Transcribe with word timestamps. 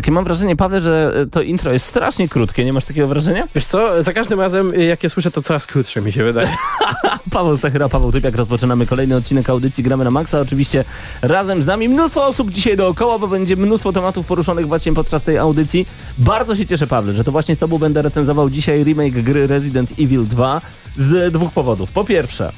Takie 0.00 0.12
mam 0.12 0.24
wrażenie, 0.24 0.56
Paweł, 0.56 0.80
że 0.80 1.12
e, 1.16 1.26
to 1.26 1.42
intro 1.42 1.72
jest 1.72 1.86
strasznie 1.86 2.28
krótkie, 2.28 2.64
nie 2.64 2.72
masz 2.72 2.84
takiego 2.84 3.08
wrażenia? 3.08 3.48
Wiesz 3.54 3.66
co, 3.66 4.02
za 4.02 4.12
każdym 4.12 4.40
razem 4.40 4.74
y, 4.74 4.84
jak 4.84 5.02
je 5.02 5.10
słyszę 5.10 5.30
to 5.30 5.42
coraz 5.42 5.66
krótsze 5.66 6.00
mi 6.00 6.12
się 6.12 6.24
wydaje. 6.24 6.48
Paweł 7.32 7.56
Stachyra, 7.56 7.88
Paweł 7.88 8.12
Typiak, 8.12 8.34
rozpoczynamy 8.34 8.86
kolejny 8.86 9.16
odcinek 9.16 9.50
audycji 9.50 9.84
Gramy 9.84 10.04
na 10.04 10.10
Maxa. 10.10 10.40
Oczywiście 10.40 10.84
razem 11.22 11.62
z 11.62 11.66
nami 11.66 11.88
mnóstwo 11.88 12.26
osób 12.26 12.50
dzisiaj 12.50 12.76
dookoła, 12.76 13.18
bo 13.18 13.28
będzie 13.28 13.56
mnóstwo 13.56 13.92
tematów 13.92 14.26
poruszonych 14.26 14.68
właśnie 14.68 14.94
podczas 14.94 15.22
tej 15.22 15.38
audycji. 15.38 15.86
Bardzo 16.18 16.56
się 16.56 16.66
cieszę, 16.66 16.86
Paweł, 16.86 17.14
że 17.14 17.24
to 17.24 17.32
właśnie 17.32 17.56
z 17.56 17.58
Tobą 17.58 17.78
będę 17.78 18.02
recenzował 18.02 18.50
dzisiaj 18.50 18.84
remake 18.84 19.22
gry 19.22 19.46
Resident 19.46 19.90
Evil 19.98 20.26
2 20.26 20.60
z 20.98 21.32
dwóch 21.32 21.52
powodów. 21.52 21.92
Po 21.92 22.04
pierwsze, 22.04 22.52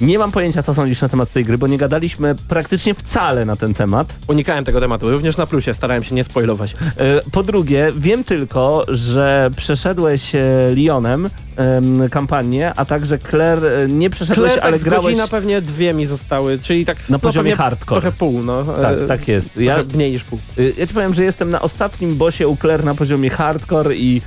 nie 0.00 0.18
mam 0.18 0.32
pojęcia, 0.32 0.62
co 0.62 0.74
sądzisz 0.74 1.00
na 1.00 1.08
temat 1.08 1.32
tej 1.32 1.44
gry, 1.44 1.58
bo 1.58 1.66
nie 1.66 1.78
gadaliśmy 1.78 2.34
praktycznie 2.48 2.94
wcale 2.94 3.44
na 3.44 3.56
ten 3.56 3.74
temat. 3.74 4.14
Unikałem 4.28 4.64
tego 4.64 4.80
tematu, 4.80 5.10
również 5.10 5.36
na 5.36 5.46
plusie, 5.46 5.74
starałem 5.74 6.04
się 6.04 6.14
nie 6.14 6.24
spoilować. 6.24 6.72
E, 6.72 7.20
Po 7.32 7.42
drugie, 7.42 7.92
wiem 7.96 8.24
tylko, 8.24 8.84
że 8.88 9.50
przeszedłeś 9.56 10.34
e, 10.34 10.40
Lyonem 10.76 11.30
em, 11.56 12.08
kampanię, 12.10 12.72
a 12.76 12.84
także 12.84 13.18
Claire 13.18 13.64
e, 13.64 13.88
nie 13.88 14.10
przeszedłeś, 14.10 14.50
Tyle, 14.50 14.62
ale 14.62 14.78
tak 14.78 14.84
grałeś... 14.84 15.04
godzina 15.04 15.28
pewnie 15.28 15.60
dwie 15.60 15.94
mi 15.94 16.06
zostały, 16.06 16.58
czyli 16.58 16.86
tak 16.86 16.96
Na 16.98 17.04
no, 17.08 17.18
poziomie 17.18 17.56
hardcore. 17.56 18.00
Trochę 18.00 18.16
pół, 18.18 18.42
no. 18.42 18.64
Tak, 18.64 18.96
tak 19.08 19.28
jest. 19.28 19.56
Ja, 19.56 19.78
mniej 19.94 20.12
niż 20.12 20.24
pół. 20.24 20.38
ja 20.78 20.86
ci 20.86 20.94
powiem, 20.94 21.14
że 21.14 21.24
jestem 21.24 21.50
na 21.50 21.60
ostatnim 21.60 22.16
bosie 22.16 22.48
u 22.48 22.56
Claire 22.56 22.84
na 22.84 22.94
poziomie 22.94 23.30
hardcore 23.30 23.96
i 23.96 24.22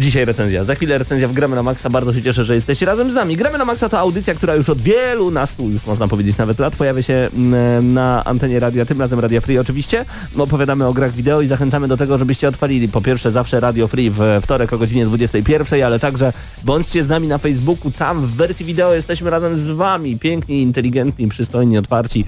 dzisiaj 0.00 0.24
recenzja. 0.24 0.64
Za 0.64 0.74
chwilę 0.74 0.98
recenzja 0.98 1.28
w 1.28 1.32
Gramy 1.32 1.56
na 1.56 1.62
Maxa. 1.62 1.90
Bardzo 1.90 2.14
się 2.14 2.22
cieszę, 2.22 2.44
że 2.44 2.54
jesteście 2.54 2.86
razem 2.86 3.10
z 3.10 3.14
nami. 3.14 3.36
Gramy 3.36 3.58
na 3.58 3.64
Maxa 3.64 3.88
to 3.88 3.98
audycja, 3.98 4.34
która 4.34 4.54
już 4.54 4.68
od 4.68 4.80
wielu 4.80 5.30
nastu, 5.30 5.70
już 5.70 5.86
można 5.86 6.08
powiedzieć 6.08 6.36
nawet 6.36 6.58
lat, 6.58 6.76
pojawia 6.76 7.02
się 7.02 7.28
mm, 7.34 7.94
na 7.94 8.24
antenie 8.24 8.60
radia, 8.60 8.86
tym 8.86 9.00
razem 9.00 9.20
Radia 9.20 9.40
Free 9.40 9.58
oczywiście. 9.58 10.04
Opowiadamy 10.38 10.86
o 10.86 10.92
grach 10.92 11.12
wideo 11.12 11.40
i 11.40 11.48
zachęcamy 11.48 11.88
do 11.88 11.96
tego, 11.96 12.18
żebyście 12.18 12.48
odpalili 12.48 12.88
po 12.88 13.00
pierwsze 13.00 13.32
zawsze 13.32 13.60
Radio 13.60 13.88
Free 13.88 14.10
w 14.10 14.20
wtorek 14.42 14.72
o 14.72 14.78
godzinie 14.78 15.06
21, 15.06 15.82
ale 15.82 15.98
także 15.98 16.32
bądźcie 16.64 17.04
z 17.04 17.08
nami 17.08 17.28
na 17.28 17.38
Facebooku. 17.38 17.90
Tam 17.90 18.26
w 18.26 18.30
wersji 18.30 18.66
wideo 18.66 18.94
jesteśmy 18.94 19.30
razem 19.30 19.56
z 19.56 19.70
wami. 19.70 20.18
Piękni, 20.18 20.62
inteligentni, 20.62 21.28
przystojni, 21.28 21.78
otwarci. 21.78 22.24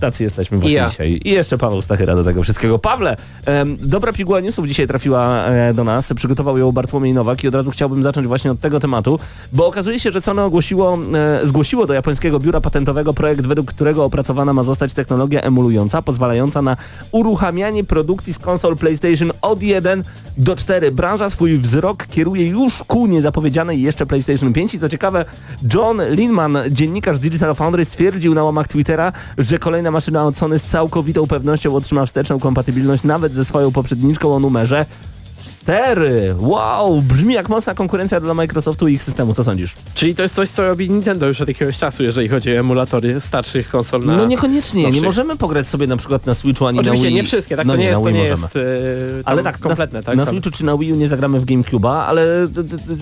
Tacy 0.00 0.22
jesteśmy 0.22 0.58
właśnie 0.58 0.76
ja. 0.76 0.88
dzisiaj. 0.88 1.20
I 1.24 1.30
jeszcze 1.30 1.58
Paweł 1.58 1.82
Stachyra 1.82 2.14
do 2.14 2.24
tego 2.24 2.42
wszystkiego. 2.42 2.78
Pawle, 2.78 3.16
em, 3.46 3.76
dobra 3.80 4.12
piguła 4.12 4.40
newsów 4.40 4.66
dzisiaj 4.66 4.86
trafiła 4.86 5.44
e, 5.44 5.74
do 5.74 5.84
nas. 5.84 6.12
Przygotował 6.16 6.58
ją 6.58 6.72
Bartłomiej 6.72 7.12
Nowak 7.12 7.44
i 7.44 7.48
od 7.48 7.54
razu 7.54 7.70
chciałbym 7.70 8.02
zacząć 8.02 8.26
właśnie 8.26 8.50
od 8.50 8.60
tego 8.60 8.80
tematu, 8.80 9.18
bo 9.52 9.66
okazuje 9.66 10.00
się, 10.00 10.10
że 10.10 10.20
Sony 10.20 10.42
ogłosiło, 10.42 10.98
e, 11.42 11.46
zgłosiło 11.46 11.86
do 11.86 11.94
japońskiego 11.94 12.40
biura 12.40 12.60
patentowego 12.60 13.14
projekt, 13.14 13.46
według 13.46 13.72
którego 13.72 14.04
opracowana 14.04 14.52
ma 14.52 14.62
zostać 14.62 14.94
technologia 14.94 15.40
emulująca, 15.40 16.02
pozwalająca 16.02 16.62
na 16.62 16.76
uruchamianie 17.12 17.84
produkcji 17.84 18.32
z 18.32 18.38
konsol 18.38 18.76
PlayStation 18.76 19.32
od 19.42 19.62
1 19.62 20.02
do 20.36 20.56
4. 20.56 20.90
Branża 20.90 21.30
swój 21.30 21.58
wzrok 21.58 22.06
kieruje 22.06 22.48
już 22.48 22.82
ku 22.86 23.06
niezapowiedzianej 23.06 23.82
jeszcze 23.82 24.06
PlayStation 24.06 24.52
5 24.52 24.74
i 24.74 24.78
co 24.78 24.88
ciekawe, 24.88 25.24
John 25.74 26.00
Linman, 26.10 26.58
dziennikarz 26.70 27.18
Digital 27.18 27.54
Foundry 27.54 27.84
stwierdził 27.84 28.34
na 28.34 28.44
łamach 28.44 28.68
Twittera, 28.68 29.12
że 29.38 29.58
kolejna 29.58 29.90
maszyna 29.90 30.24
od 30.24 30.36
Sony 30.36 30.58
z 30.58 30.62
całkowitą 30.62 31.26
pewnością 31.26 31.74
otrzyma 31.74 32.06
wsteczną 32.06 32.38
kompatybilność 32.38 33.04
nawet 33.04 33.32
ze 33.32 33.44
swoją 33.44 33.72
poprzedniczką 33.72 34.34
o 34.34 34.38
numerze 34.38 34.86
4. 35.66 36.34
Wow, 36.38 37.02
brzmi 37.02 37.34
jak 37.34 37.48
mocna 37.48 37.74
konkurencja 37.74 38.20
dla 38.20 38.34
Microsoftu 38.34 38.88
i 38.88 38.92
ich 38.94 39.02
systemu. 39.02 39.34
Co 39.34 39.44
sądzisz? 39.44 39.74
Czyli 39.94 40.14
to 40.14 40.22
jest 40.22 40.34
coś, 40.34 40.50
co 40.50 40.68
robi 40.68 40.90
Nintendo 40.90 41.26
już 41.28 41.40
od 41.40 41.48
jakiegoś 41.48 41.78
czasu, 41.78 42.02
jeżeli 42.02 42.28
chodzi 42.28 42.50
o 42.50 42.52
emulatory 42.52 43.20
starszych 43.20 43.68
konsol 43.68 44.04
na... 44.04 44.16
No 44.16 44.26
niekoniecznie, 44.26 44.80
nie 44.82 44.86
nowszych. 44.88 45.04
możemy 45.04 45.36
pograć 45.36 45.68
sobie 45.68 45.86
na 45.86 45.96
przykład 45.96 46.26
na 46.26 46.34
Switchu 46.34 46.66
ani 46.66 46.78
Oczywiście 46.80 47.02
na 47.04 47.08
Wii. 47.08 47.14
nie 47.14 47.24
wszystkie, 47.24 47.56
tak? 47.56 47.66
no 47.66 47.72
to 47.72 47.76
nie, 47.78 47.84
nie, 47.84 47.90
jest, 47.90 48.02
na 48.02 48.04
to 48.04 48.10
nie 48.10 48.20
możemy. 48.20 48.42
jest 48.42 48.56
e, 48.56 48.60
Ale 49.24 49.42
tak, 49.42 49.58
kompletne, 49.58 49.98
na, 49.98 50.02
tak? 50.02 50.16
na 50.16 50.24
Tam- 50.24 50.34
Switchu 50.34 50.50
czy 50.50 50.64
na 50.64 50.76
Wii 50.76 50.92
U 50.92 50.96
nie 50.96 51.08
zagramy 51.08 51.40
w 51.40 51.44
GameCube'a, 51.44 52.04
ale 52.06 52.48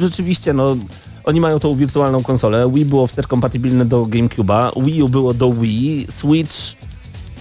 rzeczywiście, 0.00 0.52
no, 0.52 0.76
oni 1.24 1.40
mają 1.40 1.58
tą 1.60 1.74
wirtualną 1.74 2.22
konsolę. 2.22 2.70
Wii 2.74 2.84
było 2.84 3.06
wstecz 3.06 3.26
kompatybilne 3.26 3.84
do 3.84 4.02
GameCube'a, 4.02 4.82
Wii 4.84 5.02
U 5.02 5.08
było 5.08 5.34
do 5.34 5.52
Wii, 5.52 6.06
Switch 6.10 6.54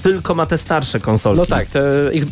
tylko 0.04 0.36
ma 0.36 0.46
te 0.46 0.58
starsze 0.58 1.00
konsolki. 1.00 1.40
No 1.40 1.46
tak, 1.46 1.68
ich, 2.12 2.24
e, 2.24 2.28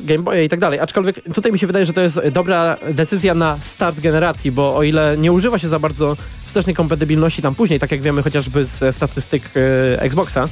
Game 0.00 0.22
Boye 0.22 0.44
i 0.44 0.48
tak 0.48 0.60
dalej. 0.60 0.80
Aczkolwiek 0.80 1.20
tutaj 1.34 1.52
mi 1.52 1.58
się 1.58 1.66
wydaje, 1.66 1.86
że 1.86 1.92
to 1.92 2.00
jest 2.00 2.20
dobra 2.32 2.76
decyzja 2.90 3.34
na 3.34 3.58
start 3.64 4.00
generacji, 4.00 4.52
bo 4.52 4.76
o 4.76 4.82
ile 4.82 5.16
nie 5.18 5.32
używa 5.32 5.58
się 5.58 5.68
za 5.68 5.78
bardzo 5.78 6.16
wstecznej 6.46 6.74
kompatybilności 6.74 7.42
tam 7.42 7.54
później, 7.54 7.80
tak 7.80 7.90
jak 7.90 8.02
wiemy 8.02 8.22
chociażby 8.22 8.64
z 8.64 8.96
statystyk 8.96 9.42
e, 9.56 10.02
Xboxa, 10.02 10.48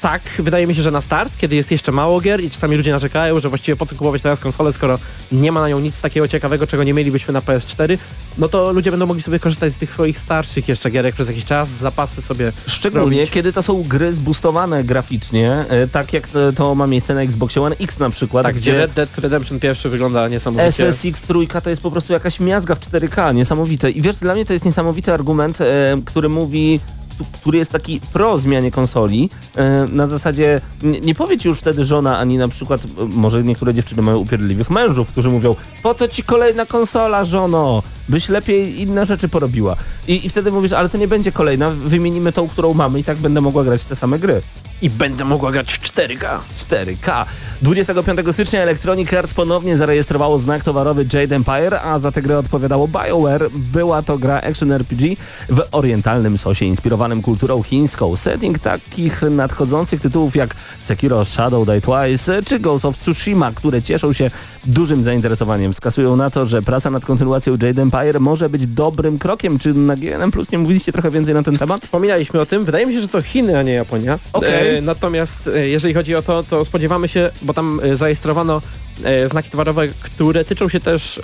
tak, 0.00 0.22
wydaje 0.38 0.66
mi 0.66 0.74
się, 0.74 0.82
że 0.82 0.90
na 0.90 1.00
start, 1.00 1.32
kiedy 1.38 1.56
jest 1.56 1.70
jeszcze 1.70 1.92
mało 1.92 2.20
gier 2.20 2.44
i 2.44 2.50
czasami 2.50 2.76
ludzie 2.76 2.90
narzekają, 2.92 3.40
że 3.40 3.48
właściwie 3.48 3.76
po 3.76 3.86
co 3.86 3.94
kupować 3.96 4.22
teraz 4.22 4.40
konsolę, 4.40 4.72
skoro 4.72 4.98
nie 5.32 5.52
ma 5.52 5.60
na 5.60 5.68
nią 5.68 5.80
nic 5.80 6.00
takiego 6.00 6.28
ciekawego, 6.28 6.66
czego 6.66 6.84
nie 6.84 6.94
mielibyśmy 6.94 7.34
na 7.34 7.40
PS4, 7.40 7.98
no 8.38 8.48
to 8.48 8.72
ludzie 8.72 8.90
będą 8.90 9.06
mogli 9.06 9.22
sobie 9.22 9.38
korzystać 9.38 9.72
z 9.74 9.76
tych 9.76 9.90
swoich 9.92 10.18
starszych 10.18 10.68
jeszcze 10.68 10.90
gierek 10.90 11.14
przez 11.14 11.28
jakiś 11.28 11.44
czas, 11.44 11.68
zapasy 11.68 12.22
sobie 12.22 12.52
Szczególnie 12.66 13.16
robić. 13.18 13.30
kiedy 13.34 13.52
to 13.52 13.62
są 13.62 13.82
gry 13.82 14.12
zboostowane 14.12 14.84
graficznie, 14.84 15.52
e, 15.68 15.88
tak 15.88 16.12
jak 16.12 16.28
to, 16.56 16.74
ma 16.74 16.86
miejsce 16.86 17.14
na 17.14 17.22
Xboxie 17.22 17.62
One 17.62 17.76
X 17.80 17.98
na 17.98 18.10
przykład, 18.10 18.46
Tak, 18.46 18.56
gdzie 18.56 18.74
Red 18.74 18.92
Dead 18.92 19.18
Redemption 19.18 19.60
pierwszy 19.60 19.88
wygląda 19.88 20.28
niesamowicie. 20.28 20.92
SSX 20.92 21.20
trójka 21.22 21.60
to 21.60 21.70
jest 21.70 21.82
po 21.82 21.90
prostu 21.90 22.12
jakaś 22.12 22.40
miazga 22.40 22.74
w 22.74 22.80
4K, 22.80 23.34
niesamowite. 23.34 23.90
I 23.90 24.02
wiesz, 24.02 24.16
dla 24.16 24.34
mnie 24.34 24.46
to 24.46 24.52
jest 24.52 24.64
niesamowity 24.64 25.12
argument, 25.12 25.60
e, 25.60 25.64
który 26.04 26.28
mówi, 26.28 26.80
tu- 27.18 27.24
który 27.32 27.58
jest 27.58 27.70
taki 27.72 28.00
pro 28.12 28.38
zmianie 28.38 28.70
konsoli. 28.70 29.30
E, 29.56 29.86
na 29.92 30.08
zasadzie 30.08 30.60
nie, 30.82 31.00
nie 31.00 31.14
powie 31.14 31.38
ci 31.38 31.48
już 31.48 31.58
wtedy 31.58 31.84
żona, 31.84 32.18
ani 32.18 32.38
na 32.38 32.48
przykład, 32.48 32.80
e, 32.84 32.86
może 33.04 33.42
niektóre 33.42 33.74
dziewczyny 33.74 34.02
mają 34.02 34.18
upierdliwych 34.18 34.70
mężów, 34.70 35.08
którzy 35.08 35.28
mówią, 35.28 35.56
po 35.82 35.94
co 35.94 36.08
ci 36.08 36.22
kolejna 36.22 36.66
konsola, 36.66 37.24
żono? 37.24 37.82
Byś 38.08 38.28
lepiej 38.28 38.80
inne 38.80 39.06
rzeczy 39.06 39.28
porobiła. 39.28 39.76
I, 40.08 40.26
I 40.26 40.28
wtedy 40.28 40.52
mówisz, 40.52 40.72
ale 40.72 40.88
to 40.88 40.98
nie 40.98 41.08
będzie 41.08 41.32
kolejna, 41.32 41.70
wymienimy 41.70 42.32
tą, 42.32 42.48
którą 42.48 42.74
mamy 42.74 43.00
i 43.00 43.04
tak 43.04 43.16
będę 43.16 43.40
mogła 43.40 43.64
grać 43.64 43.84
te 43.84 43.96
same 43.96 44.18
gry. 44.18 44.42
I 44.82 44.90
będę 44.90 45.24
mogła 45.24 45.52
grać 45.52 45.72
w 45.74 45.92
4K. 45.92 46.38
4K. 46.70 47.24
25 47.62 48.20
stycznia 48.32 48.60
Electronic 48.60 49.12
Arts 49.12 49.34
ponownie 49.34 49.76
zarejestrowało 49.76 50.38
znak 50.38 50.64
towarowy 50.64 51.06
Jade 51.12 51.36
Empire, 51.36 51.74
a 51.74 51.98
za 51.98 52.12
tę 52.12 52.22
grę 52.22 52.38
odpowiadało 52.38 52.88
BioWare. 52.88 53.50
Była 53.50 54.02
to 54.02 54.18
gra 54.18 54.40
action 54.40 54.72
RPG 54.72 55.16
w 55.48 55.62
orientalnym 55.72 56.38
sosie 56.38 56.64
inspirowanym 56.64 57.22
kulturą 57.22 57.62
chińską. 57.62 58.16
Setting 58.16 58.58
takich 58.58 59.22
nadchodzących 59.22 60.00
tytułów 60.00 60.36
jak 60.36 60.54
Sekiro 60.82 61.24
Shadow 61.24 61.66
Die 61.66 61.80
Twice 61.80 62.42
czy 62.42 62.58
Ghost 62.58 62.84
of 62.84 62.98
Tsushima, 62.98 63.52
które 63.54 63.82
cieszą 63.82 64.12
się 64.12 64.30
dużym 64.64 65.04
zainteresowaniem, 65.04 65.72
wskazują 65.72 66.16
na 66.16 66.30
to, 66.30 66.46
że 66.46 66.62
praca 66.62 66.90
nad 66.90 67.04
kontynuacją 67.04 67.52
Jade 67.62 67.82
Empire 67.82 68.20
może 68.20 68.48
być 68.48 68.66
dobrym 68.66 69.18
krokiem. 69.18 69.58
Czy 69.58 69.74
na 69.74 69.96
GNM 69.96 70.30
Plus 70.30 70.50
nie 70.50 70.58
mówiliście 70.58 70.92
trochę 70.92 71.10
więcej 71.10 71.34
na 71.34 71.42
ten 71.42 71.58
temat? 71.58 71.82
Wspominaliśmy 71.82 72.40
o 72.40 72.46
tym. 72.46 72.64
Wydaje 72.64 72.86
mi 72.86 72.94
się, 72.94 73.00
że 73.00 73.08
to 73.08 73.22
Chiny, 73.22 73.58
a 73.58 73.62
nie 73.62 73.72
Japonia. 73.72 74.18
Okej. 74.32 74.76
E, 74.76 74.80
natomiast 74.80 75.50
e, 75.56 75.68
jeżeli 75.68 75.94
chodzi 75.94 76.14
o 76.14 76.22
to, 76.22 76.42
to 76.42 76.64
spodziewamy 76.64 77.08
się, 77.08 77.30
bo 77.48 77.54
tam 77.54 77.80
e, 77.82 77.96
zarejestrowano 77.96 78.62
e, 79.04 79.28
znaki 79.28 79.50
towarowe, 79.50 79.88
które 79.88 80.44
tyczą 80.44 80.68
się 80.68 80.80
też 80.80 81.18
e, 81.18 81.22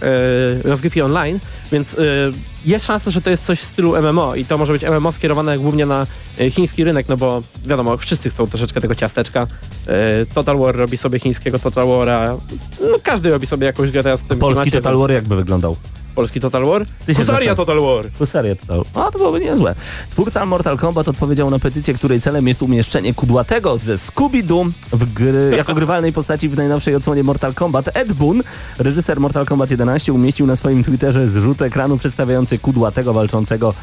rozgrywki 0.69 1.03
online, 1.03 1.39
więc 1.73 1.97
jest 2.65 2.87
szansa, 2.87 3.11
że 3.11 3.23
to 3.23 3.31
jest 3.31 3.45
coś 3.45 3.61
w 3.61 3.65
stylu 3.65 4.03
MMO 4.03 4.35
i 4.35 4.45
to 4.45 4.59
może 4.59 4.73
być 4.73 4.83
MMO 4.83 5.13
skierowane 5.13 5.59
głównie 5.59 5.87
na 5.87 6.07
chiński 6.51 6.85
rynek, 6.85 7.09
no 7.09 7.17
bo 7.17 7.43
wiadomo, 7.67 7.97
wszyscy 7.97 8.31
chcą 8.31 8.47
troszeczkę 8.47 8.81
tego 8.81 8.95
ciasteczka. 8.95 9.47
Total 10.35 10.59
War 10.59 10.77
robi 10.77 10.97
sobie 10.97 11.19
chińskiego 11.19 11.59
Total 11.59 11.87
War'a, 11.87 12.39
no 12.81 12.97
każdy 13.03 13.31
robi 13.31 13.47
sobie 13.47 13.67
jakąś 13.67 13.91
grę 13.91 14.03
teraz 14.03 14.21
w 14.21 14.29
tym 14.29 14.39
Polski 14.39 14.63
klimacie, 14.63 14.79
Total 14.79 14.99
War 14.99 15.11
jakby 15.11 15.37
wyglądał? 15.37 15.77
Polski 16.15 16.41
Total 16.41 16.65
War? 16.65 16.87
Husaria 17.17 17.55
Total 17.55 17.81
War. 17.81 18.05
Husaria 18.19 18.57
Total. 18.57 18.83
A, 18.95 19.11
to 19.11 19.19
byłoby 19.19 19.41
niezłe. 19.41 19.75
Twórca 20.11 20.47
Mortal 20.47 20.79
Kombat 20.79 21.09
odpowiedział 21.09 21.51
na 21.51 21.59
petycję, 21.59 21.95
której 21.95 22.21
celem 22.21 22.49
jest 22.49 22.63
umieszczenie 22.63 23.15
kudłatego 23.15 23.79
ze 23.79 23.95
Scooby-Doo 23.95 24.71
w 24.93 25.13
gry, 25.13 25.51
jako 25.57 25.75
grywalnej 25.75 26.13
postaci 26.13 26.49
w 26.49 26.57
najnowszej 26.57 26.95
odsłonie 26.95 27.23
Mortal 27.23 27.55
Kombat. 27.55 27.89
Ed 27.95 28.13
Boon, 28.13 28.43
reżyser 28.79 29.21
Mortal 29.21 29.47
Kombat 29.47 29.71
11, 29.71 30.13
umieścił 30.13 30.47
na 30.47 30.57
swoim 30.57 30.85
Twitterze 30.85 31.29
zrzut 31.29 31.63
ekranu 31.63 31.99
przedstawiający 31.99 32.59
kudłatego 32.59 33.13
walczącego 33.13 33.75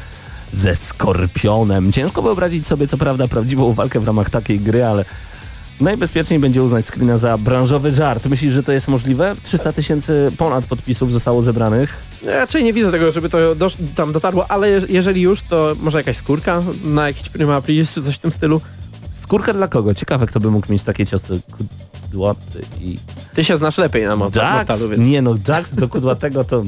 ze 0.52 0.76
Skorpionem. 0.76 1.92
Ciężko 1.92 2.22
wyobrazić 2.22 2.66
sobie, 2.66 2.88
co 2.88 2.96
prawda, 2.96 3.28
prawdziwą 3.28 3.72
walkę 3.72 4.00
w 4.00 4.06
ramach 4.06 4.30
takiej 4.30 4.60
gry, 4.60 4.84
ale 4.84 5.04
najbezpieczniej 5.80 6.38
będzie 6.38 6.62
uznać 6.62 6.86
screena 6.86 7.18
za 7.18 7.38
branżowy 7.38 7.92
żart. 7.92 8.26
Myślisz, 8.26 8.54
że 8.54 8.62
to 8.62 8.72
jest 8.72 8.88
możliwe? 8.88 9.34
300 9.44 9.72
tysięcy 9.72 10.32
ponad 10.38 10.64
podpisów 10.64 11.12
zostało 11.12 11.42
zebranych. 11.42 12.11
Ja 12.24 12.36
Raczej 12.36 12.64
nie 12.64 12.72
widzę 12.72 12.90
tego, 12.90 13.12
żeby 13.12 13.30
to 13.30 13.38
tam 13.96 14.12
dotarło, 14.12 14.50
ale 14.50 14.68
je- 14.68 14.82
jeżeli 14.88 15.20
już, 15.20 15.42
to 15.42 15.72
może 15.80 15.98
jakaś 15.98 16.16
skórka 16.16 16.62
na 16.84 17.06
jakiś 17.06 17.28
prima 17.28 17.56
aprilis 17.56 17.92
czy 17.92 18.02
coś 18.02 18.16
w 18.16 18.18
tym 18.18 18.32
stylu. 18.32 18.60
Skórka 19.22 19.52
dla 19.52 19.68
kogo? 19.68 19.94
Ciekawe, 19.94 20.26
kto 20.26 20.40
by 20.40 20.50
mógł 20.50 20.72
mieć 20.72 20.82
takie 20.82 21.06
ciosy 21.06 21.40
kudłaty 22.08 22.62
i... 22.80 22.98
Ty 23.34 23.44
się 23.44 23.56
znasz 23.56 23.78
lepiej 23.78 24.06
na? 24.06 24.16
Mortalu, 24.16 24.88
więc 24.88 25.06
Nie 25.06 25.22
no, 25.22 25.34
Jax 25.48 25.74
do 25.74 25.88
kudłatego 25.88 26.44
to 26.44 26.64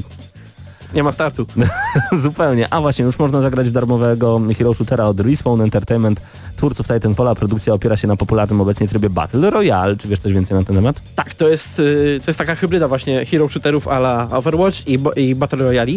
nie 0.93 1.03
ma 1.03 1.11
startu. 1.11 1.45
zupełnie. 2.21 2.73
A 2.73 2.81
właśnie, 2.81 3.05
już 3.05 3.19
można 3.19 3.41
zagrać 3.41 3.69
w 3.69 3.71
darmowego 3.71 4.41
hero 4.57 4.73
shootera 4.73 5.05
od 5.05 5.19
Respawn 5.19 5.61
Entertainment, 5.61 6.21
twórców 6.55 6.87
Titanfalla. 6.87 7.35
Produkcja 7.35 7.73
opiera 7.73 7.97
się 7.97 8.07
na 8.07 8.15
popularnym 8.15 8.61
obecnie 8.61 8.87
trybie 8.87 9.09
Battle 9.09 9.49
Royale. 9.49 9.97
Czy 9.97 10.07
wiesz 10.07 10.19
coś 10.19 10.33
więcej 10.33 10.57
na 10.57 10.63
ten 10.63 10.75
temat? 10.75 11.01
Tak, 11.15 11.33
to 11.33 11.49
jest, 11.49 11.79
y, 11.79 12.19
to 12.25 12.31
jest 12.31 12.37
taka 12.37 12.55
hybryda 12.55 12.87
właśnie 12.87 13.25
hero 13.25 13.49
shooterów 13.49 13.87
a 13.87 13.97
la 13.97 14.27
Overwatch 14.31 14.87
i, 14.87 14.99
i 15.15 15.35
Battle 15.35 15.59
Royale. 15.59 15.91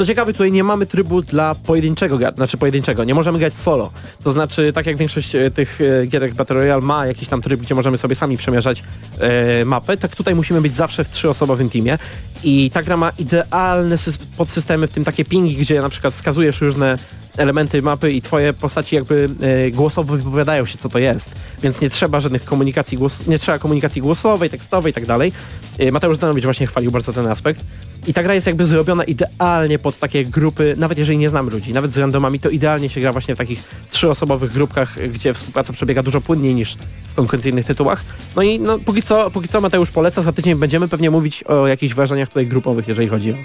Co 0.00 0.06
ciekawe, 0.06 0.32
tutaj 0.32 0.52
nie 0.52 0.64
mamy 0.64 0.86
trybu 0.86 1.22
dla 1.22 1.54
pojedynczego, 1.54 2.18
znaczy 2.36 2.56
pojedynczego, 2.56 3.04
nie 3.04 3.14
możemy 3.14 3.38
grać 3.38 3.54
solo. 3.54 3.90
To 4.24 4.32
znaczy, 4.32 4.72
tak 4.72 4.86
jak 4.86 4.96
większość 4.96 5.34
e, 5.34 5.50
tych 5.50 5.80
e, 5.80 6.06
gierek 6.06 6.34
Battle 6.34 6.56
Royale 6.56 6.82
ma 6.82 7.06
jakiś 7.06 7.28
tam 7.28 7.42
tryb, 7.42 7.60
gdzie 7.60 7.74
możemy 7.74 7.98
sobie 7.98 8.14
sami 8.14 8.36
przemierzać 8.36 8.82
e, 9.18 9.64
mapę, 9.64 9.96
tak 9.96 10.16
tutaj 10.16 10.34
musimy 10.34 10.60
być 10.60 10.74
zawsze 10.74 11.04
w 11.04 11.08
trzyosobowym 11.08 11.70
teamie. 11.70 11.98
I 12.44 12.70
ta 12.70 12.82
gra 12.82 12.96
ma 12.96 13.12
idealne 13.18 13.96
sys- 13.96 14.18
podsystemy, 14.36 14.86
w 14.86 14.92
tym 14.92 15.04
takie 15.04 15.24
pingi, 15.24 15.56
gdzie 15.56 15.80
na 15.80 15.88
przykład 15.88 16.14
wskazujesz 16.14 16.60
różne 16.60 16.98
elementy 17.36 17.82
mapy 17.82 18.12
i 18.12 18.22
twoje 18.22 18.52
postaci 18.52 18.96
jakby 18.96 19.28
e, 19.40 19.70
głosowo 19.70 20.16
wypowiadają 20.16 20.66
się, 20.66 20.78
co 20.78 20.88
to 20.88 20.98
jest. 20.98 21.30
Więc 21.62 21.80
nie 21.80 21.90
trzeba 21.90 22.20
żadnych 22.20 22.44
komunikacji 22.44 22.98
głos 22.98 23.26
nie 23.26 23.38
trzeba 23.38 23.58
komunikacji 23.58 24.02
głosowej, 24.02 24.50
tekstowej 24.50 24.90
i 24.90 24.94
tak 24.94 25.06
dalej. 25.06 25.32
E, 25.78 25.92
Mateusz 25.92 26.16
Zdanowicz 26.16 26.44
właśnie 26.44 26.66
chwalił 26.66 26.90
bardzo 26.90 27.12
ten 27.12 27.26
aspekt. 27.26 27.60
I 28.06 28.14
ta 28.14 28.22
gra 28.22 28.34
jest 28.34 28.46
jakby 28.46 28.66
zrobiona 28.66 29.04
idealnie 29.04 29.78
pod 29.78 29.98
takie 29.98 30.24
grupy, 30.24 30.74
nawet 30.78 30.98
jeżeli 30.98 31.18
nie 31.18 31.30
znamy 31.30 31.50
ludzi, 31.50 31.72
nawet 31.72 31.92
z 31.92 31.98
randomami, 31.98 32.40
to 32.40 32.50
idealnie 32.50 32.88
się 32.88 33.00
gra 33.00 33.12
właśnie 33.12 33.34
w 33.34 33.38
takich 33.38 33.62
trzyosobowych 33.90 34.52
grupkach, 34.52 35.08
gdzie 35.08 35.34
współpraca 35.34 35.72
przebiega 35.72 36.02
dużo 36.02 36.20
płynniej 36.20 36.54
niż 36.54 36.76
w 37.12 37.14
konkurencyjnych 37.14 37.66
tytułach. 37.66 38.04
No 38.36 38.42
i 38.42 38.60
no, 38.60 38.78
póki, 38.78 39.02
co, 39.02 39.30
póki 39.30 39.48
co 39.48 39.60
Mateusz 39.60 39.90
poleca, 39.90 40.22
za 40.22 40.32
tydzień 40.32 40.54
będziemy 40.54 40.88
pewnie 40.88 41.10
mówić 41.10 41.44
o 41.44 41.66
jakichś 41.66 41.94
wrażeniach 41.94 42.28
tutaj 42.28 42.46
grupowych, 42.46 42.88
jeżeli 42.88 43.08
chodzi 43.08 43.32
o 43.32 43.36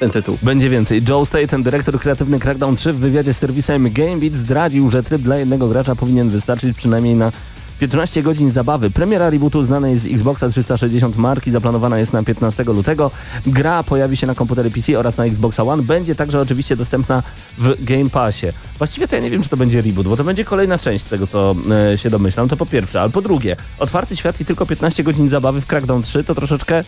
ten 0.00 0.10
tytuł. 0.10 0.38
Będzie 0.42 0.70
więcej. 0.70 1.02
Joe 1.08 1.24
Staten, 1.26 1.62
dyrektor 1.62 2.00
kreatywny 2.00 2.40
Crackdown 2.40 2.76
3 2.76 2.92
w 2.92 2.96
wywiadzie 2.96 3.34
z 3.34 3.38
serwisem 3.38 3.92
GameBeat 3.92 4.34
zdradził, 4.34 4.90
że 4.90 5.02
tryb 5.02 5.22
dla 5.22 5.36
jednego 5.36 5.68
gracza 5.68 5.94
powinien 5.94 6.30
wystarczyć 6.30 6.76
przynajmniej 6.76 7.14
na 7.14 7.32
15 7.80 8.22
godzin 8.22 8.52
zabawy. 8.52 8.90
Premiera 8.90 9.30
rebootu 9.30 9.62
znanej 9.62 9.98
z 9.98 10.06
Xboxa 10.06 10.48
360 10.48 11.16
marki 11.16 11.50
zaplanowana 11.50 11.98
jest 11.98 12.12
na 12.12 12.22
15 12.22 12.64
lutego. 12.64 13.10
Gra 13.46 13.82
pojawi 13.82 14.16
się 14.16 14.26
na 14.26 14.34
komputery 14.34 14.70
PC 14.70 14.98
oraz 14.98 15.16
na 15.16 15.24
Xboxa 15.24 15.62
One. 15.62 15.82
Będzie 15.82 16.14
także 16.14 16.40
oczywiście 16.40 16.76
dostępna 16.76 17.22
w 17.58 17.84
Game 17.84 18.10
Passie. 18.10 18.46
Właściwie 18.78 19.08
to 19.08 19.16
ja 19.16 19.22
nie 19.22 19.30
wiem, 19.30 19.42
czy 19.42 19.48
to 19.48 19.56
będzie 19.56 19.82
reboot, 19.82 20.08
bo 20.08 20.16
to 20.16 20.24
będzie 20.24 20.44
kolejna 20.44 20.78
część 20.78 21.04
tego, 21.04 21.26
co 21.26 21.54
e, 21.92 21.98
się 21.98 22.10
domyślam. 22.10 22.48
To 22.48 22.56
po 22.56 22.66
pierwsze. 22.66 23.00
Ale 23.00 23.10
po 23.10 23.22
drugie, 23.22 23.56
otwarty 23.78 24.16
świat 24.16 24.40
i 24.40 24.44
tylko 24.44 24.66
15 24.66 25.04
godzin 25.04 25.28
zabawy 25.28 25.60
w 25.60 25.66
Crackdown 25.66 26.02
3 26.02 26.24
to 26.24 26.34
troszeczkę 26.34 26.84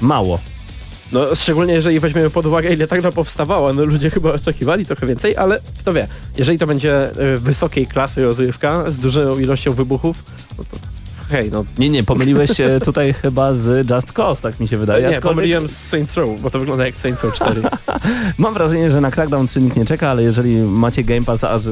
mało. 0.00 0.38
No 1.12 1.34
szczególnie 1.34 1.74
jeżeli 1.74 2.00
weźmiemy 2.00 2.30
pod 2.30 2.46
uwagę 2.46 2.72
ile 2.74 2.86
tak 2.86 3.00
gra 3.00 3.12
powstawała, 3.12 3.72
no 3.72 3.84
ludzie 3.84 4.10
chyba 4.10 4.32
oczekiwali 4.32 4.86
trochę 4.86 5.06
więcej, 5.06 5.36
ale 5.36 5.60
kto 5.80 5.92
wie, 5.92 6.08
jeżeli 6.38 6.58
to 6.58 6.66
będzie 6.66 7.10
y, 7.34 7.38
wysokiej 7.38 7.86
klasy 7.86 8.24
rozrywka 8.24 8.90
z 8.90 8.98
dużą 8.98 9.38
ilością 9.38 9.72
wybuchów, 9.72 10.24
no 10.58 10.64
to 10.70 10.76
hej, 11.30 11.50
no 11.52 11.64
Nie, 11.78 11.88
nie, 11.90 12.02
pomyliłeś 12.04 12.50
się 12.56 12.78
tutaj 12.84 13.12
chyba 13.14 13.54
z 13.54 13.90
Just 13.90 14.12
Cause, 14.12 14.42
tak 14.42 14.60
mi 14.60 14.68
się 14.68 14.76
wydaje. 14.76 15.02
nie, 15.02 15.08
Aczkolwiek 15.08 15.34
pomyliłem 15.36 15.68
z 15.68 15.76
Saints 15.76 16.14
Row, 16.16 16.40
bo 16.40 16.50
to 16.50 16.58
wygląda 16.58 16.86
jak 16.86 16.96
Saints 16.96 17.24
Row 17.24 17.34
4. 17.34 17.62
Mam 18.38 18.54
wrażenie, 18.54 18.90
że 18.90 19.00
na 19.00 19.10
Crackdown 19.10 19.48
3 19.48 19.60
nikt 19.60 19.76
nie 19.76 19.86
czeka, 19.86 20.08
ale 20.10 20.22
jeżeli 20.22 20.56
macie 20.56 21.04
Game 21.04 21.22
Pass, 21.24 21.44
a 21.44 21.58
że... 21.58 21.70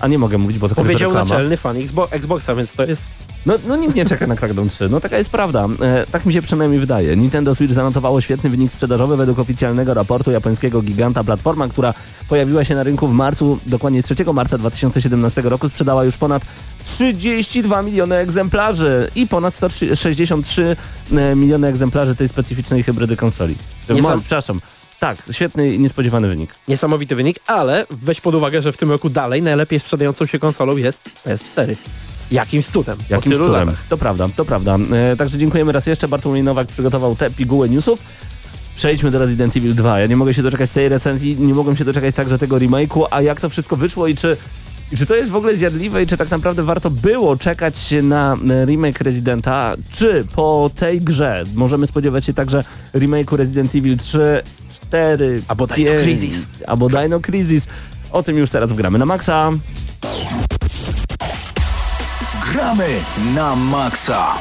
A 0.00 0.08
nie 0.08 0.18
mogę 0.18 0.38
mówić, 0.38 0.58
bo 0.58 0.68
to 0.68 0.74
Powiedział 0.74 1.10
reklama. 1.10 1.30
naczelny 1.34 1.56
fan 1.56 1.76
Xbo- 1.76 2.08
Xboxa, 2.10 2.54
więc 2.54 2.72
to 2.72 2.84
jest 2.84 3.02
No, 3.48 3.54
no 3.68 3.76
nikt 3.76 3.94
nie 3.94 4.04
czeka 4.06 4.26
na 4.26 4.36
Crackdown 4.36 4.68
3, 4.68 4.88
no 4.88 5.00
taka 5.00 5.18
jest 5.18 5.30
prawda. 5.30 5.68
E, 5.82 6.06
tak 6.12 6.26
mi 6.26 6.32
się 6.32 6.42
przynajmniej 6.42 6.80
wydaje. 6.80 7.16
Nintendo 7.16 7.54
Switch 7.54 7.74
zanotowało 7.74 8.20
świetny 8.20 8.50
wynik 8.50 8.72
sprzedażowy 8.72 9.16
według 9.16 9.38
oficjalnego 9.38 9.94
raportu 9.94 10.30
japońskiego 10.30 10.82
giganta. 10.82 11.24
Platforma, 11.24 11.68
która 11.68 11.94
pojawiła 12.28 12.64
się 12.64 12.74
na 12.74 12.82
rynku 12.82 13.08
w 13.08 13.12
marcu, 13.12 13.58
dokładnie 13.66 14.02
3 14.02 14.14
marca 14.34 14.58
2017 14.58 15.42
roku, 15.42 15.68
sprzedała 15.68 16.04
już 16.04 16.16
ponad 16.16 16.42
32 16.84 17.82
miliony 17.82 18.16
egzemplarzy 18.16 19.10
i 19.14 19.26
ponad 19.26 19.54
163 19.54 20.76
e, 21.12 21.36
miliony 21.36 21.66
egzemplarzy 21.66 22.14
tej 22.16 22.28
specyficznej 22.28 22.82
hybrydy 22.82 23.16
konsoli. 23.16 23.56
Nie 23.90 24.02
Ma- 24.02 24.08
sam- 24.08 24.20
Przepraszam. 24.20 24.60
Tak, 25.00 25.18
świetny 25.30 25.74
i 25.74 25.78
niespodziewany 25.78 26.28
wynik. 26.28 26.50
niesamowity 26.68 27.14
wynik, 27.16 27.38
ale 27.46 27.86
weź 27.90 28.20
pod 28.20 28.34
uwagę, 28.34 28.62
że 28.62 28.72
w 28.72 28.76
tym 28.76 28.90
roku 28.90 29.10
dalej 29.10 29.42
najlepiej 29.42 29.80
sprzedającą 29.80 30.26
się 30.26 30.38
konsolą 30.38 30.76
jest 30.76 31.00
PS4. 31.26 31.76
Jakimś 32.30 32.66
cudem. 32.66 32.98
Jakimś 33.10 33.36
cudem. 33.36 33.52
latach. 33.52 33.84
To 33.88 33.98
prawda, 33.98 34.28
to 34.36 34.44
prawda. 34.44 34.78
E, 35.12 35.16
także 35.16 35.38
dziękujemy 35.38 35.72
raz 35.72 35.86
jeszcze. 35.86 36.08
Bartłomiej 36.08 36.42
Nowak 36.42 36.68
przygotował 36.68 37.16
te 37.16 37.30
piguły 37.30 37.68
newsów. 37.68 38.00
Przejdźmy 38.76 39.10
do 39.10 39.18
Resident 39.18 39.56
Evil 39.56 39.74
2. 39.74 40.00
Ja 40.00 40.06
nie 40.06 40.16
mogę 40.16 40.34
się 40.34 40.42
doczekać 40.42 40.70
tej 40.70 40.88
recenzji, 40.88 41.36
nie 41.40 41.54
mogłem 41.54 41.76
się 41.76 41.84
doczekać 41.84 42.14
także 42.14 42.38
tego 42.38 42.56
remake'u, 42.56 43.06
a 43.10 43.22
jak 43.22 43.40
to 43.40 43.48
wszystko 43.48 43.76
wyszło 43.76 44.06
i 44.06 44.16
czy, 44.16 44.36
i 44.92 44.96
czy 44.96 45.06
to 45.06 45.14
jest 45.14 45.30
w 45.30 45.36
ogóle 45.36 45.56
zjadliwe 45.56 46.02
i 46.02 46.06
czy 46.06 46.16
tak 46.16 46.30
naprawdę 46.30 46.62
warto 46.62 46.90
było 46.90 47.36
czekać 47.36 47.94
na 48.02 48.36
e, 48.50 48.64
remake 48.64 49.00
Residenta, 49.00 49.74
czy 49.92 50.24
po 50.34 50.70
tej 50.76 51.00
grze 51.00 51.44
możemy 51.54 51.86
spodziewać 51.86 52.24
się 52.24 52.34
także 52.34 52.64
remake'u 52.94 53.36
Resident 53.36 53.74
Evil 53.74 53.98
3, 53.98 54.42
4, 54.88 55.42
Albo 55.48 55.66
Dino 55.66 55.90
5, 55.90 56.02
Crisis. 56.02 56.48
Albo 56.66 56.88
Dino 56.88 57.20
Crisis. 57.20 57.66
O 58.12 58.22
tym 58.22 58.38
już 58.38 58.50
teraz 58.50 58.72
wgramy 58.72 58.98
na 58.98 59.06
maksa. 59.06 59.50
Gramy 62.58 62.90
na 63.38 63.54
maksa. 63.54 64.34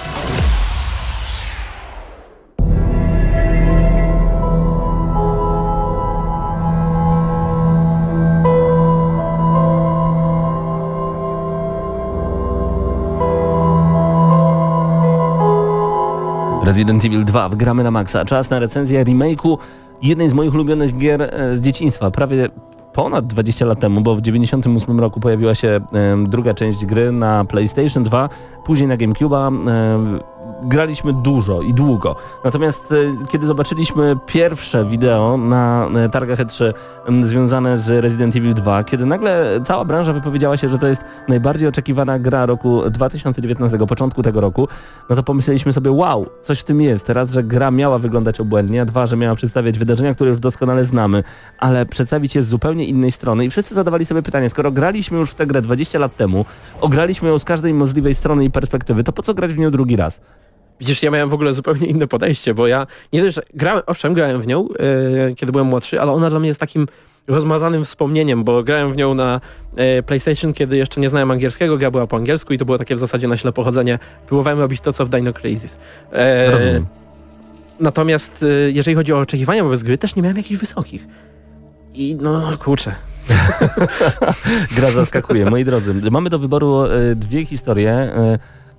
Resident 16.65 17.05
Evil 17.05 17.23
2, 17.23 17.49
wgramy 17.49 17.83
na 17.83 17.91
maksa. 17.91 18.25
Czas 18.25 18.49
na 18.49 18.59
recenzję 18.59 19.03
remake'u 19.03 19.57
jednej 20.01 20.29
z 20.29 20.33
moich 20.33 20.53
ulubionych 20.53 20.97
gier 20.97 21.21
e, 21.21 21.57
z 21.57 21.61
dzieciństwa. 21.61 22.11
Prawie 22.11 22.49
ponad 22.97 23.27
20 23.27 23.65
lat 23.65 23.79
temu, 23.79 24.01
bo 24.01 24.15
w 24.15 24.21
98 24.21 24.99
roku 24.99 25.19
pojawiła 25.19 25.55
się 25.55 25.79
druga 26.27 26.53
część 26.53 26.85
gry 26.85 27.11
na 27.11 27.45
PlayStation 27.45 28.03
2, 28.03 28.29
później 28.65 28.87
na 28.87 28.97
GameCube'a. 28.97 29.51
Graliśmy 30.61 31.13
dużo 31.13 31.61
i 31.61 31.73
długo. 31.73 32.15
Natomiast 32.43 32.91
e, 32.91 33.27
kiedy 33.31 33.47
zobaczyliśmy 33.47 34.17
pierwsze 34.25 34.85
wideo 34.85 35.37
na 35.37 35.89
e, 35.95 36.09
targach 36.09 36.39
E3 36.39 36.73
m, 37.05 37.25
związane 37.25 37.77
z 37.77 38.03
Resident 38.03 38.35
Evil 38.35 38.53
2, 38.53 38.83
kiedy 38.83 39.05
nagle 39.05 39.59
cała 39.65 39.85
branża 39.85 40.13
wypowiedziała 40.13 40.57
się, 40.57 40.69
że 40.69 40.77
to 40.77 40.87
jest 40.87 41.01
najbardziej 41.27 41.67
oczekiwana 41.67 42.19
gra 42.19 42.45
roku 42.45 42.89
2019, 42.89 43.77
początku 43.77 44.23
tego 44.23 44.41
roku, 44.41 44.67
no 45.09 45.15
to 45.15 45.23
pomyśleliśmy 45.23 45.73
sobie, 45.73 45.91
wow, 45.91 46.29
coś 46.41 46.59
w 46.59 46.63
tym 46.63 46.81
jest. 46.81 47.09
Raz, 47.09 47.31
że 47.31 47.43
gra 47.43 47.71
miała 47.71 47.99
wyglądać 47.99 48.39
obłędnie, 48.39 48.81
a 48.81 48.85
dwa, 48.85 49.07
że 49.07 49.17
miała 49.17 49.35
przedstawiać 49.35 49.79
wydarzenia, 49.79 50.15
które 50.15 50.29
już 50.29 50.39
doskonale 50.39 50.85
znamy, 50.85 51.23
ale 51.59 51.85
przedstawić 51.85 52.35
je 52.35 52.43
z 52.43 52.47
zupełnie 52.47 52.85
innej 52.85 53.11
strony 53.11 53.45
i 53.45 53.49
wszyscy 53.49 53.75
zadawali 53.75 54.05
sobie 54.05 54.21
pytanie, 54.21 54.49
skoro 54.49 54.71
graliśmy 54.71 55.17
już 55.19 55.31
w 55.31 55.35
tę 55.35 55.47
grę 55.47 55.61
20 55.61 55.99
lat 55.99 56.15
temu, 56.15 56.45
ograliśmy 56.81 57.29
ją 57.29 57.39
z 57.39 57.45
każdej 57.45 57.73
możliwej 57.73 58.15
strony 58.15 58.45
i 58.45 58.51
perspektywy, 58.51 59.03
to 59.03 59.13
po 59.13 59.21
co 59.21 59.33
grać 59.33 59.53
w 59.53 59.57
nią 59.57 59.71
drugi 59.71 59.95
raz? 59.95 60.21
Widzisz, 60.79 61.03
ja 61.03 61.11
miałem 61.11 61.29
w 61.29 61.33
ogóle 61.33 61.53
zupełnie 61.53 61.87
inne 61.87 62.07
podejście, 62.07 62.53
bo 62.53 62.67
ja 62.67 62.87
nie 63.13 63.31
że 63.31 63.41
grałem, 63.53 63.83
owszem, 63.85 64.13
grałem 64.13 64.41
w 64.41 64.47
nią, 64.47 64.67
e, 65.29 65.35
kiedy 65.35 65.51
byłem 65.51 65.67
młodszy, 65.67 66.01
ale 66.01 66.11
ona 66.11 66.29
dla 66.29 66.39
mnie 66.39 66.47
jest 66.47 66.59
takim 66.59 66.87
rozmazanym 67.27 67.85
wspomnieniem, 67.85 68.43
bo 68.43 68.63
grałem 68.63 68.93
w 68.93 68.97
nią 68.97 69.13
na 69.13 69.41
e, 69.75 70.03
PlayStation, 70.03 70.53
kiedy 70.53 70.77
jeszcze 70.77 71.01
nie 71.01 71.09
znałem 71.09 71.31
angielskiego, 71.31 71.77
gra 71.77 71.91
była 71.91 72.07
po 72.07 72.17
angielsku 72.17 72.53
i 72.53 72.57
to 72.57 72.65
było 72.65 72.77
takie 72.77 72.95
w 72.95 72.99
zasadzie 72.99 73.27
na 73.27 73.37
ślepo 73.37 73.63
chodzenie. 73.63 73.99
Próbowałem 74.27 74.59
robić 74.59 74.81
to, 74.81 74.93
co 74.93 75.05
w 75.05 75.09
Dino 75.09 75.33
Crisis. 75.33 75.77
E, 76.11 76.51
Rozumiem. 76.51 76.85
Natomiast 77.79 78.43
y, 78.43 78.71
jeżeli 78.75 78.95
chodzi 78.95 79.13
o 79.13 79.19
oczekiwania 79.19 79.63
wobec 79.63 79.83
gry, 79.83 79.97
też 79.97 80.15
nie 80.15 80.21
miałem 80.21 80.37
jakichś 80.37 80.59
wysokich. 80.59 81.07
I 81.93 82.17
no 82.21 82.57
kurczę. 82.57 82.95
Gra 84.75 84.91
zaskakuje. 84.91 85.45
Moi 85.45 85.65
drodzy, 85.65 85.93
mamy 86.11 86.29
do 86.29 86.39
wyboru 86.39 86.83
e, 86.83 87.15
dwie 87.15 87.45
historie. 87.45 88.11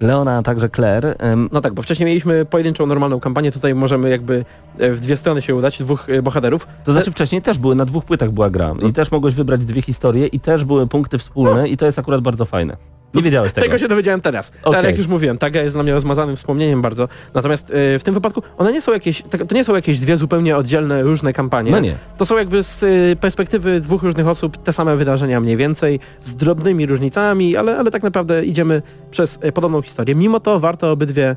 Leona, 0.01 0.37
a 0.37 0.43
także 0.43 0.69
Claire. 0.69 1.17
No 1.53 1.61
tak, 1.61 1.75
bo 1.75 1.83
wcześniej 1.83 2.07
mieliśmy 2.07 2.45
pojedynczą, 2.45 2.87
normalną 2.87 3.21
kampanię, 3.21 3.53
tutaj 3.53 3.75
możemy 3.75 4.11
jakby 4.11 4.45
e, 4.79 4.91
w 4.91 5.01
dwie 5.01 5.17
strony 5.17 5.43
się 5.43 5.55
udać, 5.55 5.79
dwóch 5.79 6.11
e, 6.11 6.23
bohaterów. 6.23 6.67
To 6.85 6.93
znaczy 6.93 7.11
wcześniej 7.11 7.43
też 7.43 7.59
były, 7.59 7.75
na 7.75 7.85
dwóch 7.85 8.05
płytach 8.05 8.31
była 8.31 8.51
gra 8.51 8.75
i 8.89 8.93
też 8.93 9.11
mogłeś 9.11 9.35
wybrać 9.35 9.65
dwie 9.65 9.83
historie 9.83 10.27
i 10.27 10.41
też 10.41 10.65
były 10.65 10.87
punkty 10.87 11.19
wspólne 11.19 11.69
i 11.69 11.77
to 11.77 11.87
jest 11.87 11.99
akurat 11.99 12.21
bardzo 12.21 12.45
fajne. 12.45 12.77
Nie 13.15 13.23
wiedziałeś 13.23 13.53
tego. 13.53 13.67
Tego 13.67 13.79
się 13.79 13.89
dowiedziałem 13.89 14.21
teraz. 14.21 14.53
Okej. 14.63 14.79
Ale 14.79 14.89
jak 14.89 14.99
już 14.99 15.07
mówiłem, 15.07 15.39
ta 15.39 15.51
gra 15.51 15.63
jest 15.63 15.75
dla 15.75 15.83
mnie 15.83 15.93
rozmazanym 15.93 16.37
wspomnieniem 16.37 16.83
bardzo. 16.83 17.09
Natomiast 17.35 17.71
e, 17.71 17.99
w 17.99 18.03
tym 18.05 18.15
wypadku 18.15 18.43
one 18.59 18.73
nie 18.73 18.81
są 18.81 18.93
jakieś, 18.93 19.23
tak- 19.31 19.47
to 19.47 19.55
nie 19.55 19.65
są 19.65 19.75
jakieś 19.75 19.99
dwie 19.99 20.17
zupełnie 20.17 20.57
oddzielne, 20.57 21.03
różne 21.03 21.33
kampanie. 21.33 21.71
No 21.71 21.81
nie. 21.81 21.95
To 22.19 22.27
są 22.27 22.39
jakby 22.39 22.63
z 22.65 22.83
e, 22.83 23.17
perspektywy 23.17 23.81
dwóch 23.81 24.03
różnych 24.03 24.29
osób 24.29 24.57
te 24.63 24.73
same 24.73 24.97
wydarzenia 24.97 25.41
mniej 25.41 25.57
więcej, 25.57 26.01
z 26.25 26.35
drobnymi 26.35 26.87
różnicami, 26.87 27.57
ale, 27.57 27.79
ale 27.79 27.91
tak 27.91 28.03
naprawdę 28.03 28.45
idziemy 28.45 28.83
przez 29.11 29.39
e, 29.43 29.53
podobną 29.53 29.83
historię. 29.83 30.15
Mimo 30.15 30.41
to 30.41 30.61
warto 30.61 30.93
obydwie 30.93 31.37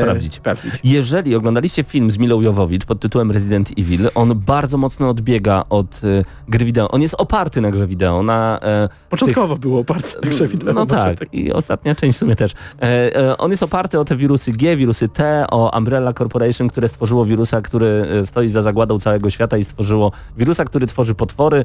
Sprawdzić. 0.00 0.34
sprawdzić. 0.34 0.74
Jeżeli 0.84 1.36
oglądaliście 1.36 1.84
film 1.84 2.10
z 2.10 2.18
Milą 2.18 2.40
Jowowicz 2.40 2.84
pod 2.84 3.00
tytułem 3.00 3.30
Resident 3.30 3.70
Evil, 3.78 4.08
on 4.14 4.40
bardzo 4.46 4.78
mocno 4.78 5.08
odbiega 5.08 5.64
od 5.70 6.04
y, 6.04 6.24
gry 6.48 6.64
wideo. 6.64 6.90
On 6.90 7.02
jest 7.02 7.14
oparty 7.18 7.60
na 7.60 7.70
grze 7.70 7.86
wideo, 7.86 8.22
na... 8.22 8.60
E, 8.62 8.88
Początkowo 9.10 9.56
było 9.56 9.80
oparte 9.80 10.20
na 10.22 10.30
grze 10.30 10.48
wideo. 10.48 10.72
No 10.72 10.84
może 10.84 11.16
tak, 11.16 11.34
i 11.34 11.52
ostatnia 11.52 11.94
część 11.94 12.16
w 12.16 12.18
sumie 12.18 12.36
też. 12.36 12.52
E, 12.82 13.16
e, 13.16 13.38
on 13.38 13.50
jest 13.50 13.62
oparty 13.62 14.00
o 14.00 14.04
te 14.04 14.16
wirusy 14.16 14.52
G, 14.52 14.76
wirusy 14.76 15.08
T, 15.08 15.44
o 15.50 15.78
Umbrella 15.78 16.12
Corporation, 16.12 16.68
które 16.68 16.88
stworzyło 16.88 17.24
wirusa, 17.26 17.60
który 17.60 17.86
e, 18.22 18.26
stoi 18.26 18.48
za 18.48 18.62
zagładą 18.62 18.98
całego 18.98 19.30
świata 19.30 19.56
i 19.56 19.64
stworzyło 19.64 20.12
wirusa, 20.36 20.64
który 20.64 20.86
tworzy 20.86 21.14
potwory. 21.14 21.64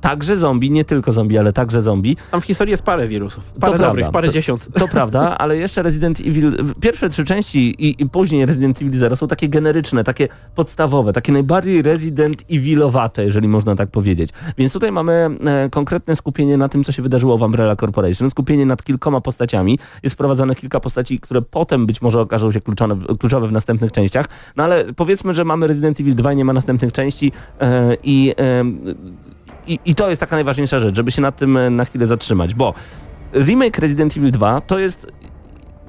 Także 0.00 0.36
zombie, 0.36 0.70
nie 0.70 0.84
tylko 0.84 1.12
zombie, 1.12 1.38
ale 1.38 1.52
także 1.52 1.82
zombie. 1.82 2.16
Tam 2.30 2.40
w 2.40 2.44
historii 2.44 2.70
jest 2.70 2.82
parę 2.82 3.08
wirusów. 3.08 3.44
Parę 3.44 3.58
prawda. 3.60 3.86
dobrych, 3.86 4.10
parę 4.10 4.28
To- 4.28 4.34
dziesiąt. 4.34 4.68
To 4.74 4.88
prawda, 4.88 5.20
ale 5.38 5.56
jeszcze 5.56 5.82
Resident 5.82 6.20
Evil, 6.20 6.52
pierwsze 6.80 7.08
trzy 7.08 7.24
części 7.24 7.58
i, 7.58 8.02
i 8.02 8.08
później 8.08 8.46
Resident 8.46 8.82
Evil 8.82 9.00
Zero 9.00 9.16
są 9.16 9.28
takie 9.28 9.48
generyczne, 9.48 10.04
takie 10.04 10.28
podstawowe, 10.54 11.12
takie 11.12 11.32
najbardziej 11.32 11.82
Resident 11.82 12.44
Evilowate, 12.50 13.24
jeżeli 13.24 13.48
można 13.48 13.76
tak 13.76 13.90
powiedzieć. 13.90 14.30
Więc 14.58 14.72
tutaj 14.72 14.92
mamy 14.92 15.30
e, 15.46 15.68
konkretne 15.70 16.16
skupienie 16.16 16.56
na 16.56 16.68
tym, 16.68 16.84
co 16.84 16.92
się 16.92 17.02
wydarzyło 17.02 17.38
w 17.38 17.42
Umbrella 17.42 17.76
Corporation, 17.76 18.30
skupienie 18.30 18.66
nad 18.66 18.82
kilkoma 18.82 19.20
postaciami. 19.20 19.78
Jest 20.02 20.14
wprowadzone 20.14 20.54
kilka 20.54 20.80
postaci, 20.80 21.20
które 21.20 21.42
potem 21.42 21.86
być 21.86 22.02
może 22.02 22.20
okażą 22.20 22.52
się 22.52 22.60
kluczone, 22.60 22.96
kluczowe 23.18 23.48
w 23.48 23.52
następnych 23.52 23.92
częściach. 23.92 24.26
No 24.56 24.64
ale 24.64 24.84
powiedzmy, 24.96 25.34
że 25.34 25.44
mamy 25.44 25.66
Resident 25.66 26.00
Evil 26.00 26.14
2 26.14 26.32
i 26.32 26.36
nie 26.36 26.44
ma 26.44 26.52
następnych 26.52 26.92
części 26.92 27.32
e, 27.60 27.96
i, 28.02 28.34
e, 28.38 28.64
i, 29.70 29.78
i 29.84 29.94
to 29.94 30.08
jest 30.08 30.20
taka 30.20 30.36
najważniejsza 30.36 30.80
rzecz, 30.80 30.96
żeby 30.96 31.12
się 31.12 31.22
nad 31.22 31.36
tym 31.36 31.56
e, 31.56 31.70
na 31.70 31.84
chwilę 31.84 32.06
zatrzymać, 32.06 32.54
bo 32.54 32.74
remake 33.34 33.78
Resident 33.78 34.16
Evil 34.16 34.32
2 34.32 34.60
to 34.60 34.78
jest, 34.78 35.06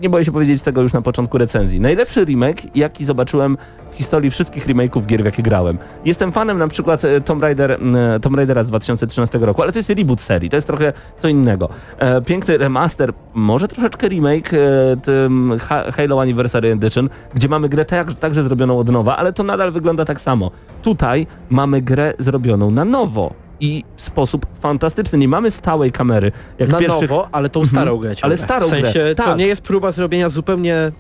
nie 0.02 0.10
boję 0.10 0.26
się 0.26 0.32
powiedzieć 0.32 0.62
tego 0.62 0.82
już 0.82 0.94
na 0.94 1.02
początku 1.02 1.38
recenzji, 1.38 1.80
najlepszy 1.80 2.26
remake, 2.26 2.62
jaki 2.76 3.06
zobaczyłem 3.06 3.58
w 3.92 3.96
historii 3.96 4.32
wszystkich 4.32 4.68
remake'ów 4.68 5.06
gier, 5.06 5.22
w 5.22 5.26
jakie 5.26 5.44
grałem. 5.44 5.78
Jestem 6.06 6.32
fanem 6.32 6.58
na 6.58 6.68
przykład 6.68 7.06
e, 7.06 7.22
Tomb, 7.22 7.44
Raider, 7.44 7.72
m, 7.72 7.98
Tomb 8.22 8.36
Raidera 8.36 8.64
z 8.64 8.68
2013 8.68 9.38
roku, 9.38 9.62
ale 9.62 9.72
to 9.72 9.80
jest 9.80 9.90
reboot 9.90 10.22
serii, 10.22 10.50
to 10.50 10.56
jest 10.58 10.68
trochę 10.68 10.94
co 11.20 11.28
innego. 11.28 11.70
E, 11.98 12.22
piękny 12.22 12.58
remaster, 12.58 13.14
może 13.34 13.68
troszeczkę 13.68 14.10
remake, 14.10 14.54
e, 14.54 15.92
Halo 15.92 16.22
Anniversary 16.22 16.72
Edition, 16.72 17.10
gdzie 17.34 17.48
mamy 17.48 17.70
grę 17.70 17.86
tak, 17.86 18.14
także 18.14 18.44
zrobioną 18.44 18.80
od 18.80 18.90
nowa, 18.90 19.18
ale 19.18 19.34
to 19.34 19.44
nadal 19.44 19.72
wygląda 19.72 20.06
tak 20.06 20.22
samo. 20.22 20.52
Tutaj 20.82 21.28
mamy 21.50 21.82
grę 21.82 22.14
zrobioną 22.20 22.72
na 22.72 22.86
nowo. 22.86 23.34
I 23.64 23.84
w 23.96 24.02
sposób 24.02 24.46
fantastyczny. 24.60 25.18
Nie 25.18 25.28
mamy 25.28 25.52
stałej 25.52 25.92
kamery. 25.92 26.32
Jak 26.60 26.70
na 26.70 26.78
pierwszych... 26.80 27.10
nowo, 27.10 27.28
ale 27.32 27.50
tą 27.50 27.66
starą 27.66 27.98
grę 27.98 28.16
ciągle. 28.16 28.26
Ale 28.26 28.38
starą 28.38 28.66
w 28.66 28.70
sensie, 28.70 28.92
grę, 28.94 29.16
To 29.16 29.24
tak. 29.24 29.38
nie 29.38 29.48
jest 29.48 29.62
próba 29.62 29.92
zrobienia 29.92 30.30
zupełnie 30.30 30.76
e, 30.76 30.92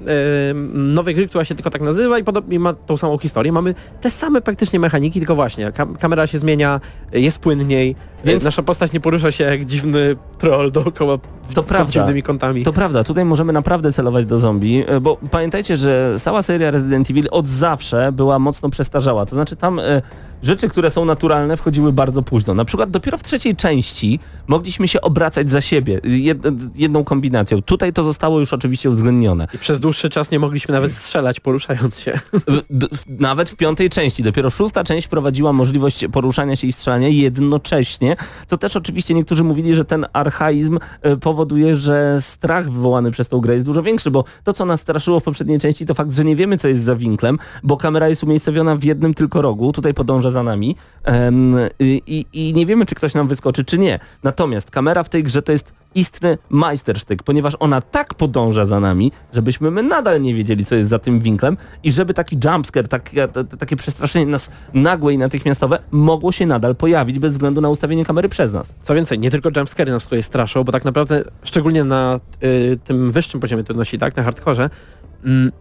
nowej 0.74 1.16
gry, 1.16 1.28
która 1.28 1.46
się 1.46 1.56
tylko 1.56 1.70
tak 1.70 1.82
nazywa 1.82 2.20
i 2.20 2.24
podobnie 2.24 2.60
ma 2.60 2.74
tą 2.74 2.98
samą 2.98 3.18
historię. 3.18 3.52
Mamy 3.52 3.76
te 4.02 4.12
same 4.12 4.42
praktycznie 4.42 4.80
mechaniki, 4.80 5.20
tylko 5.20 5.36
właśnie 5.36 5.72
kam 5.72 5.96
kamera 5.96 6.28
się 6.28 6.40
zmienia, 6.40 6.82
e, 7.14 7.20
jest 7.20 7.40
płynniej, 7.40 7.96
Więc- 7.96 8.26
więc 8.26 8.44
nasza 8.44 8.64
postać 8.64 8.92
nie 8.94 9.00
porusza 9.00 9.32
się 9.32 9.44
jak 9.44 9.66
dziwny 9.66 10.16
troll 10.38 10.72
dookoła 10.72 11.18
w- 11.50 11.54
To 11.54 11.64
prawda. 11.64 11.92
dziwnymi 11.94 12.24
kątami. 12.24 12.64
To 12.64 12.74
prawda, 12.74 13.04
tutaj 13.04 13.26
możemy 13.26 13.54
naprawdę 13.54 13.94
celować 13.94 14.26
do 14.26 14.40
zombie, 14.40 14.84
e, 14.88 15.00
bo 15.00 15.18
pamiętajcie, 15.32 15.78
że 15.78 16.16
cała 16.20 16.42
seria 16.42 16.72
Resident 16.72 17.10
Evil 17.10 17.28
od 17.32 17.48
zawsze 17.48 18.12
była 18.12 18.40
mocno 18.40 18.70
przestarzała. 18.70 19.26
To 19.26 19.36
znaczy 19.36 19.56
tam 19.56 19.80
e, 19.80 20.02
rzeczy, 20.44 20.70
które 20.70 20.92
są 20.92 21.06
naturalne 21.06 21.58
wchodziły 21.58 21.94
bardzo 21.94 22.22
późno. 22.24 22.54
Na 22.54 22.66
przykład 22.66 22.92
dopiero 22.92 23.18
w 23.18 23.24
trzeciej 23.24 23.56
części 23.56 24.20
mogliśmy 24.48 24.88
się 24.88 25.02
obracać 25.02 25.52
za 25.52 25.62
siebie 25.62 26.02
jed, 26.04 26.38
jedną 26.76 27.04
kombinacją. 27.04 27.62
Tutaj 27.62 27.94
to 27.94 28.04
zostało 28.04 28.40
już 28.40 28.54
oczywiście 28.54 28.90
uwzględnione. 28.90 29.48
I 29.54 29.58
przez 29.58 29.80
dłuższy 29.80 30.10
czas 30.10 30.32
nie 30.32 30.40
mogliśmy 30.40 30.74
nawet 30.74 30.92
strzelać 30.94 31.40
poruszając 31.40 32.00
się. 32.00 32.20
W- 32.34 32.62
d- 32.70 32.88
Nawet 33.08 33.50
w 33.50 33.56
piątej 33.56 33.90
części. 33.90 34.24
Dopiero 34.24 34.50
szósta 34.50 34.84
część 34.84 35.08
wprowadziła 35.08 35.54
możliwość 35.54 36.06
poruszania 36.12 36.56
się 36.56 36.68
i 36.68 36.72
strzelania 36.74 37.08
jednocześnie, 37.08 38.16
co 38.48 38.58
też 38.58 38.76
oczywiście 38.76 39.14
niektórzy 39.14 39.44
mówili, 39.44 39.76
że 39.76 39.86
ten 39.86 40.06
archaizm 40.14 40.80
e, 41.02 41.18
powoduje, 41.18 41.76
że 41.78 42.18
strach 42.20 42.72
wywołany 42.72 43.12
przez 43.12 43.30
tą 43.30 43.40
grę 43.40 43.54
jest 43.54 43.66
dużo 43.66 43.84
większy, 43.84 44.12
bo 44.12 44.24
to, 44.44 44.54
co 44.54 44.66
nas 44.66 44.82
straszyło 44.82 45.20
w 45.20 45.24
poprzedniej 45.24 45.60
części, 45.60 45.86
to 45.86 45.94
fakt, 45.94 46.14
że 46.14 46.26
nie 46.26 46.36
wiemy, 46.36 46.58
co 46.58 46.68
jest 46.68 46.84
za 46.84 46.96
winklem, 46.96 47.40
bo 47.64 47.78
kamera 47.78 48.10
jest 48.10 48.24
umiejscowiona 48.24 48.76
w 48.76 48.84
jednym 48.84 49.14
tylko 49.14 49.42
rogu, 49.42 49.72
tutaj 49.74 49.94
podąża 49.94 50.31
za 50.32 50.44
nami 50.44 50.76
em, 51.04 51.56
i, 51.80 52.26
i, 52.34 52.54
nie 52.54 52.66
wiemy, 52.66 52.86
czy 52.86 52.96
ktoś 52.96 53.14
nam 53.14 53.28
wyskoczy, 53.28 53.66
czy 53.66 53.78
nie. 53.78 54.00
Natomiast 54.24 54.72
kamera 54.72 55.04
w 55.04 55.10
tej 55.10 55.24
grze 55.24 55.42
to 55.42 55.52
jest 55.52 55.74
istny 55.96 56.38
majstersztyk, 56.50 57.24
ponieważ 57.24 57.54
ona 57.60 57.82
tak 57.82 58.14
podąża 58.14 58.66
za 58.66 58.80
nami, 58.80 59.12
żebyśmy 59.34 59.72
my 59.72 59.84
nadal 59.84 60.22
nie 60.22 60.36
wiedzieli, 60.36 60.66
co 60.66 60.76
jest 60.76 60.90
za 60.90 61.00
tym 61.00 61.20
winklem 61.20 61.58
i 61.84 61.92
żeby 61.92 62.14
taki 62.14 62.38
jumpscare, 62.46 62.88
takie, 62.88 63.28
t- 63.28 63.44
t- 63.44 63.58
takie 63.58 63.76
przestraszenie 63.76 64.26
nas 64.26 64.50
nagłe 64.74 65.14
i 65.14 65.18
natychmiastowe 65.18 65.80
mogło 65.92 66.32
się 66.32 66.46
nadal 66.46 66.76
pojawić 66.76 67.20
bez 67.20 67.34
względu 67.34 67.62
na 67.62 67.70
ustawienie 67.70 68.06
kamery 68.06 68.30
przez 68.30 68.54
nas. 68.54 68.76
Co 68.84 68.96
więcej, 68.96 69.20
nie 69.20 69.32
tylko 69.32 69.50
jumpscary 69.56 69.92
nas 69.92 70.04
tutaj 70.04 70.24
straszą, 70.24 70.64
bo 70.64 70.72
tak 70.72 70.86
naprawdę, 70.86 71.24
szczególnie 71.44 71.84
na 71.84 72.20
y, 72.44 72.80
tym 72.84 73.12
wyższym 73.12 73.40
poziomie 73.40 73.64
trudności, 73.64 74.00
tak, 74.00 74.16
na 74.16 74.24
hardkorze, 74.24 74.70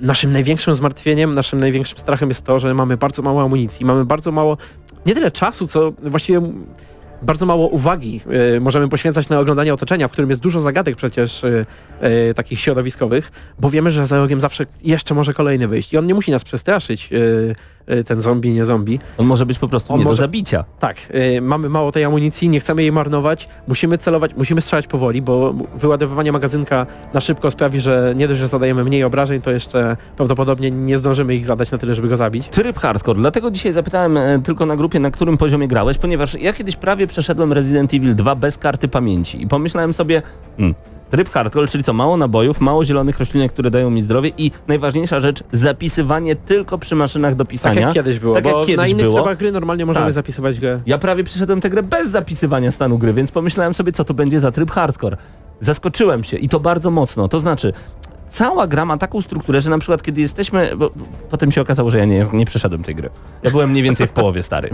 naszym 0.01 0.33
największym 0.33 0.75
zmartwieniem, 0.75 1.35
naszym 1.35 1.61
największym 1.61 1.99
strachem 1.99 2.29
jest 2.29 2.45
to, 2.45 2.61
że 2.61 2.75
mamy 2.75 2.97
bardzo 2.97 3.23
mało 3.23 3.43
amunicji, 3.43 3.87
mamy 3.87 4.05
bardzo 4.05 4.33
mało, 4.33 4.57
nie 5.07 5.15
tyle 5.15 5.31
czasu, 5.31 5.69
co 5.69 5.93
właściwie 6.03 6.39
mm, 6.39 6.67
bardzo 7.23 7.47
mało 7.47 7.69
uwagi. 7.69 8.21
Y, 8.57 8.61
możemy 8.61 8.89
poświęcać 8.89 9.29
na 9.29 9.39
oglądanie 9.39 9.75
otoczenia, 9.75 10.09
w 10.09 10.11
którym 10.11 10.31
jest 10.31 10.43
dużo 10.43 10.61
zagadek 10.61 10.97
przecież 10.97 11.45
y, 11.45 11.67
y, 12.31 12.35
takich 12.35 12.61
środowiskowych, 12.61 13.33
bo 13.59 13.71
wiemy, 13.71 13.93
że 13.93 14.07
za 14.07 14.19
rogiem 14.19 14.41
zawsze 14.41 14.67
jeszcze 14.83 15.15
może 15.15 15.35
kolejny 15.35 15.69
wyjść 15.69 15.93
i 15.93 15.99
on 15.99 16.07
nie 16.07 16.15
musi 16.15 16.31
nas 16.31 16.45
przestraszyć, 16.45 17.11
ten 18.07 18.21
zombie, 18.21 18.51
nie 18.51 18.65
zombie, 18.65 18.99
On 19.19 19.27
może 19.27 19.47
być 19.47 19.59
po 19.59 19.69
prostu 19.69 19.93
On 19.93 19.99
nie 19.99 20.05
do 20.05 20.11
może- 20.11 20.21
zabicia. 20.21 20.65
tak, 20.79 20.97
y, 21.37 21.41
mamy 21.41 21.69
mało 21.69 21.93
tej 21.93 22.05
amunicji, 22.05 22.49
nie 22.49 22.61
chcemy 22.61 22.83
jej 22.83 22.93
marnować, 22.93 23.49
musimy 23.69 23.99
celować, 23.99 24.31
musimy 24.37 24.61
strzelać 24.61 24.87
powoli, 24.87 25.23
bo 25.23 25.55
wyładowywanie 25.75 26.33
magazynka 26.33 26.87
na 27.15 27.21
szybko 27.21 27.51
sprawi, 27.51 27.81
że 27.81 28.13
nie 28.17 28.29
dość, 28.29 28.41
że 28.41 28.49
zadajemy 28.49 28.85
mniej 28.85 29.05
obrażeń, 29.05 29.41
to 29.41 29.51
jeszcze 29.51 29.97
prawdopodobnie 30.17 30.71
nie 30.71 30.99
zdążymy 30.99 31.35
ich 31.35 31.47
zadać 31.47 31.71
na 31.71 31.79
tyle, 31.79 31.95
żeby 31.95 32.09
go 32.09 32.17
zabić. 32.17 32.49
Tryb 32.49 32.79
hardcore. 32.79 33.19
Dlatego 33.21 33.51
dzisiaj 33.51 33.73
zapytałem 33.73 34.17
e, 34.17 34.41
tylko 34.43 34.67
na 34.67 34.77
grupie, 34.77 35.01
na 35.01 35.11
którym 35.11 35.37
poziomie 35.37 35.69
grałeś, 35.69 35.99
ponieważ 35.99 36.35
ja 36.35 36.53
kiedyś 36.53 36.77
prawie 36.77 37.07
przeszedłem 37.07 37.53
Resident 37.53 37.95
Evil 37.95 38.15
2 38.15 38.35
bez 38.35 38.59
karty 38.59 38.89
pamięci 38.89 39.43
i 39.43 39.47
pomyślałem 39.47 39.93
sobie, 39.93 40.23
hmm, 40.57 40.75
tryb 41.11 41.31
hardcore, 41.31 41.69
czyli 41.69 41.85
co, 41.85 41.93
mało 41.93 42.17
nabojów, 42.17 42.61
mało 42.61 42.85
zielonych 42.85 43.19
roślinek, 43.19 43.53
które 43.53 43.71
dają 43.71 43.91
mi 43.91 44.03
zdrowie 44.03 44.31
i 44.39 44.51
najważniejsza 44.69 45.21
rzecz, 45.21 45.43
zapisywanie 45.53 46.37
tylko 46.37 46.79
przy 46.79 46.97
maszynach 46.97 47.35
do 47.35 47.45
Tak 47.45 47.51
pisania. 47.51 47.81
jak 47.81 47.93
kiedyś 47.95 48.19
było, 48.19 48.35
Tak 48.35 48.45
bo 48.45 48.51
jak 48.51 48.61
kiedyś 48.61 48.77
na 48.77 48.87
innych 48.87 49.07
było. 49.07 49.19
trybach 49.19 49.39
gry 49.39 49.53
normalnie 49.53 49.87
możemy 49.87 50.07
Tak. 50.07 50.15
zapisywać 50.15 50.61
grę. 50.61 50.81
Ja 50.87 50.99
prawie 50.99 51.25
przeszedłem 51.25 51.61
tę 51.61 51.71
grę 51.71 51.83
bez 51.83 52.11
zapisywania 52.11 52.71
stanu 52.71 52.99
gry, 52.99 53.13
więc 53.13 53.33
pomyślałem 53.33 53.75
sobie, 53.75 53.93
co 53.93 54.05
to 54.05 54.15
będzie 54.15 54.41
za 54.41 54.51
tryb 54.53 54.71
hardcore. 54.71 55.17
Zaskoczyłem 55.61 56.25
się 56.25 56.37
i 56.37 56.49
to 56.49 56.61
bardzo 56.61 56.91
mocno. 56.91 57.29
To 57.29 57.41
znaczy, 57.41 57.73
cała 58.31 58.67
gra 58.67 58.85
ma 58.85 58.97
taką 58.97 59.23
strukturę, 59.23 59.61
że 59.61 59.71
na 59.71 59.79
przykład 59.79 60.03
kiedy 60.03 60.21
jesteśmy... 60.21 60.77
Bo 60.77 60.91
potem 61.31 61.53
się 61.53 61.61
okazało, 61.61 61.91
że 61.91 61.99
ja 61.99 62.05
nie, 62.05 62.27
nie 62.33 62.47
przeszedłem 62.47 62.83
tej 62.83 62.95
gry. 62.95 63.11
Ja 63.43 63.51
byłem 63.51 63.71
mniej 63.71 63.83
więcej 63.83 64.07
w 64.07 64.11
połowie 64.11 64.43
stary. 64.43 64.71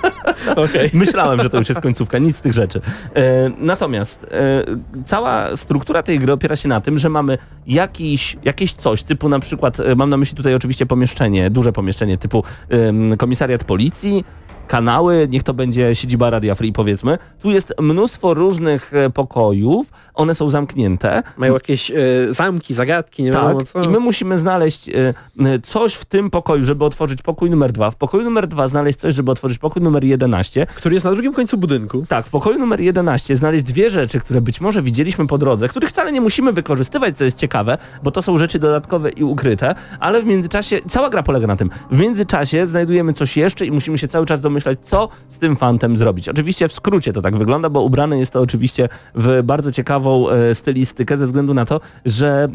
Okej. 0.66 0.90
Myślałem, 0.92 1.42
że 1.42 1.50
to 1.50 1.58
już 1.58 1.68
jest 1.68 1.80
końcówka, 1.80 2.18
nic 2.18 2.36
z 2.36 2.40
tych 2.40 2.52
rzeczy. 2.52 2.80
E, 3.14 3.50
natomiast 3.58 4.24
e, 4.24 4.64
cała 5.04 5.56
struktura 5.56 6.02
tej 6.02 6.18
gry 6.18 6.32
opiera 6.32 6.56
się 6.56 6.68
na 6.68 6.80
tym, 6.80 6.98
że 6.98 7.08
mamy 7.08 7.38
jakiś, 7.66 8.36
jakieś 8.44 8.72
coś, 8.72 9.02
typu 9.02 9.28
na 9.28 9.40
przykład, 9.40 9.80
e, 9.80 9.94
mam 9.96 10.10
na 10.10 10.16
myśli 10.16 10.36
tutaj 10.36 10.54
oczywiście 10.54 10.86
pomieszczenie, 10.86 11.50
duże 11.50 11.72
pomieszczenie 11.72 12.18
typu 12.18 12.44
em, 12.68 13.16
komisariat 13.16 13.64
policji, 13.64 14.24
kanały, 14.66 15.26
niech 15.30 15.42
to 15.42 15.54
będzie 15.54 15.94
siedziba 15.94 16.30
Radia 16.30 16.54
Free 16.54 16.72
powiedzmy. 16.72 17.18
Tu 17.42 17.50
jest 17.50 17.74
mnóstwo 17.80 18.34
różnych 18.34 18.94
e, 18.94 19.10
pokojów 19.10 19.86
one 20.16 20.34
są 20.34 20.50
zamknięte. 20.50 21.22
Mają 21.36 21.54
jakieś 21.54 21.90
e, 21.90 21.94
zamki, 22.30 22.74
zagadki, 22.74 23.22
nie 23.22 23.32
Tak, 23.32 23.42
wiadomo 23.42 23.64
co. 23.64 23.82
i 23.82 23.88
my 23.88 24.00
musimy 24.00 24.38
znaleźć 24.38 24.88
e, 24.88 25.14
coś 25.62 25.94
w 25.94 26.04
tym 26.04 26.30
pokoju, 26.30 26.64
żeby 26.64 26.84
otworzyć 26.84 27.22
pokój 27.22 27.50
numer 27.50 27.72
dwa. 27.72 27.90
W 27.90 27.96
pokoju 27.96 28.24
numer 28.24 28.46
dwa 28.46 28.68
znaleźć 28.68 28.98
coś, 28.98 29.14
żeby 29.14 29.30
otworzyć 29.30 29.58
pokój 29.58 29.82
numer 29.82 30.04
11. 30.04 30.66
Który 30.66 30.94
jest 30.94 31.04
na 31.04 31.12
drugim 31.12 31.32
końcu 31.32 31.58
budynku. 31.58 32.04
Tak, 32.08 32.26
w 32.26 32.30
pokoju 32.30 32.58
numer 32.58 32.80
11 32.80 33.36
znaleźć 33.36 33.64
dwie 33.64 33.90
rzeczy, 33.90 34.20
które 34.20 34.40
być 34.40 34.60
może 34.60 34.82
widzieliśmy 34.82 35.26
po 35.26 35.38
drodze, 35.38 35.68
których 35.68 35.90
wcale 35.90 36.12
nie 36.12 36.20
musimy 36.20 36.52
wykorzystywać, 36.52 37.18
co 37.18 37.24
jest 37.24 37.38
ciekawe, 37.38 37.78
bo 38.02 38.10
to 38.10 38.22
są 38.22 38.38
rzeczy 38.38 38.58
dodatkowe 38.58 39.10
i 39.10 39.24
ukryte, 39.24 39.74
ale 40.00 40.22
w 40.22 40.24
międzyczasie, 40.26 40.78
cała 40.88 41.10
gra 41.10 41.22
polega 41.22 41.46
na 41.46 41.56
tym, 41.56 41.70
w 41.90 41.98
międzyczasie 41.98 42.66
znajdujemy 42.66 43.12
coś 43.12 43.36
jeszcze 43.36 43.66
i 43.66 43.70
musimy 43.70 43.98
się 43.98 44.08
cały 44.08 44.26
czas 44.26 44.40
domyślać, 44.40 44.78
co 44.84 45.08
z 45.28 45.38
tym 45.38 45.56
fantem 45.56 45.96
zrobić. 45.96 46.28
Oczywiście 46.28 46.68
w 46.68 46.72
skrócie 46.72 47.12
to 47.12 47.22
tak 47.22 47.36
wygląda, 47.36 47.70
bo 47.70 47.82
ubrane 47.82 48.18
jest 48.18 48.32
to 48.32 48.40
oczywiście 48.40 48.88
w 49.14 49.42
bardzo 49.44 49.72
ciekawą 49.72 50.05
e, 50.14 50.54
stylistykę 50.54 51.18
ze 51.18 51.26
względu 51.26 51.54
na 51.54 51.64
to, 51.64 51.80
że 52.04 52.48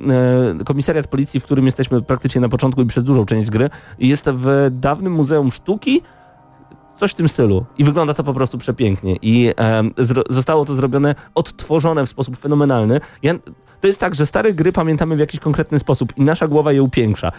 e, 0.61 0.63
komisariat 0.63 1.07
policji, 1.07 1.39
w 1.39 1.43
którym 1.43 1.65
jesteśmy 1.65 2.01
praktycznie 2.01 2.41
na 2.41 2.49
początku 2.49 2.81
i 2.81 2.85
przez 2.85 3.03
dużą 3.03 3.25
część 3.25 3.49
gry, 3.49 3.69
jest 3.99 4.25
w 4.33 4.69
dawnym 4.71 5.13
Muzeum 5.13 5.51
Sztuki, 5.51 6.01
Coś 6.97 7.11
w 7.11 7.15
tym 7.15 7.29
stylu. 7.29 7.65
I 7.77 7.83
wygląda 7.83 8.13
to 8.13 8.23
po 8.23 8.33
prostu 8.33 8.57
przepięknie. 8.57 9.15
I 9.21 9.53
zro- 9.97 10.23
zostało 10.29 10.65
to 10.65 10.73
zrobione, 10.73 11.15
odtworzone 11.35 12.05
w 12.05 12.09
sposób 12.09 12.37
fenomenalny. 12.37 12.99
Ja, 13.23 13.33
to 13.81 13.87
jest 13.87 13.99
tak, 13.99 14.15
że 14.15 14.25
stare 14.25 14.53
gry 14.53 14.71
pamiętamy 14.71 15.15
w 15.15 15.19
jakiś 15.19 15.39
konkretny 15.39 15.79
sposób 15.79 16.17
i 16.17 16.21
nasza 16.21 16.47
głowa 16.47 16.71
je 16.71 16.83
upiększa. 16.83 17.31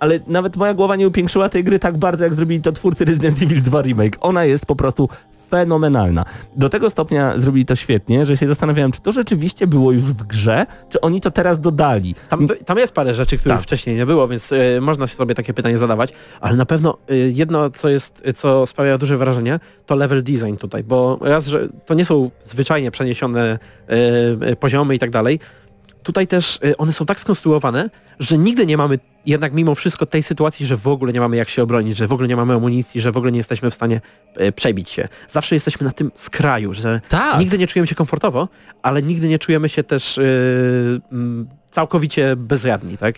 Ale 0.00 0.20
nawet 0.26 0.56
moja 0.56 0.74
głowa 0.74 0.96
nie 0.96 1.08
upiększyła 1.08 1.48
tej 1.48 1.64
gry 1.64 1.78
tak 1.78 1.96
bardzo, 1.96 2.24
jak 2.24 2.34
zrobili 2.34 2.62
to 2.62 2.72
twórcy 2.72 3.04
Resident 3.04 3.42
Evil 3.42 3.62
2 3.62 3.82
Remake. 3.82 4.16
Ona 4.20 4.44
jest 4.44 4.66
po 4.66 4.76
prostu 4.76 5.08
fenomenalna. 5.50 6.24
Do 6.56 6.68
tego 6.68 6.90
stopnia 6.90 7.38
zrobili 7.38 7.66
to 7.66 7.76
świetnie, 7.76 8.26
że 8.26 8.36
się 8.36 8.48
zastanawiałem, 8.48 8.92
czy 8.92 9.00
to 9.00 9.12
rzeczywiście 9.12 9.66
było 9.66 9.92
już 9.92 10.04
w 10.04 10.22
grze, 10.22 10.66
czy 10.88 11.00
oni 11.00 11.20
to 11.20 11.30
teraz 11.30 11.60
dodali. 11.60 12.14
Tam, 12.28 12.48
tam 12.66 12.78
jest 12.78 12.92
parę 12.92 13.14
rzeczy, 13.14 13.38
których 13.38 13.58
Tak. 13.58 13.64
wcześniej 13.64 13.96
nie 13.96 14.06
było, 14.06 14.28
więc 14.28 14.52
e, 14.52 14.80
można 14.80 15.06
sobie 15.06 15.34
takie 15.34 15.54
pytanie 15.54 15.78
zadawać, 15.78 16.12
ale 16.40 16.56
na 16.56 16.66
pewno 16.66 16.98
e, 17.08 17.16
jedno, 17.16 17.70
co 17.70 17.88
jest, 17.88 18.22
e, 18.24 18.32
co 18.32 18.66
sprawia 18.66 18.98
duże 18.98 19.18
wrażenie, 19.18 19.60
to 19.86 19.96
level 19.96 20.22
design 20.22 20.56
tutaj, 20.56 20.84
bo 20.84 21.18
raz, 21.20 21.46
że 21.46 21.68
to 21.86 21.94
nie 21.94 22.04
są 22.04 22.30
zwyczajnie 22.44 22.90
przeniesione 22.90 23.58
poziomy 24.60 24.94
i 24.94 24.98
tak 24.98 25.10
dalej, 25.10 25.40
tutaj 26.08 26.26
też 26.26 26.58
e, 26.64 26.76
one 26.76 26.92
są 26.92 27.06
tak 27.06 27.20
skonstruowane, 27.20 27.90
że 28.18 28.38
nigdy 28.38 28.66
nie 28.66 28.76
mamy 28.76 28.98
jednak 29.26 29.52
mimo 29.52 29.74
wszystko 29.74 30.06
tej 30.06 30.22
sytuacji, 30.22 30.66
że 30.66 30.76
w 30.76 30.86
ogóle 30.88 31.12
nie 31.12 31.20
mamy 31.20 31.36
jak 31.36 31.48
się 31.48 31.62
obronić, 31.62 31.96
że 31.96 32.06
w 32.06 32.12
ogóle 32.12 32.28
nie 32.28 32.36
mamy 32.36 32.54
amunicji, 32.54 33.00
że 33.00 33.12
w 33.12 33.16
ogóle 33.16 33.32
nie 33.32 33.38
jesteśmy 33.38 33.70
w 33.70 33.74
stanie 33.74 34.00
e, 34.36 34.52
przebić 34.52 34.90
się. 34.90 35.08
Zawsze 35.30 35.54
jesteśmy 35.54 35.84
na 35.86 35.92
tym 35.92 36.10
skraju, 36.14 36.74
że 36.74 37.00
Tak. 37.08 37.38
nigdy 37.40 37.58
nie 37.58 37.66
czujemy 37.66 37.86
się 37.86 37.94
komfortowo, 37.94 38.48
ale 38.82 39.02
nigdy 39.02 39.28
nie 39.28 39.38
czujemy 39.38 39.68
się 39.68 39.82
też 39.84 40.18
mm, 41.12 41.48
całkowicie 41.70 42.36
bezradni, 42.36 42.98
tak? 42.98 43.14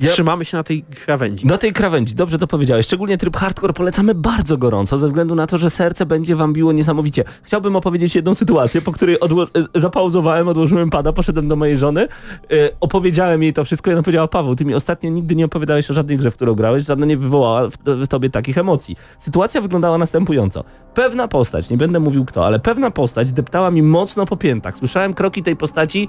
Ja- 0.00 0.10
Trzymamy 0.12 0.44
się 0.44 0.56
na 0.56 0.62
tej 0.62 0.82
krawędzi. 0.82 1.46
Do 1.46 1.58
tej 1.58 1.72
krawędzi, 1.72 2.14
dobrze 2.14 2.38
to 2.38 2.46
powiedziałeś. 2.46 2.86
Szczególnie 2.86 3.18
tryb 3.18 3.36
hardcore 3.36 3.72
polecamy 3.72 4.14
bardzo 4.14 4.56
gorąco, 4.58 4.98
ze 4.98 5.06
względu 5.06 5.34
na 5.34 5.46
to, 5.46 5.58
że 5.58 5.70
serce 5.70 6.06
będzie 6.06 6.36
wam 6.36 6.52
biło 6.52 6.72
niesamowicie. 6.72 7.24
Chciałbym 7.42 7.76
opowiedzieć 7.76 8.14
jedną 8.14 8.34
sytuację, 8.34 8.82
po 8.82 8.92
której 8.92 9.20
odło- 9.20 9.46
e, 9.76 9.80
zapauzowałem, 9.80 10.48
odłożyłem 10.48 10.90
pada, 10.90 11.12
poszedłem 11.12 11.48
do 11.48 11.56
mojej 11.56 11.78
żony, 11.78 12.00
e, 12.02 12.08
opowiedziałem 12.80 13.42
jej 13.42 13.52
to 13.52 13.64
wszystko 13.64 13.90
i 13.90 13.94
ona 13.94 14.02
powiedziała, 14.02 14.28
Paweł, 14.28 14.56
ty 14.56 14.64
mi 14.64 14.74
ostatnio 14.74 15.10
nigdy 15.10 15.36
nie 15.36 15.44
opowiadałeś 15.44 15.90
o 15.90 15.94
żadnej 15.94 16.18
grze, 16.18 16.30
w 16.30 16.34
którą 16.34 16.54
grałeś, 16.54 16.84
żadna 16.84 17.06
nie 17.06 17.16
wywołała 17.16 17.68
w, 17.70 17.72
w 17.86 18.08
tobie 18.08 18.30
takich 18.30 18.58
emocji. 18.58 18.96
Sytuacja 19.18 19.60
wyglądała 19.60 19.98
następująco. 19.98 20.64
Pewna 20.94 21.28
postać, 21.28 21.70
nie 21.70 21.76
będę 21.76 22.00
mówił 22.00 22.24
kto, 22.24 22.46
ale 22.46 22.58
pewna 22.58 22.90
postać 22.90 23.32
deptała 23.32 23.70
mi 23.70 23.82
mocno 23.82 24.26
po 24.26 24.36
piętach. 24.36 24.78
Słyszałem 24.78 25.14
kroki 25.14 25.42
tej 25.42 25.56
postaci 25.56 26.08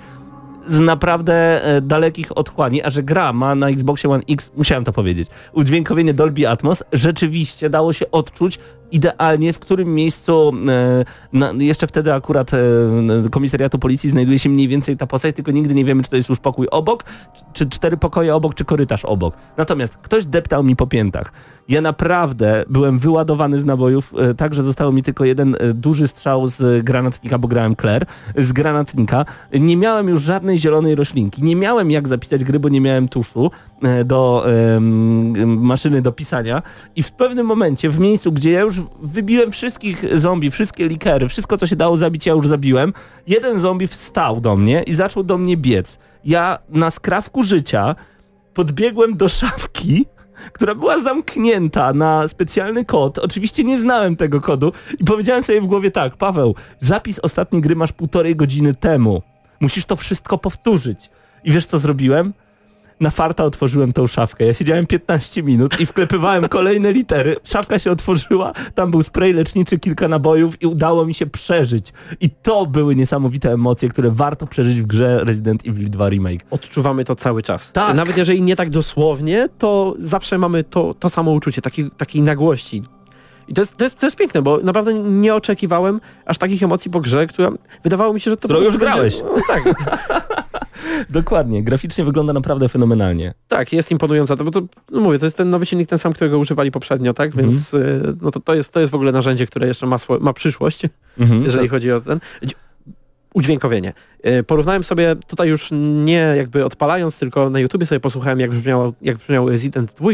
z 0.67 0.79
naprawdę 0.79 1.65
e, 1.65 1.81
dalekich 1.81 2.37
otchłani, 2.37 2.83
a 2.83 2.89
że 2.89 3.03
gra 3.03 3.33
ma 3.33 3.55
na 3.55 3.69
Xboxie 3.69 4.09
One 4.09 4.23
X, 4.29 4.51
musiałem 4.57 4.83
to 4.83 4.93
powiedzieć, 4.93 5.29
udźwiękowienie 5.53 6.13
Dolby 6.13 6.49
Atmos, 6.49 6.83
rzeczywiście 6.91 7.69
dało 7.69 7.93
się 7.93 8.11
odczuć 8.11 8.59
idealnie, 8.91 9.53
w 9.53 9.59
którym 9.59 9.95
miejscu, 9.95 10.53
e, 10.67 11.05
na, 11.33 11.51
jeszcze 11.51 11.87
wtedy 11.87 12.13
akurat 12.13 12.51
e, 12.53 12.59
komisariatu 13.31 13.79
policji 13.79 14.09
znajduje 14.09 14.39
się 14.39 14.49
mniej 14.49 14.67
więcej 14.67 14.97
ta 14.97 15.07
postać, 15.07 15.35
tylko 15.35 15.51
nigdy 15.51 15.73
nie 15.73 15.85
wiemy, 15.85 16.03
czy 16.03 16.09
to 16.09 16.15
jest 16.15 16.29
już 16.29 16.39
pokój 16.39 16.67
obok, 16.71 17.03
czy 17.53 17.69
cztery 17.69 17.97
pokoje 17.97 18.35
obok, 18.35 18.55
czy 18.55 18.65
korytarz 18.65 19.05
obok. 19.05 19.35
Natomiast 19.57 19.97
ktoś 19.97 20.25
deptał 20.25 20.63
mi 20.63 20.75
po 20.75 20.87
piętach. 20.87 21.31
Ja 21.69 21.81
naprawdę 21.81 22.63
byłem 22.69 22.99
wyładowany 22.99 23.59
z 23.59 23.65
nabojów, 23.65 24.13
e, 24.17 24.33
tak, 24.33 24.53
że 24.53 24.63
zostało 24.63 24.91
mi 24.91 25.03
tylko 25.03 25.25
jeden 25.25 25.57
duży 25.73 26.07
strzał 26.07 26.47
z 26.47 26.85
granatnika, 26.85 27.37
bo 27.37 27.47
grałem 27.47 27.75
Claire, 27.75 28.05
z 28.37 28.51
granatnika. 28.51 29.25
Nie 29.53 29.77
miałem 29.77 30.09
już 30.09 30.21
żadnej 30.21 30.59
zielonej 30.59 30.95
roślinki. 30.95 31.43
Nie 31.43 31.55
miałem 31.55 31.91
jak 31.91 32.07
zapisać 32.07 32.43
gry, 32.43 32.59
bo 32.59 32.69
nie 32.69 32.81
miałem 32.81 33.07
tuszu 33.07 33.51
do 34.05 34.45
maszyny 35.45 36.01
do 36.01 36.11
pisania. 36.11 36.61
I 36.95 37.03
w 37.03 37.11
pewnym 37.11 37.45
momencie, 37.45 37.89
w 37.89 37.99
miejscu, 37.99 38.31
gdzie 38.31 38.51
ja 38.51 38.61
już 38.61 38.74
wybiłem 39.01 39.51
wszystkich 39.51 40.19
zombie, 40.19 40.51
wszystkie 40.51 40.87
likery, 40.87 41.27
wszystko 41.27 41.57
co 41.57 41.67
się 41.67 41.75
dało 41.75 41.97
zabić, 41.97 42.25
ja 42.25 42.33
już 42.33 42.47
zabiłem, 42.47 42.93
jeden 43.27 43.59
zombie 43.59 43.87
wstał 43.87 44.41
do 44.41 44.55
mnie 44.55 44.83
i 44.83 44.93
zaczął 44.93 45.23
do 45.23 45.37
mnie 45.37 45.57
biec. 45.57 45.99
Ja 46.25 46.59
na 46.69 46.91
skrawku 46.91 47.43
życia 47.43 47.95
podbiegłem 48.53 49.17
do 49.17 49.29
szafki, 49.29 50.05
która 50.53 50.75
była 50.75 51.03
zamknięta 51.03 51.93
na 51.93 52.27
specjalny 52.27 52.85
kod. 52.85 53.19
Oczywiście 53.19 53.63
nie 53.63 53.79
znałem 53.79 54.15
tego 54.15 54.41
kodu 54.41 54.71
i 54.99 55.03
powiedziałem 55.03 55.43
sobie 55.43 55.61
w 55.61 55.65
głowie 55.65 55.91
tak, 55.91 56.17
Paweł, 56.17 56.55
zapis 56.79 57.19
ostatniej 57.19 57.61
gry 57.61 57.75
masz 57.75 57.91
półtorej 57.91 58.35
godziny 58.35 58.73
temu. 58.73 59.21
Musisz 59.59 59.85
to 59.85 59.95
wszystko 59.95 60.37
powtórzyć. 60.37 61.09
I 61.43 61.51
wiesz 61.51 61.65
co 61.65 61.79
zrobiłem? 61.79 62.33
Na 62.99 63.09
farta 63.09 63.43
otworzyłem 63.43 63.93
tą 63.93 64.07
szafkę. 64.07 64.45
Ja 64.45 64.53
siedziałem 64.53 64.87
15 64.87 65.43
minut 65.43 65.79
i 65.79 65.85
wklepywałem 65.85 66.47
kolejne 66.47 66.93
litery. 66.93 67.35
Szafka 67.43 67.79
się 67.79 67.91
otworzyła, 67.91 68.53
tam 68.75 68.91
był 68.91 69.03
spray 69.03 69.33
leczniczy, 69.33 69.79
kilka 69.79 70.07
nabojów 70.07 70.61
i 70.61 70.65
udało 70.65 71.05
mi 71.05 71.13
się 71.13 71.25
przeżyć. 71.25 71.93
I 72.21 72.29
to 72.29 72.65
były 72.65 72.95
niesamowite 72.95 73.53
emocje, 73.53 73.89
które 73.89 74.11
warto 74.11 74.47
przeżyć 74.47 74.81
w 74.81 74.85
grze 74.85 75.19
Resident 75.23 75.67
Evil 75.67 75.89
2 75.89 76.09
Remake. 76.09 76.45
Odczuwamy 76.49 77.05
to 77.05 77.15
cały 77.15 77.43
czas. 77.43 77.71
Tak. 77.71 77.95
Nawet 77.95 78.17
jeżeli 78.17 78.41
nie 78.41 78.55
tak 78.55 78.69
dosłownie, 78.69 79.49
to 79.57 79.95
zawsze 79.99 80.37
mamy 80.37 80.63
to, 80.63 80.93
to 80.93 81.09
samo 81.09 81.31
uczucie, 81.31 81.61
takiej, 81.61 81.91
takiej 81.97 82.21
nagłości. 82.21 82.83
I 83.47 83.53
to 83.53 83.61
jest, 83.61 83.77
to, 83.77 83.83
jest, 83.83 83.99
to 83.99 84.07
jest 84.07 84.17
piękne, 84.17 84.41
bo 84.41 84.57
naprawdę 84.57 84.93
nie 84.93 85.35
oczekiwałem 85.35 86.01
aż 86.25 86.37
takich 86.37 86.63
emocji 86.63 86.91
po 86.91 87.01
grze, 87.01 87.27
która 87.27 87.51
wydawało 87.83 88.13
mi 88.13 88.21
się, 88.21 88.31
że 88.31 88.37
to 88.37 88.47
Którą 88.47 88.61
już 88.61 88.77
grałeś. 88.77 89.15
Będzie, 89.15 89.31
no, 89.35 89.41
tak, 89.47 89.63
Dokładnie, 91.09 91.63
graficznie 91.63 92.03
wygląda 92.05 92.33
naprawdę 92.33 92.69
fenomenalnie. 92.69 93.33
tak, 93.47 93.73
jest 93.73 93.91
imponująca, 93.91 94.35
to, 94.35 94.43
bo 94.43 94.51
to, 94.51 94.61
no 94.91 95.01
mówię, 95.01 95.19
to 95.19 95.25
jest 95.25 95.37
ten 95.37 95.49
nowy 95.49 95.65
silnik, 95.65 95.89
ten 95.89 95.99
sam, 95.99 96.13
którego 96.13 96.39
używali 96.39 96.71
poprzednio, 96.71 97.13
tak, 97.13 97.29
Mhm. 97.31 97.49
więc 97.51 97.73
y, 97.73 98.01
no 98.21 98.31
to, 98.31 98.39
to, 98.39 98.55
jest, 98.55 98.71
to 98.71 98.79
jest 98.79 98.91
w 98.91 98.95
ogóle 98.95 99.11
narzędzie, 99.11 99.47
które 99.47 99.67
jeszcze 99.67 99.85
ma, 99.85 99.97
ma 100.19 100.33
przyszłość, 100.33 100.81
Mhm. 101.19 101.43
jeżeli 101.43 101.67
chodzi 101.67 101.91
o 101.91 102.01
ten... 102.01 102.19
dź- 102.43 102.55
Udźwiękowienie. 103.33 103.93
Y, 104.27 104.43
Porównałem 104.43 104.83
sobie 104.83 105.15
tutaj 105.27 105.49
już 105.49 105.69
nie 106.03 106.33
jakby 106.37 106.65
odpalając, 106.65 107.19
tylko 107.19 107.49
na 107.49 107.59
YouTubie 107.59 107.85
sobie 107.85 107.99
posłuchałem 107.99 108.39
jak 108.39 108.51
brzmiał, 108.51 108.93
jak 109.01 109.17
brzmiał 109.17 109.49
Resident 109.49 109.91
2 109.93 110.11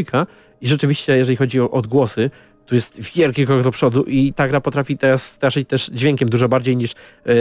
i 0.60 0.68
rzeczywiście 0.68 1.16
jeżeli 1.16 1.36
chodzi 1.36 1.60
o 1.60 1.70
odgłosy, 1.70 2.30
tu 2.66 2.74
jest 2.74 3.00
wielki 3.00 3.46
krok 3.46 3.62
do 3.62 3.70
przodu 3.70 4.02
i 4.02 4.32
ta 4.32 4.48
gra 4.48 4.60
potrafi 4.60 4.98
teraz 4.98 5.22
straszyć 5.26 5.68
też 5.68 5.90
dźwiękiem 5.94 6.28
dużo 6.28 6.48
bardziej 6.48 6.76
niż 6.76 6.94
yy, 7.26 7.34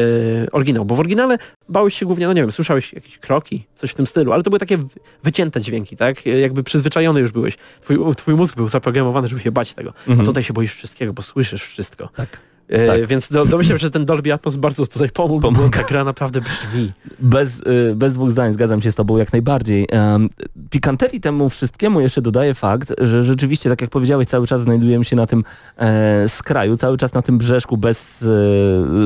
oryginał, 0.51 0.85
bo 0.85 0.95
w 0.95 0.99
oryginale 0.99 1.37
bałeś 1.69 1.99
się 1.99 2.05
głównie, 2.05 2.27
no 2.27 2.33
nie 2.33 2.41
wiem, 2.41 2.51
słyszałeś 2.51 2.93
jakieś 2.93 3.17
kroki, 3.17 3.67
coś 3.75 3.91
w 3.91 3.95
tym 3.95 4.07
stylu, 4.07 4.31
ale 4.33 4.43
to 4.43 4.49
były 4.49 4.59
takie 4.59 4.77
wycięte 5.23 5.61
dźwięki, 5.61 5.97
tak? 5.97 6.25
Jakby 6.25 6.63
przyzwyczajony 6.63 7.19
już 7.19 7.31
byłeś. 7.31 7.57
Twój, 7.81 7.97
twój 8.15 8.33
mózg 8.33 8.55
był 8.55 8.69
zaprogramowany, 8.69 9.27
żeby 9.27 9.41
się 9.41 9.51
bać 9.51 9.73
tego. 9.73 9.93
A 10.21 10.23
tutaj 10.23 10.43
się 10.43 10.53
boisz 10.53 10.75
wszystkiego, 10.75 11.13
bo 11.13 11.21
słyszysz 11.21 11.63
wszystko. 11.63 12.09
Tak. 12.15 12.50
E, 12.71 12.87
Tak. 12.87 13.05
Więc 13.05 13.29
do, 13.29 13.45
domyślam 13.45 13.79
się, 13.79 13.81
że 13.81 13.91
ten 13.91 14.05
Dolby 14.05 14.33
Atmos 14.33 14.55
bardzo 14.55 14.87
tutaj 14.87 15.09
pomógł, 15.09 15.41
bo 15.41 15.51
Pomaga. 15.51 15.79
ta 15.79 15.87
gra 15.87 16.03
naprawdę 16.03 16.41
brzmi. 16.41 16.91
Bez, 17.19 17.59
y, 17.59 17.93
bez 17.95 18.13
dwóch 18.13 18.31
zdań 18.31 18.53
zgadzam 18.53 18.81
się 18.81 18.91
z 18.91 18.95
tobą 18.95 19.17
jak 19.17 19.33
najbardziej. 19.33 19.87
Em, 19.91 20.29
Pikanterii 20.69 21.21
temu 21.21 21.49
wszystkiemu 21.49 22.01
jeszcze 22.01 22.21
dodaje 22.21 22.53
fakt, 22.53 22.93
że 23.01 23.23
rzeczywiście, 23.23 23.69
tak 23.69 23.81
jak 23.81 23.89
powiedziałeś, 23.89 24.27
cały 24.27 24.47
czas 24.47 24.61
znajdujemy 24.61 25.05
się 25.05 25.15
na 25.15 25.27
tym 25.27 25.43
e, 25.77 26.27
skraju, 26.27 26.77
cały 26.77 26.97
czas 26.97 27.13
na 27.13 27.21
tym 27.21 27.37
brzeszku 27.37 27.77
bez, 27.77 28.21
e, 28.21 28.25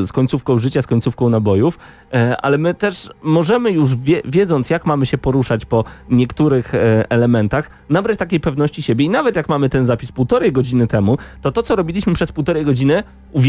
z 0.06 0.12
końcówką 0.12 0.60
życia, 0.60 0.82
z 0.82 0.88
końcówką 0.88 1.30
nabojów, 1.30 1.80
e, 2.14 2.38
ale 2.42 2.58
my 2.58 2.74
też 2.74 3.10
możemy 3.24 3.72
już 3.72 3.96
wie, 3.96 4.22
wiedząc 4.26 4.70
jak 4.70 4.86
mamy 4.86 5.06
się 5.06 5.18
poruszać 5.18 5.66
po 5.66 5.84
niektórych 6.10 6.76
e, 6.76 7.12
elementach, 7.12 7.70
nabrać 7.90 8.18
takiej 8.20 8.40
pewności 8.40 8.82
siebie 8.82 9.06
i 9.06 9.10
nawet 9.10 9.36
jak 9.36 9.50
mamy 9.50 9.70
ten 9.70 9.86
zapis 9.86 10.12
półtorej 10.12 10.52
godziny 10.52 10.88
temu, 10.88 11.18
to 11.42 11.52
to 11.52 11.64
co 11.64 11.76
robiliśmy 11.76 12.14
przez 12.14 12.32
półtorej 12.32 12.66
godziny, 12.66 13.04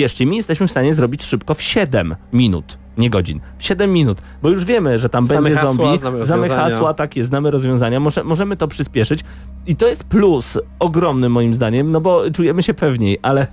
uwierzcie 0.06 0.26
mi, 0.26 0.36
jesteśmy 0.36 0.68
w 0.68 0.70
stanie 0.70 0.94
zrobić 0.94 1.24
szybko 1.24 1.54
w 1.54 1.62
7 1.62 2.16
minut. 2.32 2.78
Nie 2.98 3.10
godzin. 3.10 3.40
W 3.58 3.64
7 3.64 3.92
minut. 3.92 4.22
Bo 4.42 4.48
już 4.48 4.64
wiemy, 4.64 4.98
że 4.98 5.08
tam 5.08 5.26
Znamy 5.26 5.42
będzie 5.42 5.58
hasła, 5.58 5.72
zombie, 5.74 5.98
znamy 5.98 6.24
znamy 6.24 6.48
hasła, 6.48 6.94
tak 6.94 7.16
jest, 7.16 7.28
znamy 7.28 7.50
rozwiązania, 7.50 8.00
Może, 8.00 8.24
możemy 8.24 8.56
to 8.56 8.68
przyspieszyć 8.68 9.24
i 9.66 9.76
to 9.76 9.88
jest 9.88 10.04
plus 10.04 10.58
ogromny 10.78 11.28
moim 11.28 11.54
zdaniem, 11.54 11.90
no 11.90 12.00
bo 12.00 12.30
czujemy 12.30 12.62
się 12.62 12.74
pewniej, 12.74 13.18
ale 13.22 13.46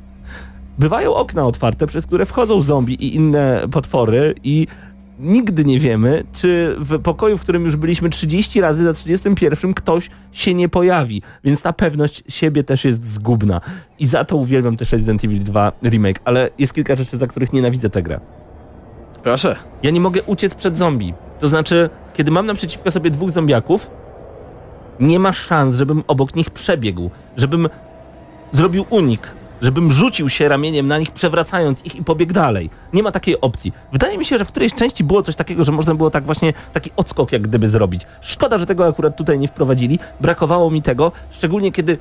bywają 0.80 1.14
okna 1.14 1.46
otwarte, 1.46 1.88
przez 1.88 2.06
które 2.06 2.26
wchodzą 2.26 2.62
zombie 2.62 2.94
i 2.94 3.16
inne 3.16 3.68
potwory 3.72 4.36
i 4.44 4.68
nigdy 5.24 5.66
nie 5.66 5.80
wiemy, 5.80 6.24
czy 6.34 6.76
w 6.80 7.00
pokoju, 7.00 7.38
w 7.38 7.42
którym 7.42 7.66
już 7.66 7.76
byliśmy 7.76 8.10
30 8.10 8.62
razy, 8.62 8.84
za 8.84 8.94
31 8.94 9.74
ktoś 9.74 10.10
się 10.32 10.54
nie 10.54 10.70
pojawi. 10.70 11.22
Więc 11.44 11.62
ta 11.62 11.74
pewność 11.74 12.24
siebie 12.28 12.64
też 12.64 12.86
jest 12.86 13.06
zgubna. 13.06 13.62
I 14.00 14.08
za 14.08 14.24
to 14.26 14.36
uwielbiam 14.36 14.78
też 14.78 14.92
Resident 14.92 15.24
Evil 15.24 15.44
2 15.44 15.72
Remake, 15.84 16.20
ale 16.26 16.50
jest 16.60 16.74
kilka 16.74 16.96
rzeczy, 16.96 17.18
za 17.18 17.28
których 17.28 17.54
nienawidzę 17.54 17.90
tę 17.90 18.04
grę. 18.04 18.20
Proszę. 19.24 19.56
Ja 19.84 19.90
nie 19.90 20.02
mogę 20.02 20.24
uciec 20.24 20.54
przed 20.56 20.78
zombie. 20.78 21.14
To 21.40 21.48
znaczy, 21.48 21.90
kiedy 22.14 22.32
mam 22.32 22.46
naprzeciwko 22.46 22.92
sobie 22.92 23.12
dwóch 23.12 23.32
zombiaków, 23.32 23.92
nie 25.00 25.20
ma 25.20 25.34
szans, 25.34 25.76
żebym 25.76 26.04
obok 26.08 26.36
nich 26.36 26.50
przebiegł, 26.50 27.10
żebym 27.38 27.70
zrobił 28.52 28.86
unik, 28.90 29.28
żebym 29.64 29.92
rzucił 29.92 30.30
się 30.30 30.50
ramieniem 30.50 30.88
na 30.88 30.98
nich, 30.98 31.12
przewracając 31.12 31.86
ich 31.86 31.96
i 31.96 32.04
pobiegł 32.04 32.34
dalej. 32.34 32.70
Nie 32.94 33.04
ma 33.04 33.12
takiej 33.12 33.42
opcji. 33.42 33.74
Wydaje 33.92 34.18
mi 34.18 34.26
się, 34.26 34.38
że 34.38 34.46
w 34.46 34.48
którejś 34.48 34.74
części 34.74 35.04
było 35.04 35.22
coś 35.22 35.36
takiego, 35.36 35.64
że 35.64 35.72
można 35.72 35.96
było 35.96 36.10
tak 36.10 36.26
właśnie 36.26 36.54
taki 36.74 36.92
odskok 36.96 37.32
jak 37.32 37.42
gdyby 37.42 37.68
zrobić. 37.68 38.02
Szkoda, 38.22 38.58
że 38.58 38.66
tego 38.66 38.88
akurat 38.88 39.18
tutaj 39.18 39.40
nie 39.40 39.48
wprowadzili. 39.48 40.00
Brakowało 40.22 40.72
mi 40.72 40.82
tego, 40.82 41.12
szczególnie 41.32 41.72
kiedy 41.72 41.98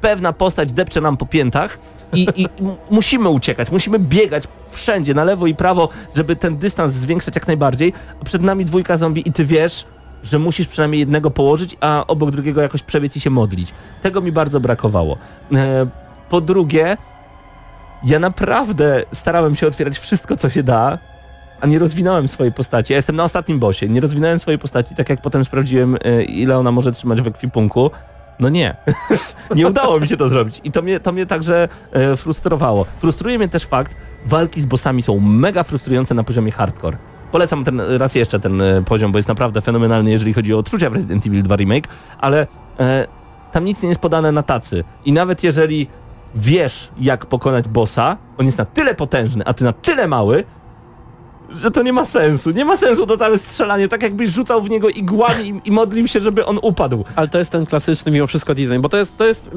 pewna 0.00 0.32
postać 0.32 0.72
depcze 0.72 1.00
nam 1.00 1.16
po 1.16 1.26
piętach 1.26 1.78
i, 2.12 2.28
i 2.36 2.46
musimy 2.90 3.28
uciekać, 3.28 3.70
musimy 3.70 3.98
biegać 3.98 4.44
wszędzie, 4.70 5.14
na 5.14 5.24
lewo 5.24 5.46
i 5.46 5.54
prawo, 5.54 5.88
żeby 6.16 6.36
ten 6.36 6.56
dystans 6.58 6.92
zwiększać 6.92 7.34
jak 7.34 7.46
najbardziej, 7.46 7.92
a 8.22 8.24
przed 8.24 8.42
nami 8.42 8.64
dwójka 8.64 8.96
zombie 8.96 9.28
i 9.28 9.32
ty 9.32 9.44
wiesz, 9.44 9.86
że 10.24 10.38
musisz 10.38 10.66
przynajmniej 10.66 11.00
jednego 11.00 11.30
położyć, 11.30 11.76
a 11.80 12.04
obok 12.06 12.30
drugiego 12.30 12.62
jakoś 12.62 12.82
przebiec 12.82 13.16
i 13.16 13.20
się 13.20 13.30
modlić. 13.30 13.72
Tego 14.02 14.20
mi 14.20 14.32
bardzo 14.32 14.60
brakowało. 14.60 15.16
E, 15.54 15.86
po 16.28 16.40
drugie, 16.40 16.96
ja 18.04 18.18
naprawdę 18.18 19.02
starałem 19.12 19.56
się 19.56 19.66
otwierać 19.66 19.98
wszystko, 19.98 20.36
co 20.36 20.50
się 20.50 20.62
da, 20.62 20.98
a 21.60 21.66
nie 21.66 21.78
rozwinąłem 21.78 22.28
swojej 22.28 22.52
postaci. 22.52 22.92
Ja 22.92 22.96
jestem 22.96 23.16
na 23.16 23.24
ostatnim 23.24 23.58
bosie, 23.58 23.88
nie 23.88 24.00
rozwinąłem 24.00 24.38
swojej 24.38 24.58
postaci, 24.58 24.94
tak 24.94 25.08
jak 25.08 25.20
potem 25.20 25.44
sprawdziłem, 25.44 25.98
e, 26.04 26.22
ile 26.22 26.58
ona 26.58 26.72
może 26.72 26.92
trzymać 26.92 27.22
w 27.22 27.26
ekwipunku. 27.26 27.90
No 28.40 28.48
nie. 28.48 28.76
nie 29.56 29.66
udało 29.66 30.00
mi 30.00 30.08
się 30.08 30.16
to 30.16 30.28
zrobić. 30.28 30.60
I 30.64 30.72
to 30.72 30.82
mnie, 30.82 31.00
to 31.00 31.12
mnie 31.12 31.26
także 31.26 31.68
e, 31.92 32.16
frustrowało. 32.16 32.86
Frustruje 33.00 33.38
mnie 33.38 33.48
też 33.48 33.64
fakt, 33.64 33.96
walki 34.26 34.62
z 34.62 34.66
bossami 34.66 35.02
są 35.02 35.20
mega 35.20 35.62
frustrujące 35.62 36.14
na 36.14 36.24
poziomie 36.24 36.52
hardcore. 36.52 36.96
Polecam 37.32 37.64
ten, 37.64 37.80
raz 37.80 38.14
jeszcze 38.14 38.40
ten 38.40 38.60
e, 38.60 38.82
poziom, 38.82 39.12
bo 39.12 39.18
jest 39.18 39.28
naprawdę 39.28 39.60
fenomenalny, 39.60 40.10
jeżeli 40.10 40.34
chodzi 40.34 40.54
o 40.54 40.58
odczucia 40.58 40.90
w 40.90 40.94
Resident 40.94 41.26
Evil 41.26 41.42
2 41.42 41.56
Remake, 41.56 41.88
ale 42.18 42.46
e, 42.80 43.06
tam 43.52 43.64
nic 43.64 43.82
nie 43.82 43.88
jest 43.88 44.00
podane 44.00 44.32
na 44.32 44.42
tacy. 44.42 44.84
I 45.04 45.12
nawet 45.12 45.44
jeżeli 45.44 45.88
wiesz, 46.36 46.90
jak 46.98 47.26
pokonać 47.26 47.68
bossa, 47.68 48.16
on 48.38 48.46
jest 48.46 48.58
na 48.58 48.64
tyle 48.64 48.94
potężny, 48.94 49.44
a 49.44 49.54
ty 49.54 49.64
na 49.64 49.72
tyle 49.72 50.08
mały, 50.08 50.44
że 51.50 51.70
to 51.70 51.82
nie 51.82 51.92
ma 51.92 52.04
sensu. 52.04 52.50
Nie 52.50 52.64
ma 52.64 52.76
sensu 52.76 53.06
totalne 53.06 53.38
strzelanie, 53.38 53.88
tak 53.88 54.02
jakbyś 54.02 54.30
rzucał 54.30 54.62
w 54.62 54.70
niego 54.70 54.88
igłami 54.88 55.48
i, 55.48 55.68
i 55.68 55.72
modlił 55.72 56.08
się, 56.08 56.20
żeby 56.20 56.46
on 56.46 56.58
upadł. 56.62 57.04
Ale 57.16 57.28
to 57.28 57.38
jest 57.38 57.50
ten 57.50 57.66
klasyczny 57.66 58.12
mimo 58.12 58.26
wszystko 58.26 58.54
design, 58.54 58.80
bo 58.80 58.88
to 58.88 58.96
jest, 58.96 59.16
to 59.16 59.26
jest 59.26 59.50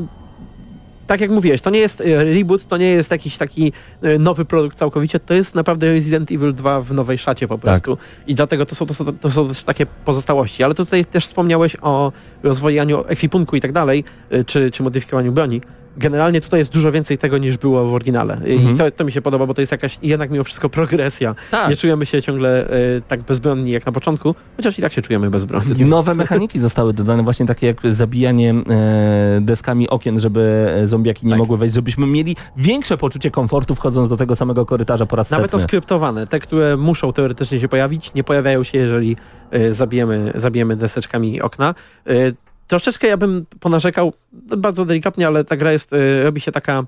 tak 1.09 1.21
jak 1.21 1.31
mówiłeś, 1.31 1.61
to 1.61 1.69
nie 1.69 1.79
jest 1.79 2.01
e, 2.01 2.23
reboot, 2.23 2.67
to 2.67 2.77
nie 2.77 2.89
jest 2.89 3.11
jakiś 3.11 3.37
taki 3.37 3.73
e, 4.01 4.19
nowy 4.19 4.45
produkt 4.45 4.77
całkowicie, 4.77 5.19
to 5.19 5.33
jest 5.33 5.55
naprawdę 5.55 5.93
Resident 5.93 6.31
Evil 6.31 6.53
2 6.53 6.81
w 6.81 6.93
nowej 6.93 7.17
szacie 7.17 7.47
po 7.47 7.57
prostu. 7.57 7.97
I 8.27 8.35
dlatego 8.35 8.65
to 8.65 8.75
są, 8.75 8.85
to, 8.85 8.93
są, 8.93 9.05
to 9.05 9.31
są 9.31 9.47
też 9.47 9.63
takie 9.63 9.85
pozostałości. 9.85 10.63
Ale 10.63 10.75
tutaj 10.75 11.05
też 11.05 11.25
wspomniałeś 11.25 11.77
o 11.81 12.11
rozwojaniu 12.43 13.03
ekwipunku 13.07 13.55
i 13.55 13.61
tak 13.61 13.71
dalej, 13.71 14.03
e, 14.29 14.43
czy, 14.43 14.71
czy 14.71 14.83
modyfikowaniu 14.83 15.31
broni. 15.31 15.61
Generalnie 15.99 16.41
tutaj 16.41 16.59
jest 16.59 16.71
dużo 16.71 16.91
więcej 16.91 17.17
tego 17.17 17.37
niż 17.37 17.57
było 17.57 17.85
w 17.89 17.93
oryginale. 17.93 18.41
I 18.45 18.53
Mhm. 18.53 18.77
to, 18.77 18.91
to 18.91 19.05
mi 19.05 19.11
się 19.11 19.21
podoba, 19.21 19.45
bo 19.45 19.53
to 19.53 19.61
jest 19.61 19.71
jakaś 19.71 19.99
jednak 20.01 20.31
mimo 20.31 20.43
wszystko 20.43 20.69
progresja. 20.69 21.35
Tak. 21.51 21.69
Nie 21.69 21.75
czujemy 21.77 22.05
się 22.05 22.21
ciągle 22.21 22.69
e, 22.69 22.71
tak 23.07 23.21
bezbronni 23.21 23.71
jak 23.71 23.85
na 23.85 23.91
początku, 23.91 24.35
chociaż 24.57 24.79
i 24.79 24.81
tak 24.81 24.93
się 24.93 25.01
czujemy 25.01 25.29
bezbronni. 25.29 25.85
Nowe 25.85 26.15
mechaniki 26.15 26.59
zostały 26.59 26.93
dodane, 26.93 27.23
właśnie 27.23 27.45
takie 27.45 27.67
jak 27.67 27.77
zabijanie 27.91 28.53
e, 28.69 29.39
deskami 29.41 29.89
okien, 29.89 30.19
żeby 30.19 30.69
e, 30.81 30.87
zombiaki 30.87 31.25
nie 31.25 31.31
Tak. 31.31 31.39
mogły 31.39 31.57
wejść, 31.57 31.75
żebyśmy 31.75 32.07
mieli 32.07 32.35
większe 32.57 32.97
poczucie 32.97 33.31
komfortu 33.31 33.75
wchodząc 33.75 34.07
do 34.09 34.17
tego 34.17 34.35
samego 34.35 34.65
korytarza 34.65 35.05
po 35.05 35.15
raz 35.15 35.29
Nawet 35.31 35.51
setny. 35.51 35.63
oskryptowane, 35.63 36.27
te, 36.27 36.39
które 36.39 36.77
muszą 36.77 37.13
teoretycznie 37.13 37.59
się 37.59 37.67
pojawić, 37.67 38.13
nie 38.13 38.23
pojawiają 38.23 38.63
się, 38.63 38.77
jeżeli 38.77 39.15
y, 39.55 39.73
zabijemy, 39.73 40.31
zabijemy 40.35 40.75
deseczkami 40.75 41.41
okna. 41.41 41.75
Y, 42.09 42.35
troszeczkę 42.69 43.07
ja 43.07 43.17
bym 43.17 43.45
ponarzekał, 43.59 44.13
no, 44.49 44.57
bardzo 44.57 44.85
delikatnie, 44.85 45.27
ale 45.27 45.43
ta 45.43 45.57
gra 45.57 45.71
jest, 45.71 45.93
y, 45.93 46.23
robi 46.23 46.41
się 46.41 46.51
taka 46.51 46.83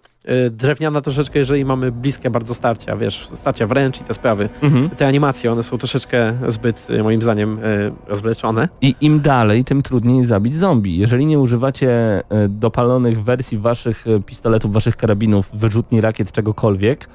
y, 0.46 0.50
drewniana 0.50 1.02
troszeczkę, 1.02 1.40
jeżeli 1.40 1.66
mamy 1.66 1.92
bliskie 1.92 2.30
bardzo 2.30 2.54
starcia, 2.54 2.98
wiesz, 2.98 3.28
starcia 3.34 3.68
wręcz 3.68 4.02
i 4.02 4.04
te 4.04 4.14
sprawy. 4.14 4.50
Mhm. 4.62 4.90
Te 4.90 5.08
animacje, 5.08 5.52
one 5.52 5.64
są 5.64 5.78
troszeczkę 5.78 6.34
zbyt, 6.48 6.88
y, 6.90 7.04
moim 7.04 7.22
zdaniem, 7.22 7.60
rozwleczone. 8.08 8.70
I 8.82 8.96
im 9.02 9.22
dalej, 9.22 9.66
tym 9.66 9.84
trudniej 9.84 10.26
zabić 10.26 10.56
zombie. 10.56 10.98
Jeżeli 10.98 11.26
nie 11.26 11.40
używacie 11.40 11.90
e, 11.90 12.48
dopalonych 12.50 13.24
wersji 13.24 13.58
waszych 13.58 14.08
e, 14.08 14.20
pistoletów, 14.20 14.74
waszych 14.74 14.98
karabinów, 14.98 15.50
wyrzutni 15.54 16.02
rakiet, 16.02 16.32
czegokolwiek, 16.32 17.10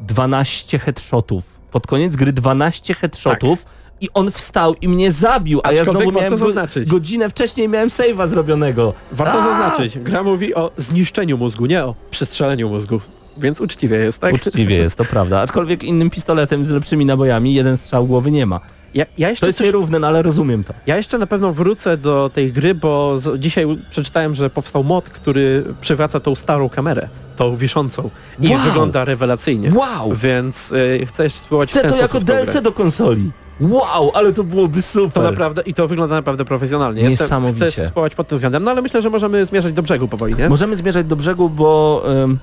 12 0.00 0.78
headshotów. 0.78 1.44
Pod 1.70 1.86
koniec 1.86 2.16
gry 2.16 2.32
12 2.32 2.94
headshotów 2.94 3.66
i 4.00 4.08
on 4.14 4.30
wstał 4.30 4.74
i 4.80 4.88
mnie 4.88 5.12
zabił, 5.12 5.60
a 5.64 5.72
ja 5.72 5.80
Aczkolwiek 5.82 6.02
znowu 6.02 6.18
warto 6.18 6.20
miałem 6.20 6.38
go, 6.38 6.46
zaznaczyć. 6.46 6.88
godzinę 6.88 7.30
wcześniej 7.30 7.68
miałem 7.68 7.88
save'a 7.88 8.28
zrobionego. 8.28 8.94
Warto 9.12 9.38
A! 9.42 9.44
zaznaczyć, 9.44 9.98
gra 9.98 10.22
mówi 10.22 10.54
o 10.54 10.70
zniszczeniu 10.76 11.38
mózgu, 11.38 11.66
nie 11.66 11.84
o 11.84 11.94
przestrzeleniu 12.10 12.68
mózgu. 12.68 13.00
Więc 13.38 13.60
uczciwie 13.60 13.96
jest, 13.96 14.18
tak? 14.18 14.34
Uczciwie 14.34 14.76
jest, 14.76 14.96
to 14.96 15.04
prawda. 15.04 15.40
Aczkolwiek 15.40 15.84
innym 15.84 16.10
pistoletem 16.10 16.64
z 16.66 16.70
lepszymi 16.70 17.06
nabojami 17.06 17.54
jeden 17.54 17.76
strzał 17.76 18.06
głowy 18.06 18.30
nie 18.30 18.46
ma. 18.46 18.60
Ja, 18.94 19.04
ja 19.18 19.30
jeszcze 19.30 19.40
To 19.40 19.46
jest 19.46 19.58
coś 19.58 19.64
nierówne, 19.64 19.98
no 19.98 20.06
ale 20.06 20.22
rozumiem 20.22 20.64
to. 20.64 20.74
Ja 20.86 20.96
jeszcze 20.96 21.18
na 21.18 21.26
pewno 21.26 21.52
wrócę 21.52 21.96
do 21.96 22.30
tej 22.34 22.52
gry, 22.52 22.74
bo 22.74 23.20
z, 23.20 23.40
dzisiaj 23.40 23.66
przeczytałem, 23.90 24.34
że 24.34 24.50
powstał 24.50 24.84
mod, 24.84 25.04
który 25.08 25.64
przywraca 25.80 26.20
tą 26.20 26.34
starą 26.34 26.68
kamerę, 26.68 27.08
tą 27.36 27.56
wiszącą 27.56 28.10
i 28.40 28.48
Wow. 28.48 28.58
wygląda 28.60 29.04
rewelacyjnie. 29.04 29.72
Wow! 29.74 30.14
Więc 30.14 30.72
y, 30.72 31.06
chcę 31.06 31.24
jeszcze 31.24 31.38
spróbować 31.40 31.68
w 31.68 31.72
Chcę 31.72 31.82
ten 31.82 31.90
to 31.90 31.96
jako 31.98 32.20
grę. 32.20 32.44
DLC 32.44 32.62
do 32.62 32.72
konsoli. 32.72 33.30
Wow, 33.60 34.10
ale 34.14 34.32
to 34.32 34.44
byłoby 34.44 34.82
To 34.82 34.88
super. 34.88 35.22
naprawdę, 35.22 35.62
I 35.62 35.74
to 35.74 35.88
wygląda 35.88 36.14
naprawdę 36.14 36.44
profesjonalnie. 36.44 37.02
Jestem- 37.02 37.24
Niesamowicie. 37.24 37.66
Chcę 37.66 37.82
spróbować 37.86 38.14
pod 38.14 38.28
tym 38.28 38.36
względem, 38.38 38.64
no 38.64 38.70
ale 38.70 38.82
myślę, 38.82 39.02
że 39.02 39.10
możemy 39.10 39.46
zmierzać 39.46 39.72
do 39.74 39.82
brzegu 39.82 40.08
powoli, 40.08 40.34
nie? 40.34 40.48
Możemy 40.48 40.76
zmierzać 40.76 41.06
do 41.06 41.16
brzegu, 41.16 41.50
bo 41.50 42.02
ym, 42.24 42.38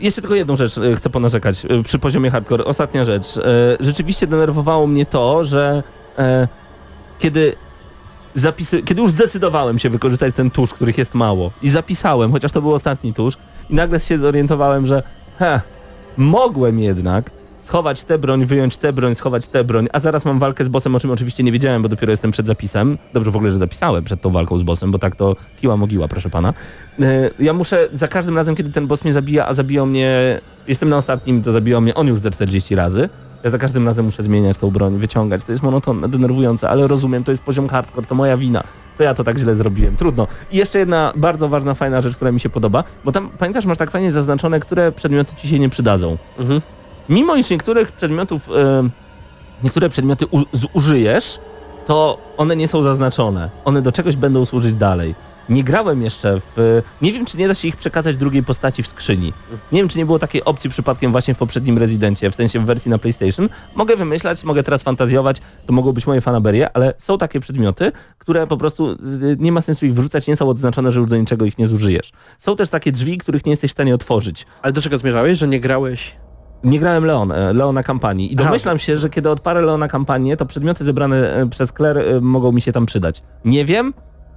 jeszcze 0.00 0.20
tylko 0.20 0.34
jedną 0.34 0.56
rzecz 0.56 0.78
y, 0.78 0.96
chcę 0.96 1.10
ponarzekać 1.10 1.64
y, 1.64 1.82
przy 1.82 1.98
poziomie 1.98 2.30
hardcore. 2.30 2.64
Ostatnia 2.64 3.04
rzecz. 3.04 3.36
Y, 3.36 3.40
rzeczywiście 3.80 4.26
denerwowało 4.26 4.86
mnie 4.86 5.06
to, 5.06 5.44
że 5.44 5.82
kiedy 7.18 7.54
zapisy, 8.34 8.82
kiedy 8.82 9.02
już 9.02 9.10
zdecydowałem 9.10 9.78
się 9.78 9.90
wykorzystać 9.90 10.34
ten 10.34 10.50
tusz, 10.50 10.74
których 10.74 10.98
jest 10.98 11.14
mało 11.14 11.50
i 11.62 11.68
zapisałem, 11.68 12.32
chociaż 12.32 12.52
to 12.52 12.62
był 12.62 12.74
ostatni 12.74 13.14
tusz 13.14 13.34
i 13.70 13.74
nagle 13.74 14.00
się 14.00 14.18
zorientowałem, 14.18 14.86
że 14.86 15.02
he, 15.38 15.60
mogłem 16.16 16.80
jednak 16.80 17.30
schować 17.74 18.04
tę 18.04 18.18
broń, 18.18 18.46
wyjąć 18.46 18.76
tę 18.76 18.92
broń, 18.92 19.14
schować 19.14 19.46
tę 19.48 19.64
broń, 19.64 19.88
a 19.92 20.00
zaraz 20.00 20.24
mam 20.24 20.38
walkę 20.38 20.64
z 20.64 20.68
bossem, 20.68 20.94
o 20.94 21.00
czym 21.00 21.10
oczywiście 21.10 21.42
nie 21.42 21.52
wiedziałem, 21.52 21.82
bo 21.82 21.88
dopiero 21.88 22.10
jestem 22.10 22.30
przed 22.30 22.46
zapisem. 22.46 22.98
Dobrze 23.14 23.30
w 23.30 23.36
ogóle, 23.36 23.52
że 23.52 23.58
zapisałem 23.58 24.04
przed 24.04 24.20
tą 24.20 24.30
walką 24.30 24.58
z 24.58 24.62
bossem, 24.62 24.90
bo 24.92 24.98
tak 24.98 25.16
to 25.16 25.36
kiła 25.60 25.76
mogiła, 25.76 26.08
proszę 26.08 26.30
pana. 26.30 26.54
E, 27.02 27.30
Ja 27.38 27.52
muszę 27.52 27.88
za 27.94 28.08
każdym 28.08 28.36
razem, 28.36 28.56
kiedy 28.56 28.70
ten 28.70 28.86
boss 28.86 29.04
mnie 29.04 29.12
zabija, 29.12 29.46
a 29.46 29.54
zabija 29.54 29.86
mnie, 29.86 30.40
jestem 30.68 30.88
na 30.88 30.96
ostatnim, 30.96 31.42
to 31.42 31.52
zabija 31.52 31.80
mnie 31.80 31.94
on 31.94 32.06
już 32.06 32.20
ze 32.20 32.30
40 32.30 32.74
razy. 32.74 33.08
Ja 33.44 33.50
za 33.50 33.58
każdym 33.58 33.86
razem 33.86 34.04
muszę 34.04 34.22
zmieniać 34.22 34.56
tą 34.56 34.70
broń, 34.70 34.98
wyciągać. 34.98 35.44
To 35.44 35.52
jest 35.52 35.64
monotonne, 35.64 36.08
denerwujące, 36.08 36.68
ale 36.68 36.86
rozumiem, 36.86 37.24
to 37.24 37.32
jest 37.32 37.42
poziom 37.42 37.68
hardcore, 37.68 38.06
to 38.06 38.14
moja 38.14 38.36
wina. 38.36 38.62
To 38.98 39.02
ja 39.02 39.14
to 39.14 39.24
tak 39.24 39.38
źle 39.38 39.56
zrobiłem. 39.56 39.96
Trudno. 39.96 40.26
I 40.52 40.56
jeszcze 40.56 40.78
jedna 40.78 41.12
bardzo 41.16 41.48
ważna, 41.48 41.74
fajna 41.74 42.02
rzecz, 42.02 42.16
która 42.16 42.32
mi 42.32 42.40
się 42.40 42.48
podoba, 42.48 42.84
bo 43.04 43.12
tam, 43.12 43.30
pamiętasz, 43.38 43.66
masz 43.66 43.78
tak 43.78 43.90
fajnie 43.90 44.12
zaznaczone, 44.12 44.60
które 44.60 44.92
przedmioty 44.92 45.36
ci 45.36 45.48
się 45.48 45.58
nie 45.58 45.68
przydadzą. 45.68 46.16
Mhm. 46.38 46.60
Mimo 47.08 47.36
iż 47.36 47.50
niektórych 47.50 47.92
przedmiotów, 47.92 48.48
e, 48.56 48.88
niektóre 49.62 49.88
przedmioty 49.88 50.26
zużyjesz, 50.52 51.38
to 51.86 52.18
one 52.36 52.56
nie 52.56 52.68
są 52.68 52.82
zaznaczone. 52.82 53.50
One 53.64 53.82
do 53.82 53.92
czegoś 53.92 54.16
będą 54.16 54.44
służyć 54.44 54.74
dalej. 54.74 55.14
Nie 55.48 55.64
grałem 55.64 56.02
jeszcze 56.02 56.40
w... 56.40 56.82
Nie 57.02 57.12
wiem, 57.12 57.26
czy 57.26 57.38
nie 57.38 57.48
da 57.48 57.54
się 57.54 57.68
ich 57.68 57.76
przekazać 57.76 58.16
drugiej 58.16 58.42
postaci 58.42 58.82
w 58.82 58.88
skrzyni. 58.88 59.32
Nie 59.72 59.80
wiem, 59.80 59.88
czy 59.88 59.98
nie 59.98 60.06
było 60.06 60.18
takiej 60.18 60.44
opcji 60.44 60.70
przypadkiem 60.70 61.12
właśnie 61.12 61.34
w 61.34 61.38
poprzednim 61.38 61.78
Rezydencie, 61.78 62.30
w 62.30 62.34
sensie 62.34 62.60
w 62.60 62.64
wersji 62.64 62.90
na 62.90 62.98
PlayStation. 62.98 63.48
Mogę 63.74 63.96
wymyślać, 63.96 64.44
mogę 64.44 64.62
teraz 64.62 64.82
fantazjować, 64.82 65.40
to 65.66 65.72
mogą 65.72 65.92
być 65.92 66.06
moje 66.06 66.20
fanaberie, 66.20 66.76
ale 66.76 66.94
są 66.98 67.18
takie 67.18 67.40
przedmioty, 67.40 67.92
które 68.18 68.46
po 68.46 68.56
prostu 68.56 68.92
y, 68.92 68.96
nie 69.38 69.52
ma 69.52 69.60
sensu 69.60 69.86
ich 69.86 69.94
wyrzucać, 69.94 70.26
nie 70.26 70.36
są 70.36 70.48
odznaczone, 70.48 70.92
że 70.92 71.00
już 71.00 71.08
do 71.08 71.16
niczego 71.16 71.44
ich 71.44 71.58
nie 71.58 71.68
zużyjesz. 71.68 72.12
Są 72.38 72.56
też 72.56 72.70
takie 72.70 72.92
drzwi, 72.92 73.18
których 73.18 73.46
nie 73.46 73.50
jesteś 73.50 73.70
w 73.70 73.74
stanie 73.74 73.94
otworzyć. 73.94 74.46
Ale 74.62 74.72
do 74.72 74.82
czego 74.82 74.98
zmierzałeś, 74.98 75.38
że 75.38 75.48
nie 75.48 75.60
grałeś? 75.60 76.16
Nie 76.64 76.80
grałem 76.80 77.04
Leon, 77.04 77.32
e, 77.32 77.52
Leona 77.52 77.82
kampanii 77.82 78.32
i 78.32 78.36
domyślam 78.36 78.78
się, 78.78 78.96
że 78.96 79.10
kiedy 79.10 79.30
odparę 79.30 79.60
Leona 79.60 79.88
kampanię, 79.88 80.36
to 80.36 80.46
przedmioty 80.46 80.84
zebrane 80.84 81.34
e, 81.34 81.46
przez 81.46 81.72
Claire 81.72 81.98
e, 81.98 82.20
mogą 82.20 82.52
mi 82.52 82.60
się 82.60 82.72
tam 82.72 82.86
przydać. 82.86 83.22
Nie 83.44 83.64
wiem, 83.64 83.92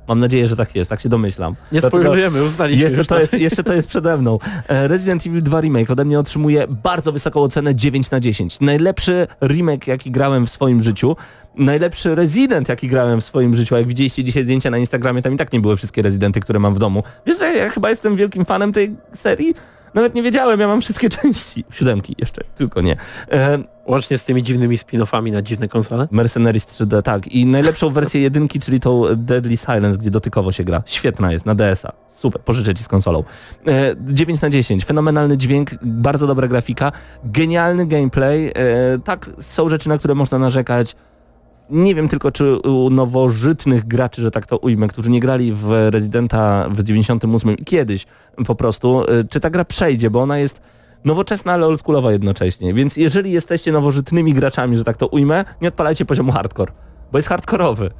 Mam 0.07 0.19
nadzieję, 0.19 0.47
że 0.47 0.55
tak 0.55 0.75
jest, 0.75 0.89
tak 0.89 1.01
się 1.01 1.09
domyślam. 1.09 1.55
Nie 1.71 1.81
spoilujemy, 1.81 2.43
uznaliśmy 2.43 2.83
jeszcze 2.83 3.05
to, 3.05 3.19
jest, 3.19 3.33
jeszcze 3.33 3.63
to 3.63 3.73
jest 3.73 3.87
przede 3.87 4.17
mną. 4.17 4.39
Resident 4.67 5.27
Evil 5.27 5.43
2 5.43 5.61
Remake 5.61 5.91
ode 5.91 6.05
mnie 6.05 6.19
otrzymuje 6.19 6.67
bardzo 6.83 7.11
wysoką 7.11 7.41
ocenę 7.41 7.75
9 7.75 8.11
na 8.11 8.19
10. 8.19 8.59
Najlepszy 8.59 9.27
remake, 9.41 9.87
jaki 9.87 10.11
grałem 10.11 10.47
w 10.47 10.51
swoim 10.51 10.81
życiu. 10.81 11.15
Najlepszy 11.55 12.15
Resident, 12.15 12.69
jaki 12.69 12.87
grałem 12.87 13.21
w 13.21 13.25
swoim 13.25 13.55
życiu. 13.55 13.75
A 13.75 13.77
jak 13.77 13.87
widzieliście 13.87 14.23
dzisiaj 14.23 14.43
zdjęcia 14.43 14.69
na 14.69 14.77
Instagramie, 14.77 15.21
tam 15.21 15.33
i 15.33 15.37
tak 15.37 15.53
nie 15.53 15.59
były 15.59 15.77
wszystkie 15.77 16.01
Rezidenty, 16.01 16.39
które 16.39 16.59
mam 16.59 16.75
w 16.75 16.79
domu. 16.79 17.03
Wiesz, 17.25 17.39
że 17.39 17.53
ja 17.53 17.69
chyba 17.69 17.89
jestem 17.89 18.15
wielkim 18.15 18.45
fanem 18.45 18.73
tej 18.73 18.95
serii? 19.13 19.55
Nawet 19.93 20.15
nie 20.15 20.23
wiedziałem, 20.23 20.59
ja 20.59 20.67
mam 20.67 20.81
wszystkie 20.81 21.09
części. 21.09 21.65
Siódemki 21.71 22.15
jeszcze, 22.17 22.43
tylko 22.55 22.81
nie. 22.81 22.97
E, 23.31 23.59
Łącznie 23.87 24.17
z 24.17 24.23
tymi 24.23 24.43
dziwnymi 24.43 24.77
spin-offami 24.77 25.31
na 25.31 25.41
dziwne 25.41 25.67
konsole. 25.67 26.07
Mercenaries 26.11 26.65
3D, 26.65 27.01
tak. 27.01 27.27
I 27.27 27.45
najlepszą 27.45 27.89
wersję 27.89 28.21
jedynki, 28.21 28.59
czyli 28.59 28.79
tą 28.79 29.03
Deadly 29.15 29.57
Silence, 29.57 29.97
gdzie 29.99 30.11
dotykowo 30.11 30.51
się 30.51 30.63
gra. 30.63 30.83
Świetna 30.85 31.31
jest, 31.31 31.45
na 31.45 31.55
DS-a. 31.55 31.91
Super, 32.07 32.41
pożyczę 32.41 32.73
ci 32.73 32.83
z 32.83 32.87
konsolą. 32.87 33.23
E, 33.67 33.95
9 34.13 34.41
na 34.41 34.49
10, 34.49 34.85
fenomenalny 34.85 35.37
dźwięk, 35.37 35.69
bardzo 35.81 36.27
dobra 36.27 36.47
grafika, 36.47 36.91
genialny 37.23 37.85
gameplay. 37.85 38.47
E, 38.47 38.53
tak, 39.03 39.29
są 39.39 39.69
rzeczy, 39.69 39.89
na 39.89 39.97
które 39.97 40.15
można 40.15 40.39
narzekać. 40.39 40.95
Nie 41.69 41.95
wiem 41.95 42.07
tylko, 42.07 42.31
czy 42.31 42.57
u 42.57 42.89
nowożytnych 42.89 43.87
graczy, 43.87 44.21
że 44.21 44.31
tak 44.31 44.47
to 44.47 44.57
ujmę, 44.57 44.87
którzy 44.87 45.09
nie 45.09 45.19
grali 45.19 45.53
w 45.53 45.87
Residenta 45.89 46.69
w 46.69 46.83
98 46.83 47.57
i 47.57 47.65
kiedyś 47.65 48.05
po 48.45 48.55
prostu, 48.55 49.03
e, 49.03 49.23
czy 49.23 49.39
ta 49.39 49.49
gra 49.49 49.65
przejdzie, 49.65 50.09
bo 50.09 50.21
ona 50.21 50.37
jest 50.37 50.61
nowoczesna, 51.05 51.53
ale 51.53 51.65
oldschoolowa 51.65 52.11
jednocześnie. 52.11 52.73
Więc 52.73 52.97
jeżeli 52.97 53.31
jesteście 53.31 53.71
nowożytnymi 53.71 54.33
graczami, 54.33 54.77
że 54.77 54.83
tak 54.83 54.97
to 54.97 55.07
ujmę, 55.07 55.45
nie 55.61 55.67
odpalajcie 55.67 56.05
poziomu 56.05 56.31
hardcore, 56.31 56.71
bo 57.11 57.17
jest 57.17 57.27
hardkorowy. 57.27 57.91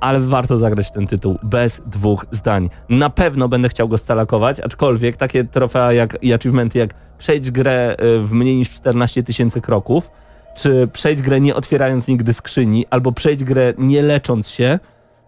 Ale 0.00 0.20
warto 0.20 0.58
zagrać 0.58 0.90
ten 0.90 1.06
tytuł 1.06 1.38
bez 1.42 1.82
dwóch 1.86 2.26
zdań. 2.30 2.70
Na 2.88 3.10
pewno 3.10 3.48
będę 3.48 3.68
chciał 3.68 3.88
go 3.88 3.98
stalakować, 3.98 4.60
aczkolwiek 4.60 5.16
takie 5.16 5.44
trofea 5.44 5.92
jak, 5.92 6.18
i 6.22 6.32
achievementy 6.32 6.78
jak 6.78 6.94
przejść 7.18 7.50
grę 7.50 7.96
y, 8.02 8.20
w 8.20 8.32
mniej 8.32 8.56
niż 8.56 8.70
14 8.70 9.22
tysięcy 9.22 9.60
kroków, 9.60 10.10
czy 10.56 10.88
przejść 10.92 11.22
grę 11.22 11.40
nie 11.40 11.54
otwierając 11.54 12.08
nigdy 12.08 12.32
skrzyni, 12.32 12.86
albo 12.90 13.12
przejść 13.12 13.44
grę 13.44 13.72
nie 13.78 14.02
lecząc 14.02 14.48
się, 14.48 14.78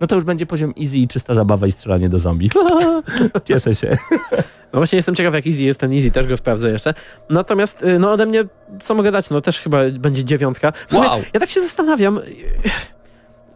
no 0.01 0.07
to 0.07 0.15
już 0.15 0.25
będzie 0.25 0.47
poziom 0.47 0.75
easy 0.83 0.97
i 0.99 1.09
czysta 1.09 1.35
zabawa 1.35 1.67
i 1.67 1.73
strzelanie 1.73 2.09
do 2.09 2.19
zombie. 2.19 2.51
Cieszę 3.45 3.75
się. 3.75 3.97
No 4.73 4.79
właśnie 4.81 4.97
jestem 4.97 5.15
ciekaw 5.15 5.35
jak 5.35 5.47
easy 5.47 5.63
jest 5.63 5.81
ten 5.81 5.93
easy, 5.93 6.11
też 6.11 6.27
go 6.27 6.37
sprawdzę 6.37 6.71
jeszcze. 6.71 6.95
Natomiast 7.31 7.83
y, 7.83 7.99
no 7.99 8.13
ode 8.13 8.27
mnie, 8.27 8.45
co 8.81 8.95
mogę 8.95 9.13
dać, 9.13 9.31
no 9.31 9.41
też 9.41 9.61
chyba 9.61 9.79
będzie 9.91 10.25
dziewiątka. 10.25 10.73
Sumie 10.91 11.07
Wow. 11.09 11.21
Ja 11.35 11.41
tak 11.41 11.51
się 11.51 11.61
zastanawiam. 11.61 12.19
y, 12.19 12.23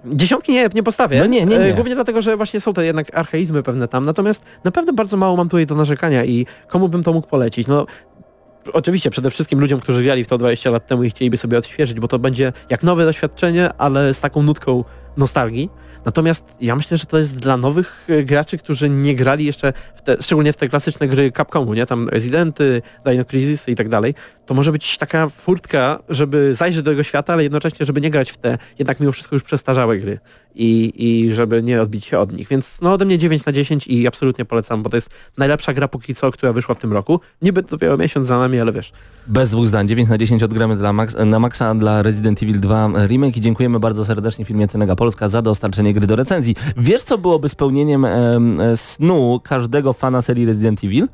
Dziesiątki 0.05 0.53
nie, 0.53 0.69
nie 0.75 0.83
postawię. 0.83 1.19
No 1.21 1.27
nie, 1.27 1.47
nie, 1.47 1.59
nie. 1.59 1.67
Y, 1.67 1.75
Głównie 1.75 1.95
dlatego, 1.95 2.23
że 2.23 2.37
właśnie 2.37 2.61
są 2.61 2.73
te 2.75 2.85
jednak 2.85 3.17
archeizmy 3.19 3.63
pewne 3.63 3.89
tam. 3.89 4.05
Natomiast 4.05 4.45
naprawdę 4.65 4.93
bardzo 4.93 5.17
mało 5.17 5.37
mam 5.37 5.49
tutaj 5.49 5.67
do 5.67 5.75
narzekania 5.75 6.25
i 6.25 6.47
komu 6.69 6.89
bym 6.89 7.03
to 7.03 7.13
mógł 7.13 7.29
polecić? 7.29 7.67
No 7.67 7.87
oczywiście 8.73 9.11
przede 9.11 9.31
wszystkim 9.31 9.61
ludziom, 9.61 9.81
którzy 9.81 10.03
grali 10.03 10.25
w 10.25 10.29
to 10.29 10.39
20 10.39 10.71
lat 10.71 10.87
temu 10.87 11.05
i 11.05 11.11
chcieliby 11.11 11.37
sobie 11.37 11.59
odświeżyć, 11.59 12.01
bo 12.01 12.09
to 12.09 12.19
będzie 12.19 12.53
jak 12.71 12.83
nowe 12.83 13.05
doświadczenie, 13.05 13.71
ale 13.79 14.15
z 14.15 14.21
taką 14.21 14.43
nutką 14.43 14.85
nostalgii. 15.17 15.71
Natomiast 16.05 16.57
ja 16.61 16.77
myślę, 16.77 16.97
że 16.97 17.07
to 17.07 17.19
jest 17.19 17.39
dla 17.39 17.57
nowych 17.57 18.07
y, 18.11 18.25
graczy, 18.25 18.59
którzy 18.59 18.89
nie 18.89 19.15
grali 19.15 19.45
jeszcze, 19.45 19.73
w 19.95 20.02
te, 20.05 20.23
szczególnie 20.23 20.53
w 20.53 20.57
te 20.57 20.69
klasyczne 20.69 21.09
gry 21.09 21.33
Capcomu, 21.33 21.75
nie? 21.75 21.87
Tam 21.87 22.09
Residenty, 22.09 22.83
Dino 23.07 23.25
Crisis 23.25 23.69
i 23.69 23.77
tak 23.77 23.89
dalej. 23.89 24.15
To 24.47 24.55
może 24.55 24.73
być 24.73 24.99
taka 24.99 25.29
furtka, 25.29 25.99
żeby 26.09 26.55
zajrzeć 26.55 26.83
do 26.83 26.91
tego 26.91 27.03
świata, 27.03 27.33
ale 27.33 27.43
jednocześnie, 27.43 27.87
żeby 27.87 28.01
nie 28.01 28.11
grać 28.11 28.31
w 28.31 28.37
te 28.37 28.59
jednak 28.79 29.01
mimo 29.01 29.13
wszystko 29.13 29.37
już 29.37 29.43
przestarzałe 29.43 29.99
gry 29.99 30.19
i, 30.55 30.93
i 30.97 31.35
żeby 31.35 31.63
nie 31.63 31.83
odbić 31.83 32.05
się 32.05 32.19
od 32.19 32.33
nich. 32.33 32.49
Więc 32.49 32.81
no 32.81 32.93
ode 32.93 33.05
mnie 33.05 33.19
9 33.19 33.45
na 33.45 33.53
10 33.53 33.87
i 33.87 34.07
absolutnie 34.07 34.45
polecam, 34.45 34.83
bo 34.83 34.91
to 34.91 34.97
jest 34.97 35.11
najlepsza 35.39 35.73
gra 35.73 35.89
póki 35.89 36.15
co, 36.15 36.31
która 36.31 36.53
wyszła 36.53 36.75
w 36.75 36.79
tym 36.79 36.93
roku. 36.93 37.21
Niby 37.43 37.63
dopiero 37.63 37.97
miesiąc 37.97 38.27
za 38.27 38.39
nami, 38.39 38.61
ale 38.61 38.73
wiesz, 38.73 38.93
Bez 39.27 39.51
dwóch 39.51 39.69
zdań, 39.69 39.89
9 39.89 40.09
na 40.09 40.19
10 40.19 40.43
odgramy 40.43 40.77
dla 40.77 40.93
Max, 40.93 41.17
na 41.27 41.39
Maxa 41.39 41.75
dla 41.75 42.03
Resident 42.03 42.43
Evil 42.43 42.61
2 42.61 42.91
Remake 43.07 43.37
i 43.37 43.41
dziękujemy 43.41 43.81
bardzo 43.81 44.05
serdecznie 44.05 44.45
firmie 44.45 44.69
Cenega 44.69 44.97
Polska 44.97 45.29
za 45.29 45.43
dostarczenie 45.43 45.95
gry 45.95 46.07
do 46.07 46.17
recenzji. 46.17 46.57
Wiesz 46.77 47.03
co 47.03 47.19
byłoby 47.19 47.49
spełnieniem 47.49 48.05
em, 48.05 48.59
snu 48.77 49.41
każdego 49.45 49.92
fana 49.93 50.23
serii 50.23 50.47
Resident 50.47 50.85
Evil? 50.85 51.09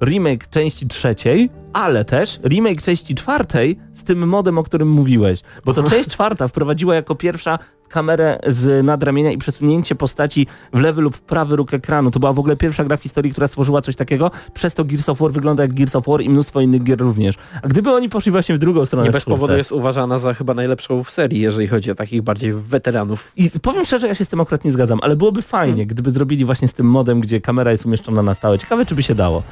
Remake 0.00 0.46
części 0.50 0.86
trzeciej, 0.86 1.50
ale 1.74 2.04
też 2.04 2.40
remake 2.44 2.82
części 2.82 3.14
czwartej 3.14 3.78
z 3.92 4.04
tym 4.04 4.28
modem, 4.28 4.58
o 4.58 4.62
którym 4.62 4.90
mówiłeś. 4.90 5.40
Bo 5.64 5.72
to 5.72 5.82
część 5.82 6.08
czwarta 6.14 6.48
wprowadziła 6.48 6.94
jako 6.94 7.14
pierwsza 7.14 7.58
kamerę 7.88 8.38
z 8.46 8.84
nadramienia 8.84 9.32
i 9.32 9.38
przesunięcie 9.38 9.94
postaci 9.94 10.46
w 10.72 10.80
lewy 10.80 11.02
lub 11.02 11.16
w 11.16 11.20
prawy 11.20 11.56
róg 11.56 11.74
ekranu. 11.74 12.10
To 12.10 12.20
była 12.20 12.32
w 12.32 12.38
ogóle 12.38 12.56
pierwsza 12.56 12.84
gra 12.84 12.96
w 12.96 13.02
historii, 13.02 13.32
która 13.32 13.48
stworzyła 13.48 13.82
coś 13.82 13.96
takiego. 13.96 14.30
Przez 14.54 14.74
to 14.74 14.84
Gears 14.84 15.08
of 15.08 15.18
War 15.18 15.32
wygląda 15.32 15.62
jak 15.62 15.74
Gears 15.74 15.96
of 15.96 16.06
War 16.06 16.20
i 16.20 16.30
mnóstwo 16.30 16.60
innych 16.60 16.82
gier 16.82 17.00
również. 17.00 17.34
A 17.62 17.68
gdyby 17.68 17.92
oni 17.92 18.08
poszli 18.08 18.32
właśnie 18.32 18.54
w 18.54 18.58
drugą 18.58 18.86
stronę 18.86 19.04
nie 19.06 19.12
bez 19.12 19.24
powodu 19.24 19.56
jest 19.56 19.72
uważana 19.72 20.18
za 20.18 20.34
chyba 20.34 20.54
najlepszą 20.54 21.04
w 21.04 21.10
serii, 21.10 21.40
jeżeli 21.40 21.68
chodzi 21.68 21.90
o 21.90 21.94
takich 21.94 22.22
bardziej 22.22 22.54
weteranów. 22.54 23.32
I 23.36 23.50
powiem 23.50 23.84
szczerze, 23.84 24.08
ja 24.08 24.14
się 24.14 24.24
z 24.24 24.28
tym 24.28 24.40
akurat 24.40 24.64
nie 24.64 24.72
zgadzam, 24.72 24.98
ale 25.02 25.16
byłoby 25.16 25.42
fajnie, 25.42 25.86
gdyby 25.86 26.10
zrobili 26.10 26.44
właśnie 26.44 26.68
z 26.68 26.72
tym 26.72 26.86
modem, 26.86 27.20
gdzie 27.20 27.40
kamera 27.40 27.70
jest 27.70 27.86
umieszczona 27.86 28.22
na 28.22 28.34
stałe. 28.34 28.58
Ciekawe, 28.58 28.86
czy 28.86 28.94
by 28.94 29.02
się 29.02 29.14
dało. 29.14 29.42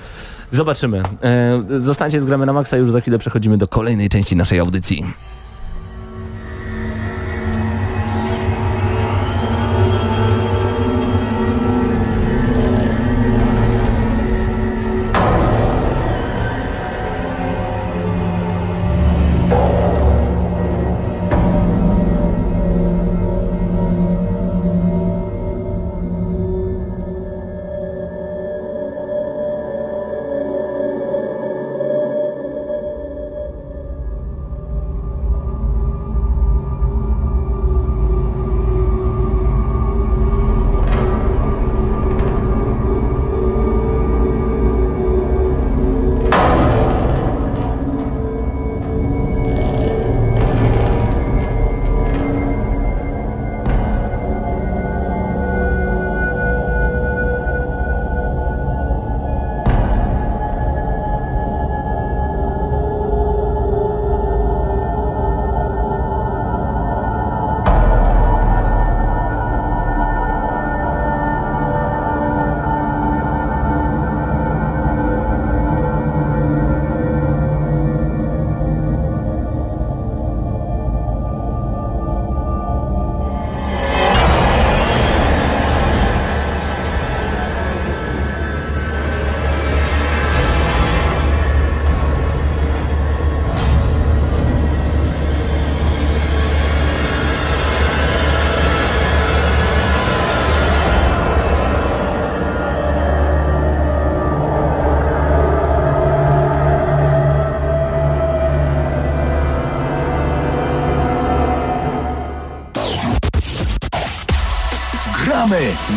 Zobaczymy. 0.52 1.02
E, 1.22 1.62
zostańcie 1.78 2.20
z 2.20 2.24
Gramy 2.24 2.46
na 2.46 2.52
Maxa, 2.52 2.76
już 2.76 2.92
za 2.92 3.00
chwilę 3.00 3.18
przechodzimy 3.18 3.58
do 3.58 3.68
kolejnej 3.68 4.08
części 4.08 4.36
naszej 4.36 4.58
audycji. 4.58 5.04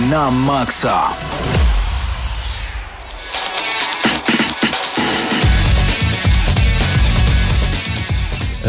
Na 0.10 0.31
maksa. 0.31 1.10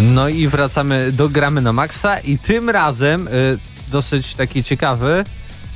No 0.03 0.29
i 0.29 0.49
wracamy 0.49 1.13
do 1.13 1.29
gramy 1.29 1.61
na 1.61 1.73
maksa 1.73 2.19
i 2.19 2.39
tym 2.39 2.71
razem 2.71 3.29
y, 3.29 3.59
dosyć 3.89 4.35
taki 4.35 4.65
ciekawy 4.65 5.25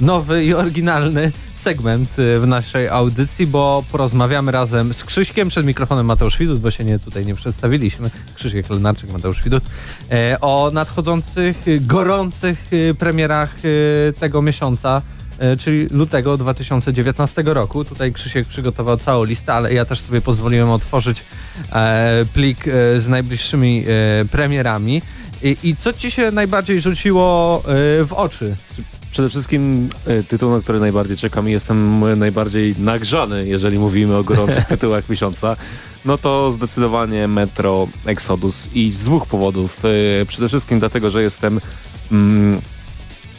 nowy 0.01 0.45
i 0.45 0.55
oryginalny 0.55 1.33
segment 1.63 2.19
y, 2.19 2.41
w 2.41 2.47
naszej 2.47 2.89
audycji, 2.89 3.47
bo 3.47 3.85
porozmawiamy 3.93 4.53
razem 4.53 4.95
z 4.95 5.05
Krzyśkiem 5.05 5.49
przed 5.49 5.67
mikrofonem 5.67 6.07
Mateusz 6.07 6.39
Widut, 6.39 6.61
bo 6.61 6.71
się 6.71 6.85
nie, 6.85 6.99
tutaj 6.99 7.27
nie 7.27 7.35
przedstawiliśmy. 7.35 8.11
Krzysiek 8.35 8.71
Lenarczyk, 8.71 9.13
Mateusz 9.13 9.43
Widut. 9.43 9.65
E, 10.11 10.41
o 10.41 10.71
nadchodzących, 10.73 11.69
y, 11.69 11.81
gorących 11.81 12.73
y, 12.73 12.95
premierach 12.99 13.55
tego 14.21 14.43
miesiąca, 14.43 15.03
czyli 15.59 15.87
lutego 15.91 16.37
2019 16.37 17.43
roku. 17.47 17.85
Tutaj 17.85 18.13
Krzysiek 18.13 18.49
przygotował 18.49 18.97
całą 18.97 19.25
listę, 19.25 19.55
ale 19.55 19.75
ja 19.75 19.85
też 19.85 20.01
sobie 20.01 20.21
pozwoliłem 20.21 20.71
otworzyć 20.71 21.23
e, 21.73 22.25
plik 22.35 22.65
z 22.99 23.09
najbliższymi 23.09 23.85
premierami. 24.31 25.03
I, 25.43 25.57
I 25.63 25.77
co 25.77 25.93
Ci 25.93 26.11
się 26.11 26.31
najbardziej 26.31 26.81
rzuciło 26.81 27.63
w 28.07 28.13
oczy? 28.13 28.57
Przede 29.11 29.29
wszystkim 29.29 29.89
e, 30.07 30.23
tytuł, 30.23 30.51
na 30.51 30.61
który 30.61 30.81
najbardziej 30.81 31.17
czekam 31.17 31.49
i 31.49 31.53
jestem 31.53 32.05
najbardziej 32.19 32.75
nagrzany, 32.79 33.49
jeżeli 33.49 33.79
mówimy 33.79 34.17
o 34.17 34.25
gorących 34.25 34.65
tytułach 34.75 35.09
miesiąca, 35.09 35.57
no 36.05 36.19
to 36.19 36.53
zdecydowanie 36.53 37.29
Metro 37.29 37.89
Exodus 38.07 38.69
i 38.75 38.91
z 38.91 39.05
dwóch 39.05 39.27
powodów. 39.27 39.83
E, 40.21 40.27
przede 40.27 40.49
wszystkim 40.49 40.79
dlatego, 40.79 41.11
że 41.11 41.23
jestem 41.23 41.61
mm, 42.13 42.61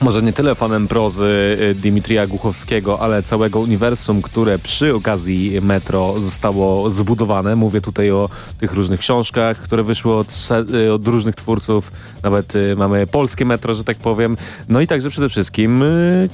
może 0.01 0.21
nie 0.21 0.33
tyle 0.33 0.55
fanem 0.55 0.87
prozy 0.87 1.57
y, 1.61 1.75
Dimitrija 1.75 2.27
Głuchowskiego, 2.27 2.99
ale 2.99 3.23
całego 3.23 3.59
uniwersum, 3.59 4.21
które 4.21 4.59
przy 4.59 4.95
okazji 4.95 5.61
Metro 5.61 6.19
zostało 6.19 6.89
zbudowane. 6.89 7.55
Mówię 7.55 7.81
tutaj 7.81 8.11
o 8.11 8.29
tych 8.59 8.73
różnych 8.73 8.99
książkach, 8.99 9.57
które 9.57 9.83
wyszły 9.83 10.15
od, 10.15 10.49
y, 10.73 10.93
od 10.93 11.07
różnych 11.07 11.35
twórców. 11.35 11.91
Nawet 12.23 12.55
y, 12.55 12.75
mamy 12.75 13.07
polskie 13.07 13.45
Metro, 13.45 13.73
że 13.73 13.83
tak 13.83 13.97
powiem. 13.97 14.37
No 14.69 14.81
i 14.81 14.87
także 14.87 15.09
przede 15.09 15.29
wszystkim 15.29 15.83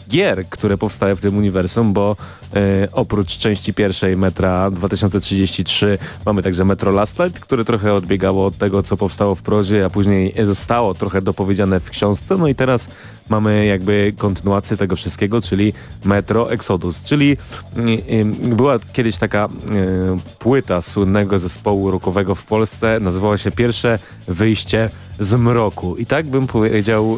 gier, 0.10 0.46
które 0.50 0.78
powstały 0.78 1.16
w 1.16 1.22
tym 1.22 1.38
uniwersum, 1.38 1.94
bo 1.94 2.16
oprócz 2.92 3.38
części 3.38 3.74
pierwszej 3.74 4.18
Metra 4.18 4.72
2033 4.72 5.98
mamy 6.26 6.44
także 6.44 6.66
Metro 6.66 6.92
Last 6.92 7.20
Light, 7.20 7.40
które 7.40 7.66
trochę 7.66 7.94
odbiegało 7.94 8.46
od 8.46 8.58
tego, 8.58 8.84
co 8.84 8.98
powstało 8.98 9.36
w 9.36 9.42
prozie, 9.42 9.86
a 9.86 9.90
później 9.90 10.34
zostało 10.44 10.94
trochę 10.94 11.22
dopowiedziane 11.22 11.80
w 11.80 11.90
książce. 11.90 12.38
No 12.38 12.48
i 12.48 12.56
teraz 12.56 12.88
mamy 13.30 13.66
jakby 13.66 14.14
kontynuację 14.18 14.78
tego 14.78 14.96
wszystkiego, 14.96 15.42
czyli 15.42 15.74
Metro 16.06 16.52
Exodus, 16.52 17.04
czyli 17.04 17.38
y, 17.78 17.82
y, 18.14 18.56
była 18.56 18.80
kiedyś 18.94 19.18
taka 19.18 19.46
y, 19.46 19.50
płyta 20.40 20.82
słynnego 20.82 21.40
zespołu 21.40 21.92
rockowego 21.92 22.36
w 22.36 22.46
Polsce, 22.46 23.00
nazywała 23.00 23.38
się 23.38 23.52
Pierwsze 23.52 24.00
Wyjście 24.28 24.90
z 25.20 25.34
Mroku. 25.34 25.96
I 25.96 26.06
tak 26.06 26.26
bym 26.26 26.48
powiedział, 26.48 27.18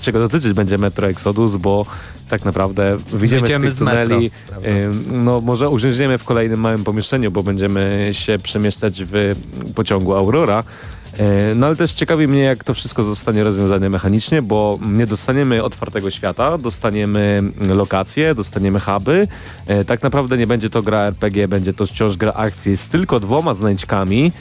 czego 0.00 0.18
dotyczyć 0.18 0.52
będzie 0.52 0.78
Metro 0.78 1.08
Exodus, 1.08 1.56
bo 1.56 1.86
tak 2.30 2.44
naprawdę 2.44 2.96
wyjdziemy 3.06 3.48
z 3.48 3.60
tych 3.60 3.78
tuneli, 3.78 4.30
metro, 4.60 4.70
no 5.24 5.40
może 5.40 5.68
urzędziemy 5.68 6.18
w 6.18 6.24
kolejnym 6.24 6.60
małym 6.60 6.84
pomieszczeniu, 6.84 7.30
bo 7.30 7.42
będziemy 7.42 8.08
się 8.12 8.38
przemieszczać 8.38 9.02
w 9.04 9.34
pociągu 9.74 10.14
Aurora, 10.14 10.64
no 11.54 11.66
ale 11.66 11.76
też 11.76 11.92
ciekawi 11.92 12.28
mnie, 12.28 12.40
jak 12.40 12.64
to 12.64 12.74
wszystko 12.74 13.04
zostanie 13.04 13.44
rozwiązane 13.44 13.88
mechanicznie, 13.88 14.42
bo 14.42 14.78
nie 14.82 15.06
dostaniemy 15.06 15.62
otwartego 15.62 16.10
świata, 16.10 16.58
dostaniemy 16.58 17.42
lokacje, 17.60 18.34
dostaniemy 18.34 18.80
huby. 18.80 19.28
E, 19.66 19.84
tak 19.84 20.02
naprawdę 20.02 20.36
nie 20.36 20.46
będzie 20.46 20.70
to 20.70 20.82
gra 20.82 20.98
RPG, 20.98 21.48
będzie 21.48 21.72
to 21.72 21.86
wciąż 21.86 22.16
gra 22.16 22.32
akcji 22.32 22.76
z 22.76 22.88
tylko 22.88 23.20
dwoma 23.20 23.54
znajdźkami 23.54 24.32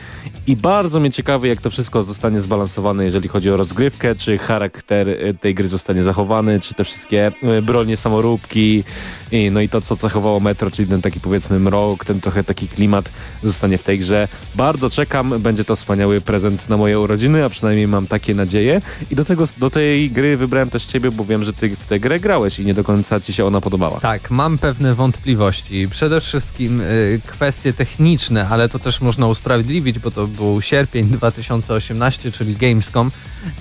i 0.48 0.56
bardzo 0.56 1.00
mnie 1.00 1.12
ciekawi, 1.12 1.50
jak 1.50 1.62
to 1.62 1.70
wszystko 1.70 2.04
zostanie 2.04 2.42
zbalansowane, 2.42 3.06
jeżeli 3.06 3.30
chodzi 3.30 3.52
o 3.52 3.58
rozgrywkę, 3.58 4.16
czy 4.16 4.38
charakter 4.38 5.10
e, 5.10 5.34
tej 5.34 5.56
gry 5.56 5.68
zostanie 5.68 6.04
zachowany, 6.04 6.60
czy 6.60 6.74
te 6.74 6.84
wszystkie 6.84 7.32
bronie, 7.62 7.98
samoróbki, 7.98 8.84
i, 9.32 9.52
no 9.52 9.62
i 9.62 9.70
to, 9.70 9.82
co 9.82 9.98
cechowało 9.98 10.40
Metro, 10.40 10.72
czyli 10.72 10.88
ten 10.88 11.02
taki 11.02 11.20
powiedzmy 11.20 11.60
mrok, 11.60 12.06
ten 12.06 12.22
trochę 12.22 12.44
taki 12.44 12.68
klimat 12.68 13.10
zostanie 13.44 13.78
w 13.78 13.84
tej 13.84 14.00
grze. 14.00 14.28
Bardzo 14.56 14.90
czekam, 14.90 15.40
będzie 15.40 15.64
to 15.64 15.76
wspaniały 15.76 16.22
prezent 16.22 16.59
na 16.68 16.78
moje 16.78 17.00
urodziny, 17.00 17.46
a 17.46 17.50
przynajmniej 17.50 17.88
mam 17.88 18.08
takie 18.08 18.36
nadzieje. 18.36 18.82
I 19.12 19.16
do, 19.16 19.26
tego, 19.26 19.46
do 19.58 19.70
tej 19.70 20.12
gry 20.12 20.38
wybrałem 20.38 20.70
też 20.70 20.86
ciebie, 20.86 21.12
bo 21.12 21.26
wiem, 21.26 21.44
że 21.44 21.54
ty 21.54 21.76
w 21.76 21.86
tę 21.88 22.00
grę 22.00 22.20
grałeś 22.20 22.60
i 22.60 22.66
nie 22.66 22.74
do 22.74 22.84
końca 22.84 23.20
ci 23.20 23.34
się 23.34 23.46
ona 23.46 23.62
podobała. 23.62 24.00
Tak, 24.00 24.32
mam 24.32 24.58
pewne 24.58 24.96
wątpliwości. 24.96 25.88
Przede 25.90 26.22
wszystkim 26.22 26.82
y, 26.82 27.22
kwestie 27.28 27.74
techniczne, 27.74 28.48
ale 28.48 28.70
to 28.70 28.80
też 28.80 29.02
można 29.02 29.28
usprawiedliwić, 29.28 30.00
bo 30.00 30.12
to 30.12 30.28
był 30.28 30.62
sierpień 30.62 31.06
2018, 31.06 32.32
czyli 32.32 32.56
Gamescom 32.56 33.12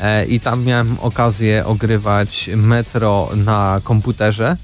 e, 0.00 0.26
i 0.26 0.40
tam 0.40 0.64
miałem 0.64 0.96
okazję 1.00 1.66
ogrywać 1.66 2.50
Metro 2.56 3.28
na 3.36 3.80
komputerze 3.84 4.56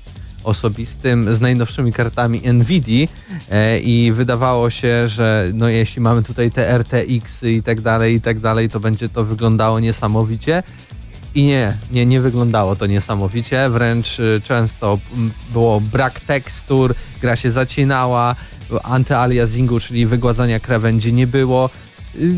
osobistym 0.45 1.35
z 1.35 1.41
najnowszymi 1.41 1.93
kartami 1.93 2.41
Nvidia 2.53 3.07
e, 3.51 3.79
i 3.79 4.13
wydawało 4.13 4.71
się, 4.71 5.09
że 5.09 5.51
no 5.55 5.69
jeśli 5.69 6.03
mamy 6.03 6.23
tutaj 6.23 6.51
te 6.51 6.79
RTX 6.79 7.43
i 7.43 7.63
tak 7.63 7.81
dalej 7.81 8.15
i 8.15 8.21
tak 8.21 8.41
dalej, 8.41 8.69
to 8.69 8.81
będzie 8.81 9.09
to 9.09 9.25
wyglądało 9.25 9.81
niesamowicie. 9.81 10.63
I 11.35 11.43
nie, 11.43 11.77
nie, 11.91 12.07
nie 12.07 12.21
wyglądało 12.21 12.77
to 12.77 12.87
niesamowicie, 12.87 13.69
wręcz 13.69 14.19
y, 14.19 14.41
często 14.45 14.99
było 15.53 15.81
brak 15.81 16.21
tekstur, 16.21 16.95
gra 17.21 17.37
się 17.37 17.51
zacinała, 17.51 18.37
antyaliasingu, 18.83 19.81
czyli 19.81 20.07
wygładzania 20.07 20.61
krawędzi 20.61 21.13
nie 21.13 21.27
było. 21.27 21.71
Y, 22.17 22.35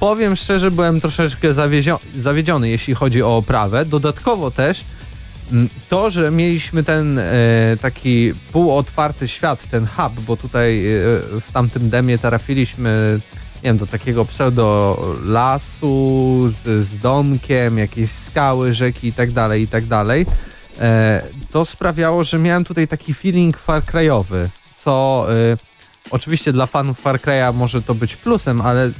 powiem 0.00 0.36
szczerze, 0.36 0.70
byłem 0.70 1.00
troszeczkę 1.00 1.48
zawiedziony, 2.16 2.68
jeśli 2.68 2.94
chodzi 2.94 3.22
o 3.22 3.36
oprawę. 3.36 3.84
Dodatkowo 3.84 4.50
też 4.50 4.84
to, 5.88 6.10
że 6.10 6.30
mieliśmy 6.30 6.84
ten 6.84 7.18
e, 7.18 7.32
taki 7.82 8.32
półotwarty 8.52 9.28
świat, 9.28 9.70
ten 9.70 9.86
hub, 9.86 10.12
bo 10.26 10.36
tutaj 10.36 10.86
e, 10.86 11.00
w 11.40 11.52
tamtym 11.52 11.90
demie 11.90 12.18
trafiliśmy 12.18 13.20
nie 13.62 13.68
wiem, 13.68 13.78
do 13.78 13.86
takiego 13.86 14.24
pseudo 14.24 14.98
lasu 15.24 16.48
z, 16.48 16.86
z 16.86 16.98
domkiem, 16.98 17.78
jakieś 17.78 18.10
skały, 18.10 18.74
rzeki 18.74 19.08
i 19.08 19.12
tak 19.12 19.30
dalej, 19.30 19.62
i 19.62 19.68
tak 19.68 19.86
dalej, 19.86 20.26
e, 20.80 21.22
to 21.50 21.64
sprawiało, 21.64 22.24
że 22.24 22.38
miałem 22.38 22.64
tutaj 22.64 22.88
taki 22.88 23.14
feeling 23.14 23.58
Far 23.58 23.82
co 24.84 25.26
e, 25.30 25.56
oczywiście 26.10 26.52
dla 26.52 26.66
fanów 26.66 27.00
Far 27.00 27.20
może 27.54 27.82
to 27.82 27.94
być 27.94 28.16
plusem, 28.16 28.60
ale 28.60 28.90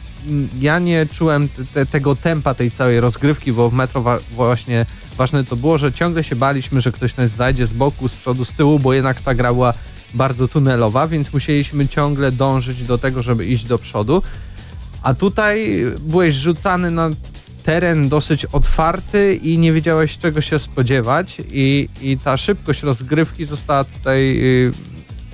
ja 0.61 0.79
nie 0.79 1.07
czułem 1.07 1.49
te, 1.75 1.87
tego 1.87 2.17
tempa 2.17 2.55
tej 2.55 2.71
całej 2.71 3.01
rozgrywki, 3.01 3.53
bo 3.53 3.71
w 3.71 3.75
Metro 3.75 4.19
właśnie 4.31 4.87
ważne 5.17 5.45
to 5.45 5.57
było, 5.57 5.79
że 5.79 5.93
ciągle 5.93 6.25
się 6.25 6.37
baliśmy, 6.37 6.81
że 6.81 6.93
ktoś 6.93 7.17
nas 7.17 7.31
zajdzie 7.31 7.67
z 7.67 7.73
boku, 7.73 8.09
z 8.09 8.13
przodu, 8.13 8.45
z 8.45 8.53
tyłu, 8.53 8.79
bo 8.79 8.93
jednak 8.93 9.21
ta 9.21 9.35
gra 9.35 9.53
była 9.53 9.75
bardzo 10.15 10.49
tunelowa, 10.49 11.09
więc 11.09 11.33
musieliśmy 11.33 11.89
ciągle 11.89 12.33
dążyć 12.33 12.85
do 12.85 12.99
tego, 12.99 13.23
żeby 13.23 13.47
iść 13.47 13.65
do 13.65 13.79
przodu. 13.79 14.23
A 15.03 15.15
tutaj 15.15 15.85
byłeś 16.01 16.35
rzucany 16.35 16.91
na 16.91 17.11
teren 17.65 18.09
dosyć 18.09 18.45
otwarty 18.45 19.35
i 19.43 19.59
nie 19.59 19.73
wiedziałeś 19.73 20.19
czego 20.19 20.41
się 20.41 20.59
spodziewać 20.59 21.37
i, 21.53 21.89
i 22.03 22.19
ta 22.19 22.37
szybkość 22.37 22.83
rozgrywki 22.83 23.47
została 23.47 23.85
tutaj 23.85 24.39
y, 24.41 24.73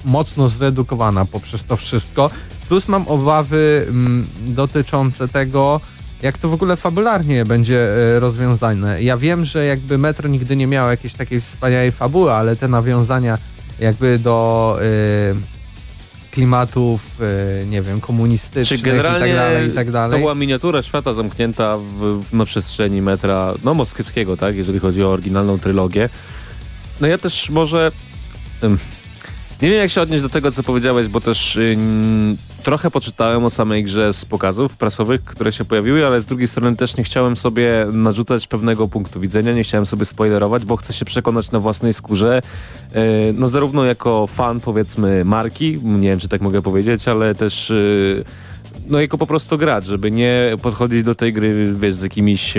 mocno 0.05 0.49
zredukowana 0.49 1.25
poprzez 1.25 1.65
to 1.65 1.77
wszystko. 1.77 2.31
Plus 2.69 2.89
mam 2.89 3.09
obawy 3.09 3.87
mm, 3.89 4.27
dotyczące 4.47 5.29
tego, 5.29 5.81
jak 6.23 6.39
to 6.39 6.49
w 6.49 6.53
ogóle 6.53 6.77
fabularnie 6.77 7.45
będzie 7.45 7.79
e, 8.17 8.21
rozwiązane. 8.21 9.03
Ja 9.03 9.17
wiem, 9.17 9.45
że 9.45 9.65
jakby 9.65 9.99
Metro 9.99 10.29
nigdy 10.29 10.57
nie 10.57 10.67
miało 10.67 10.91
jakiejś 10.91 11.15
takiej 11.15 11.41
wspaniałej 11.41 11.93
fabuły, 11.93 12.33
ale 12.33 12.57
te 12.57 12.69
nawiązania 12.69 13.39
jakby 13.81 14.19
do 14.19 14.79
y, 14.83 15.59
klimatów, 16.31 17.21
y, 17.63 17.67
nie 17.67 17.83
wiem, 17.83 18.01
komunistycznych 18.01 18.81
i 18.81 18.85
tak 18.85 19.03
dalej, 19.03 19.69
i 19.69 19.73
tak 19.73 19.91
dalej. 19.91 20.17
To 20.17 20.19
była 20.19 20.35
miniatura 20.35 20.83
świata 20.83 21.15
zamknięta 21.15 21.79
w, 21.79 22.23
w, 22.31 22.35
na 22.35 22.45
przestrzeni 22.45 23.03
metra, 23.03 23.55
no 23.65 23.75
moskiewskiego, 23.75 24.37
tak, 24.37 24.57
jeżeli 24.57 24.79
chodzi 24.79 25.03
o 25.03 25.13
oryginalną 25.13 25.59
trylogię. 25.59 26.09
No 27.01 27.07
ja 27.07 27.19
też 27.19 27.51
może... 27.51 27.93
Nie 29.63 29.71
wiem 29.71 29.79
jak 29.79 29.91
się 29.91 30.01
odnieść 30.01 30.23
do 30.23 30.29
tego, 30.29 30.53
co 30.53 30.63
powiedziałeś, 30.63 31.09
bo 31.09 31.21
też 31.21 31.57
yy, 31.57 31.77
trochę 32.63 32.91
poczytałem 32.91 33.45
o 33.45 33.51
samej 33.51 33.85
grze 33.85 34.13
z 34.13 34.25
pokazów 34.25 34.77
prasowych, 34.77 35.25
które 35.25 35.53
się 35.53 35.65
pojawiły, 35.65 36.07
ale 36.07 36.21
z 36.21 36.27
drugiej 36.27 36.49
strony 36.49 36.77
też 36.77 36.97
nie 36.97 37.05
chciałem 37.05 37.37
sobie 37.37 37.87
narzucać 37.93 38.47
pewnego 38.47 38.89
punktu 38.89 39.21
widzenia, 39.21 39.53
nie 39.53 39.65
chciałem 39.65 39.87
sobie 39.87 40.05
spoilerować, 40.05 40.65
bo 40.65 40.77
chcę 40.77 40.93
się 40.93 41.05
przekonać 41.05 41.51
na 41.51 41.61
własnej 41.61 41.95
skórze, 41.95 42.43
yy, 42.95 43.01
no 43.35 43.49
zarówno 43.49 43.85
jako 43.85 44.27
fan 44.27 44.61
powiedzmy 44.61 45.25
marki, 45.25 45.79
nie 45.83 46.09
wiem 46.09 46.19
czy 46.19 46.29
tak 46.29 46.41
mogę 46.41 46.63
powiedzieć, 46.63 47.09
ale 47.09 47.35
też 47.35 47.71
yy, 47.71 48.25
no 48.87 49.01
jako 49.01 49.19
po 49.19 49.27
prostu 49.27 49.59
gracz, 49.59 49.85
żeby 49.85 50.11
nie 50.11 50.57
podchodzić 50.63 51.03
do 51.03 51.15
tej 51.15 51.33
gry, 51.33 51.75
wiesz, 51.81 51.95
z 51.95 52.03
jakimiś 52.03 52.55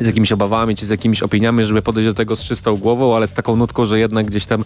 z 0.00 0.06
jakimiś 0.06 0.32
obawami, 0.32 0.76
czy 0.76 0.86
z 0.86 0.90
jakimiś 0.90 1.22
opiniami, 1.22 1.64
żeby 1.64 1.82
podejść 1.82 2.08
do 2.08 2.14
tego 2.14 2.36
z 2.36 2.44
czystą 2.44 2.76
głową, 2.76 3.16
ale 3.16 3.26
z 3.26 3.32
taką 3.32 3.56
nutką, 3.56 3.86
że 3.86 3.98
jednak 3.98 4.26
gdzieś 4.26 4.46
tam 4.46 4.64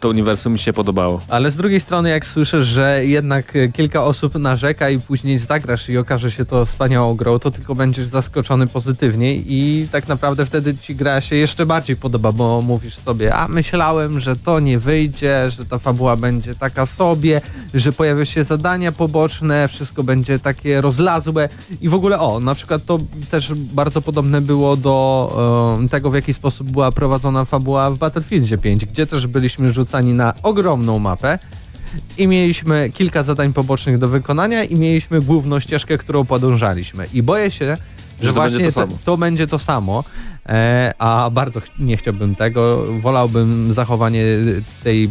to 0.00 0.08
uniwersum 0.08 0.52
mi 0.52 0.58
się 0.58 0.72
podobało. 0.72 1.20
Ale 1.28 1.50
z 1.50 1.56
drugiej 1.56 1.80
strony, 1.80 2.10
jak 2.10 2.26
słyszysz, 2.26 2.66
że 2.66 3.06
jednak 3.06 3.56
e, 3.56 3.68
kilka 3.68 4.04
osób 4.04 4.34
narzeka 4.34 4.90
i 4.90 5.00
później 5.00 5.38
zagrasz 5.38 5.88
i 5.88 5.98
okaże 5.98 6.30
się 6.30 6.44
to 6.44 6.66
wspaniałą 6.66 7.14
grą, 7.14 7.38
to 7.38 7.50
tylko 7.50 7.74
będziesz 7.74 8.06
zaskoczony 8.06 8.66
pozytywnie 8.66 9.34
i 9.36 9.88
tak 9.92 10.08
naprawdę 10.08 10.46
wtedy 10.46 10.76
ci 10.76 10.94
gra 10.94 11.20
się 11.20 11.36
jeszcze 11.36 11.66
bardziej 11.66 11.96
podoba, 11.96 12.32
bo 12.32 12.62
mówisz 12.62 12.96
sobie, 12.96 13.34
a 13.34 13.48
myślałem, 13.48 14.20
że 14.20 14.36
to 14.36 14.60
nie 14.60 14.78
wyjdzie, 14.78 15.50
że 15.50 15.66
ta 15.66 15.78
fabuła 15.78 16.16
będzie 16.16 16.54
taka 16.54 16.86
sobie, 16.86 17.40
że 17.74 17.92
pojawią 17.92 18.24
się 18.24 18.44
zadania 18.44 18.92
poboczne, 18.92 19.68
wszystko 19.68 20.02
będzie 20.02 20.38
takie 20.38 20.80
rozlazłe 20.80 21.48
i 21.80 21.88
w 21.88 21.94
ogóle 21.94 22.18
o, 22.18 22.40
na 22.40 22.54
przykład 22.54 22.84
to 22.84 22.98
też 23.30 23.54
bardzo 23.54 24.02
podobne 24.02 24.40
było 24.40 24.76
do 24.76 25.78
e, 25.84 25.88
tego, 25.88 26.10
w 26.10 26.14
jaki 26.14 26.34
sposób 26.34 26.70
była 26.70 26.92
prowadzona 26.92 27.44
fabuła 27.44 27.90
w 27.90 27.98
Battlefieldzie 27.98 28.58
5, 28.58 28.86
gdzie 28.86 29.06
też 29.06 29.26
byliśmy 29.26 29.69
rzucani 29.72 30.12
na 30.12 30.32
ogromną 30.42 30.98
mapę 30.98 31.38
i 32.18 32.26
mieliśmy 32.28 32.90
kilka 32.94 33.22
zadań 33.22 33.52
pobocznych 33.52 33.98
do 33.98 34.08
wykonania 34.08 34.64
i 34.64 34.76
mieliśmy 34.76 35.20
główną 35.20 35.60
ścieżkę, 35.60 35.98
którą 35.98 36.24
podążaliśmy. 36.24 37.06
I 37.12 37.22
boję 37.22 37.50
się, 37.50 37.76
że, 38.20 38.26
to 38.26 38.32
właśnie 38.32 38.58
będzie 38.58 38.72
to 38.72 38.86
te- 38.86 39.04
to 39.04 39.16
będzie 39.16 39.46
to 39.46 39.58
samo, 39.58 40.04
e, 40.48 40.94
a 40.98 41.30
bardzo 41.32 41.60
ch- 41.60 41.64
nie 41.78 41.96
chciałbym 41.96 42.34
tego. 42.34 42.84
Wolałbym 43.00 43.72
zachowanie 43.72 44.22
tej, 44.84 45.10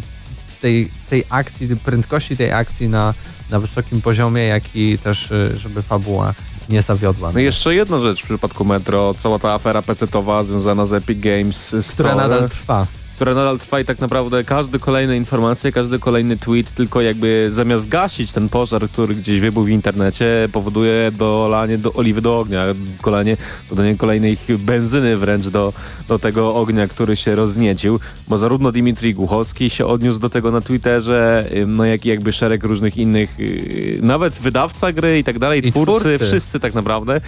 tej, 0.62 0.90
tej 1.10 1.24
akcji, 1.30 1.68
prędkości 1.86 2.38
tej 2.38 2.52
akcji 2.52 2.90
na, 2.90 3.14
na 3.52 3.60
wysokim 3.60 4.02
poziomie, 4.02 4.44
jak 4.44 4.64
i 4.76 4.98
też, 4.98 5.32
e, 5.32 5.58
żeby 5.58 5.82
fabuła 5.82 6.34
nie 6.70 6.82
zawiodła. 6.82 7.32
No 7.34 7.40
jeszcze 7.40 7.76
jedna 7.76 8.00
rzecz 8.00 8.22
w 8.22 8.26
przypadku 8.26 8.66
Metro, 8.66 9.16
cała 9.20 9.40
ta 9.40 9.54
afera 9.54 9.82
PC-towa 9.82 10.44
związana 10.46 10.86
z 10.86 10.94
Epic 10.94 11.20
Games 11.20 11.58
Store, 11.68 11.84
która 11.94 12.16
nadal 12.16 12.50
trwa. 12.50 12.88
Która 13.20 13.34
nadal 13.34 13.60
trwa 13.60 13.80
i 13.80 13.86
tak 13.86 14.00
naprawdę 14.00 14.44
każdy 14.44 14.80
kolejny 14.80 15.18
informacje, 15.18 15.72
każdy 15.72 16.00
kolejny 16.00 16.38
tweet 16.38 16.72
tylko 16.76 17.02
jakby 17.02 17.50
zamiast 17.52 17.88
gasić 17.90 18.32
ten 18.32 18.50
pożar, 18.50 18.90
który 18.90 19.16
gdzieś 19.16 19.40
wybuchł 19.40 19.68
w 19.68 19.70
internecie, 19.70 20.50
powoduje 20.52 21.12
dolanie 21.12 21.78
do 21.78 21.94
oliwy 21.94 22.22
do 22.22 22.40
ognia, 22.40 22.66
kolanie, 23.02 23.38
dodanie 23.70 23.96
kolejnej 23.98 24.38
benzyny 24.60 25.18
wręcz 25.18 25.48
do, 25.48 25.74
do 26.08 26.20
tego 26.20 26.56
ognia, 26.56 26.88
który 26.88 27.16
się 27.16 27.36
rozniecił, 27.36 28.00
bo 28.28 28.38
zarówno 28.38 28.72
Dimitri 28.72 29.14
Głuchowski 29.14 29.70
się 29.70 29.86
odniósł 29.86 30.20
do 30.20 30.30
tego 30.30 30.52
na 30.52 30.62
Twitterze, 30.62 31.50
no 31.68 31.86
jak 31.86 32.06
i 32.06 32.10
jakby 32.10 32.34
szereg 32.34 32.64
różnych 32.64 32.98
innych, 32.98 33.40
yy, 33.40 34.00
nawet 34.02 34.34
wydawca 34.34 34.92
gry 34.92 35.20
i 35.20 35.24
tak 35.24 35.40
dalej, 35.40 35.62
twórcy, 35.62 36.00
twórcy. 36.00 36.20
wszyscy 36.20 36.60
tak 36.60 36.74
naprawdę 36.74 37.22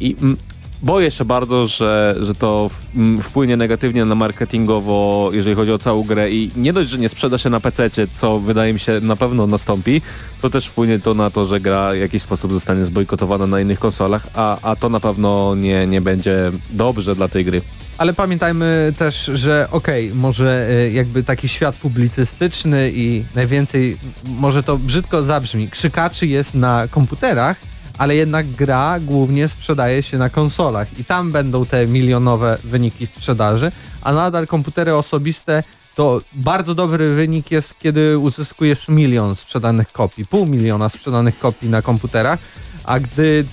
i 0.00 0.16
mm, 0.20 0.36
Boję 0.82 1.10
się 1.10 1.24
bardzo, 1.24 1.66
że, 1.66 2.14
że 2.20 2.34
to 2.34 2.68
w- 2.68 2.96
m, 2.98 3.20
wpłynie 3.22 3.56
negatywnie 3.56 4.04
na 4.04 4.14
marketingowo, 4.14 5.30
jeżeli 5.32 5.56
chodzi 5.56 5.72
o 5.72 5.78
całą 5.78 6.02
grę 6.02 6.30
i 6.30 6.50
nie 6.56 6.72
dość, 6.72 6.90
że 6.90 6.98
nie 6.98 7.08
sprzeda 7.08 7.38
się 7.38 7.50
na 7.50 7.60
PC, 7.60 7.90
co 8.12 8.38
wydaje 8.38 8.72
mi 8.72 8.80
się 8.80 9.00
na 9.02 9.16
pewno 9.16 9.46
nastąpi, 9.46 10.02
to 10.42 10.50
też 10.50 10.66
wpłynie 10.66 10.98
to 10.98 11.14
na 11.14 11.30
to, 11.30 11.46
że 11.46 11.60
gra 11.60 11.92
w 11.92 11.96
jakiś 11.96 12.22
sposób 12.22 12.52
zostanie 12.52 12.84
zbojkotowana 12.84 13.46
na 13.46 13.60
innych 13.60 13.78
konsolach, 13.78 14.26
a, 14.34 14.58
a 14.62 14.76
to 14.76 14.88
na 14.88 15.00
pewno 15.00 15.54
nie, 15.54 15.86
nie 15.86 16.00
będzie 16.00 16.52
dobrze 16.70 17.14
dla 17.14 17.28
tej 17.28 17.44
gry. 17.44 17.62
Ale 17.98 18.12
pamiętajmy 18.12 18.92
też, 18.98 19.30
że 19.34 19.68
okej, 19.70 20.10
może 20.14 20.66
e, 20.70 20.90
jakby 20.90 21.22
taki 21.22 21.48
świat 21.48 21.76
publicystyczny 21.76 22.90
i 22.94 23.24
najwięcej, 23.34 23.96
może 24.24 24.62
to 24.62 24.76
brzydko 24.76 25.22
zabrzmi, 25.22 25.68
krzykaczy 25.68 26.26
jest 26.26 26.54
na 26.54 26.88
komputerach, 26.90 27.56
ale 27.98 28.16
jednak 28.16 28.46
gra 28.46 29.00
głównie 29.00 29.48
sprzedaje 29.48 30.02
się 30.02 30.18
na 30.18 30.30
konsolach 30.30 30.98
i 30.98 31.04
tam 31.04 31.32
będą 31.32 31.66
te 31.66 31.86
milionowe 31.86 32.58
wyniki 32.64 33.06
sprzedaży, 33.06 33.72
a 34.02 34.12
nadal 34.12 34.46
komputery 34.46 34.94
osobiste 34.94 35.62
to 35.94 36.20
bardzo 36.34 36.74
dobry 36.74 37.14
wynik 37.14 37.50
jest, 37.50 37.78
kiedy 37.78 38.18
uzyskujesz 38.18 38.88
milion 38.88 39.36
sprzedanych 39.36 39.92
kopii, 39.92 40.26
pół 40.26 40.46
miliona 40.46 40.88
sprzedanych 40.88 41.38
kopii 41.38 41.68
na 41.68 41.82
komputerach, 41.82 42.38
a 42.84 43.00
gdy 43.00 43.44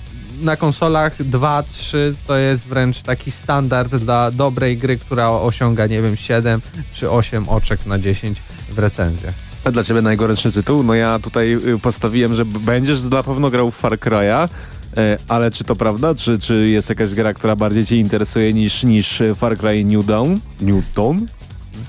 na 0.42 0.56
konsolach 0.56 1.18
2-3 1.18 1.96
to 2.26 2.36
jest 2.36 2.66
wręcz 2.66 3.02
taki 3.02 3.30
standard 3.30 3.96
dla 3.96 4.30
dobrej 4.30 4.78
gry, 4.78 4.98
która 4.98 5.30
osiąga, 5.30 5.86
nie 5.86 6.02
wiem, 6.02 6.16
7 6.16 6.60
czy 6.94 7.10
8 7.10 7.48
oczek 7.48 7.86
na 7.86 7.98
10 7.98 8.38
w 8.68 8.78
recenzjach. 8.78 9.45
A 9.66 9.70
dla 9.70 9.84
Ciebie 9.84 10.02
najgorętszy 10.02 10.52
tytuł? 10.52 10.82
No 10.82 10.94
ja 10.94 11.18
tutaj 11.18 11.52
y, 11.52 11.78
postawiłem, 11.78 12.34
że 12.34 12.44
będziesz 12.44 13.04
na 13.04 13.22
pewno 13.22 13.50
grał 13.50 13.70
w 13.70 13.76
Far 13.76 13.92
Cry'a, 13.92 14.48
e, 14.96 15.18
ale 15.28 15.50
czy 15.50 15.64
to 15.64 15.76
prawda? 15.76 16.14
Czy, 16.14 16.38
czy 16.38 16.68
jest 16.68 16.88
jakaś 16.88 17.14
gra, 17.14 17.34
która 17.34 17.56
bardziej 17.56 17.86
Cię 17.86 17.96
interesuje 17.96 18.52
niż, 18.52 18.82
niż 18.82 19.22
Far 19.36 19.58
Cry 19.58 19.84
New 19.84 20.06
Dawn? 20.06 20.36
New 20.60 20.94
Dawn? 20.94 21.18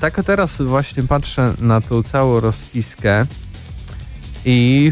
Tak 0.01 0.23
teraz 0.25 0.61
właśnie 0.61 1.03
patrzę 1.03 1.53
na 1.59 1.82
tą 1.82 2.03
całą 2.03 2.39
rozpiskę 2.39 3.25
i 4.45 4.91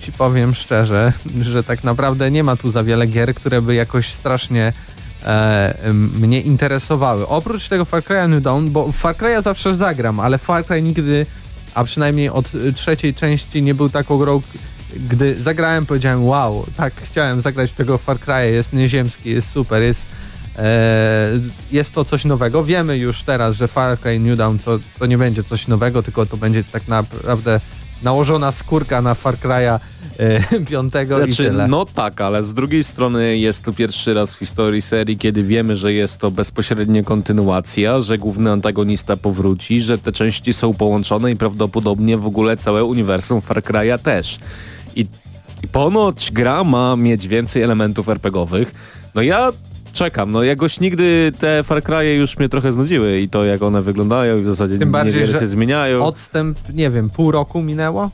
ci 0.00 0.12
powiem 0.12 0.54
szczerze, 0.54 1.12
że 1.40 1.64
tak 1.64 1.84
naprawdę 1.84 2.30
nie 2.30 2.44
ma 2.44 2.56
tu 2.56 2.70
za 2.70 2.84
wiele 2.84 3.06
gier, 3.06 3.34
które 3.34 3.62
by 3.62 3.74
jakoś 3.74 4.12
strasznie 4.12 4.72
e, 5.24 5.74
mnie 5.92 6.40
interesowały. 6.40 7.28
Oprócz 7.28 7.68
tego 7.68 7.84
Far 7.84 8.02
Cry'a 8.02 8.28
New 8.28 8.42
Dawn, 8.42 8.68
bo 8.68 8.92
Far 8.92 9.16
Cry'a 9.16 9.42
zawsze 9.42 9.74
zagram, 9.76 10.20
ale 10.20 10.38
Far 10.38 10.66
Cry 10.66 10.82
nigdy, 10.82 11.26
a 11.76 11.84
przynajmniej 11.84 12.30
od 12.30 12.54
y, 12.54 12.72
trzeciej 12.72 13.14
części 13.14 13.62
nie 13.62 13.74
był 13.74 13.88
taką 13.90 14.18
grą, 14.18 14.42
gdy 15.10 15.42
zagrałem 15.42 15.86
powiedziałem 15.86 16.24
wow, 16.24 16.66
tak 16.76 16.94
chciałem 17.02 17.42
zagrać 17.42 17.70
w 17.70 17.74
tego 17.74 17.98
Far 17.98 18.16
Cry'a, 18.16 18.42
jest 18.42 18.72
nieziemski, 18.72 19.30
jest 19.30 19.50
super, 19.50 19.82
jest 19.82 20.00
e, 20.58 21.28
jest 21.72 21.92
to 21.92 22.04
coś 22.04 22.24
nowego. 22.24 22.64
Wiemy 22.64 22.98
już 22.98 23.22
teraz, 23.22 23.56
że 23.56 23.68
Far 23.68 23.98
Cry 23.98 24.20
New 24.20 24.38
Dawn 24.38 24.58
to, 24.58 24.78
to 24.98 25.06
nie 25.06 25.18
będzie 25.18 25.44
coś 25.44 25.68
nowego, 25.68 26.02
tylko 26.02 26.26
to 26.26 26.36
będzie 26.36 26.64
tak 26.64 26.88
naprawdę 26.88 27.60
nałożona 28.02 28.52
skórka 28.52 29.02
na 29.02 29.14
Far 29.14 29.34
Cry'a 29.34 29.78
e, 30.18 30.60
piątego 30.70 31.24
i 31.26 31.32
Znaczy, 31.32 31.50
tyle. 31.50 31.68
no 31.68 31.84
tak, 31.84 32.20
ale 32.20 32.42
z 32.42 32.54
drugiej 32.54 32.84
strony 32.84 33.38
jest 33.38 33.64
to 33.64 33.72
pierwszy 33.72 34.14
raz 34.14 34.34
w 34.34 34.38
historii 34.38 34.82
serii, 34.82 35.16
kiedy 35.16 35.42
wiemy, 35.42 35.76
że 35.76 35.92
jest 35.92 36.18
to 36.18 36.30
bezpośrednia 36.30 37.02
kontynuacja, 37.02 38.00
że 38.00 38.18
główny 38.18 38.50
antagonista 38.50 39.16
powróci, 39.16 39.82
że 39.82 39.98
te 39.98 40.12
części 40.12 40.52
są 40.52 40.74
połączone 40.74 41.30
i 41.32 41.36
prawdopodobnie 41.36 42.16
w 42.16 42.26
ogóle 42.26 42.56
całe 42.56 42.84
uniwersum 42.84 43.40
Far 43.40 43.62
Cry'a 43.62 43.98
też. 43.98 44.38
I, 44.96 45.06
I 45.64 45.68
ponoć 45.68 46.32
gra 46.32 46.64
ma 46.64 46.96
mieć 46.96 47.28
więcej 47.28 47.62
elementów 47.62 48.08
RPGowych. 48.08 48.74
No 49.14 49.22
ja 49.22 49.52
czekam, 49.96 50.32
no 50.32 50.42
jakoś 50.42 50.80
nigdy 50.80 51.32
te 51.40 51.62
Far 51.62 51.82
Cry'e 51.82 52.02
już 52.02 52.38
mnie 52.38 52.48
trochę 52.48 52.72
znudziły 52.72 53.20
i 53.20 53.28
to 53.28 53.44
jak 53.44 53.62
one 53.62 53.82
wyglądają 53.82 54.38
i 54.38 54.42
w 54.42 54.46
zasadzie 54.48 54.78
Tym 54.78 54.92
bardziej, 54.92 55.14
niewiele 55.14 55.38
się 55.38 55.48
zmieniają. 55.48 56.04
Odstęp, 56.04 56.58
nie 56.74 56.90
wiem, 56.90 57.10
pół 57.10 57.30
roku 57.30 57.62
minęło? 57.62 58.10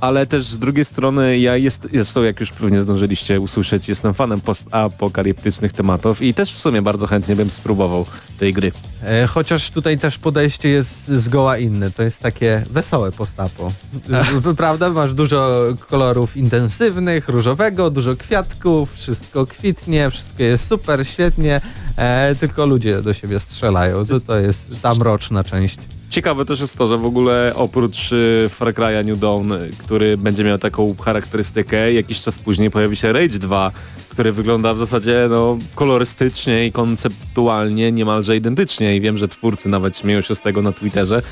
Ale 0.00 0.26
też 0.26 0.46
z 0.46 0.58
drugiej 0.58 0.84
strony 0.84 1.38
ja 1.38 1.56
jest, 1.56 1.88
jest 1.92 2.14
to, 2.14 2.24
jak 2.24 2.40
już 2.40 2.52
pewnie 2.52 2.82
zdążyliście 2.82 3.40
usłyszeć, 3.40 3.88
jestem 3.88 4.14
fanem 4.14 4.40
postapokaliptycznych 4.40 5.72
tematów 5.72 6.22
i 6.22 6.34
też 6.34 6.54
w 6.54 6.58
sumie 6.58 6.82
bardzo 6.82 7.06
chętnie 7.06 7.36
bym 7.36 7.50
spróbował 7.50 8.06
tej 8.38 8.52
gry. 8.52 8.72
E, 9.04 9.26
chociaż 9.26 9.70
tutaj 9.70 9.98
też 9.98 10.18
podejście 10.18 10.68
jest 10.68 11.08
zgoła 11.08 11.58
inne. 11.58 11.90
To 11.90 12.02
jest 12.02 12.18
takie 12.18 12.64
wesołe 12.70 13.12
postapo. 13.12 13.72
Prawda? 14.56 14.90
Masz 14.90 15.14
dużo 15.14 15.64
kolorów 15.90 16.36
intensywnych, 16.36 17.28
różowego, 17.28 17.90
dużo 17.90 18.16
kwiatków, 18.16 18.94
wszystko 18.94 19.46
kwitnie, 19.46 20.10
wszystko 20.10 20.42
jest 20.42 20.66
super, 20.66 21.08
świetnie, 21.08 21.60
e, 21.96 22.34
tylko 22.40 22.66
ludzie 22.66 23.02
do 23.02 23.14
siebie 23.14 23.40
strzelają. 23.40 24.06
To, 24.06 24.20
to 24.20 24.38
jest 24.38 24.82
ta 24.82 24.94
mroczna 24.94 25.44
część. 25.44 25.78
Ciekawe 26.10 26.44
też 26.44 26.60
jest 26.60 26.76
to, 26.76 26.88
że 26.88 26.98
w 26.98 27.04
ogóle 27.04 27.52
oprócz 27.56 28.12
y, 28.12 28.46
Far 28.48 28.68
Cry'a 28.68 29.04
New 29.04 29.18
Dawn, 29.18 29.52
y, 29.52 29.70
który 29.78 30.16
będzie 30.16 30.44
miał 30.44 30.58
taką 30.58 30.94
charakterystykę, 30.94 31.92
jakiś 31.92 32.20
czas 32.20 32.38
później 32.38 32.70
pojawi 32.70 32.96
się 32.96 33.12
Rage 33.12 33.38
2, 33.38 33.72
który 34.08 34.32
wygląda 34.32 34.74
w 34.74 34.78
zasadzie 34.78 35.26
no, 35.30 35.58
kolorystycznie 35.74 36.66
i 36.66 36.72
konceptualnie 36.72 37.92
niemalże 37.92 38.36
identycznie 38.36 38.96
i 38.96 39.00
wiem, 39.00 39.18
że 39.18 39.28
twórcy 39.28 39.68
nawet 39.68 39.98
śmieją 39.98 40.20
się 40.20 40.34
z 40.34 40.40
tego 40.40 40.62
na 40.62 40.72
Twitterze. 40.72 41.22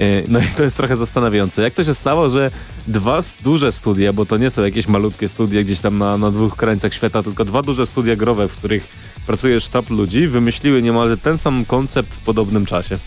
Y, 0.00 0.24
No 0.28 0.38
i 0.38 0.46
to 0.56 0.62
jest 0.62 0.76
trochę 0.76 0.96
zastanawiające. 0.96 1.62
Jak 1.62 1.74
to 1.74 1.84
się 1.84 1.94
stało, 1.94 2.30
że 2.30 2.50
dwa 2.86 3.22
duże 3.44 3.72
studia, 3.72 4.12
bo 4.12 4.26
to 4.26 4.36
nie 4.36 4.50
są 4.50 4.62
jakieś 4.62 4.88
malutkie 4.88 5.28
studia 5.28 5.62
gdzieś 5.62 5.80
tam 5.80 5.98
na, 5.98 6.18
na 6.18 6.30
dwóch 6.30 6.56
krańcach 6.56 6.94
świata, 6.94 7.22
tylko 7.22 7.44
dwa 7.44 7.62
duże 7.62 7.86
studia 7.86 8.16
growe, 8.16 8.48
w 8.48 8.56
których 8.56 8.88
pracuje 9.26 9.60
sztab 9.60 9.90
ludzi, 9.90 10.28
wymyśliły 10.28 10.82
niemalże 10.82 11.16
ten 11.16 11.38
sam 11.38 11.64
koncept 11.64 12.10
w 12.10 12.24
podobnym 12.24 12.66
czasie. 12.66 12.98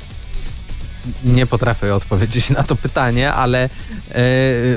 Nie 1.26 1.46
potrafię 1.46 1.96
odpowiedzieć 1.96 2.50
na 2.50 2.64
to 2.64 2.76
pytanie, 2.76 3.34
ale 3.34 3.64
e, 3.64 3.70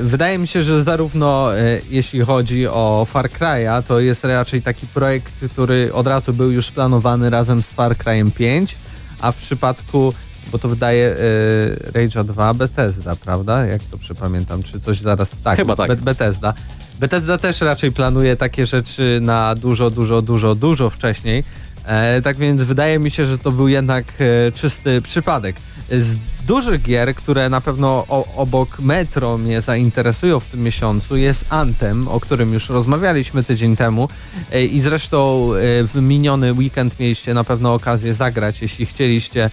wydaje 0.01 0.37
mi 0.37 0.47
się, 0.47 0.63
że 0.63 0.83
zarówno 0.83 1.57
e, 1.57 1.79
jeśli 1.89 2.21
chodzi 2.21 2.67
o 2.67 3.07
Far 3.09 3.29
Cry'a, 3.29 3.83
to 3.83 3.99
jest 3.99 4.23
raczej 4.23 4.61
taki 4.61 4.87
projekt, 4.87 5.33
który 5.51 5.93
od 5.93 6.07
razu 6.07 6.33
był 6.33 6.51
już 6.51 6.71
planowany 6.71 7.29
razem 7.29 7.61
z 7.61 7.65
Far 7.65 7.95
Cry'em 7.95 8.31
5, 8.31 8.75
a 9.21 9.31
w 9.31 9.35
przypadku, 9.35 10.13
bo 10.51 10.59
to 10.59 10.69
wydaje 10.69 11.07
e, 11.07 11.91
Rage'a 11.91 12.23
2 12.23 12.53
Bethesda, 12.53 13.15
prawda? 13.15 13.65
Jak 13.65 13.83
to 13.83 13.97
przypamiętam, 13.97 14.63
czy 14.63 14.79
coś 14.79 15.01
zaraz... 15.01 15.29
Tak, 15.43 15.57
Chyba 15.57 15.75
tak. 15.75 15.87
Be- 15.87 15.95
Bethesda. 15.95 16.53
Bethesda 16.99 17.37
też 17.37 17.61
raczej 17.61 17.91
planuje 17.91 18.37
takie 18.37 18.65
rzeczy 18.65 19.19
na 19.21 19.55
dużo, 19.55 19.91
dużo, 19.91 20.21
dużo, 20.21 20.55
dużo 20.55 20.89
wcześniej, 20.89 21.43
E, 21.85 22.21
tak 22.21 22.37
więc 22.37 22.61
wydaje 22.61 22.99
mi 22.99 23.11
się, 23.11 23.25
że 23.25 23.37
to 23.37 23.51
był 23.51 23.67
jednak 23.67 24.05
e, 24.19 24.51
czysty 24.51 25.01
przypadek. 25.01 25.55
Z 25.89 26.17
dużych 26.47 26.81
gier, 26.81 27.15
które 27.15 27.49
na 27.49 27.61
pewno 27.61 28.05
o, 28.09 28.25
obok 28.35 28.79
Metro 28.79 29.37
mnie 29.37 29.61
zainteresują 29.61 30.39
w 30.39 30.45
tym 30.45 30.63
miesiącu 30.63 31.17
jest 31.17 31.45
Anthem, 31.49 32.07
o 32.07 32.19
którym 32.19 32.53
już 32.53 32.69
rozmawialiśmy 32.69 33.43
tydzień 33.43 33.75
temu 33.75 34.09
e, 34.51 34.65
i 34.65 34.81
zresztą 34.81 35.49
e, 35.53 35.83
w 35.83 35.95
miniony 35.95 36.53
weekend 36.53 36.99
mieliście 36.99 37.33
na 37.33 37.43
pewno 37.43 37.73
okazję 37.73 38.13
zagrać, 38.13 38.61
jeśli 38.61 38.85
chcieliście 38.85 39.43
e, 39.43 39.49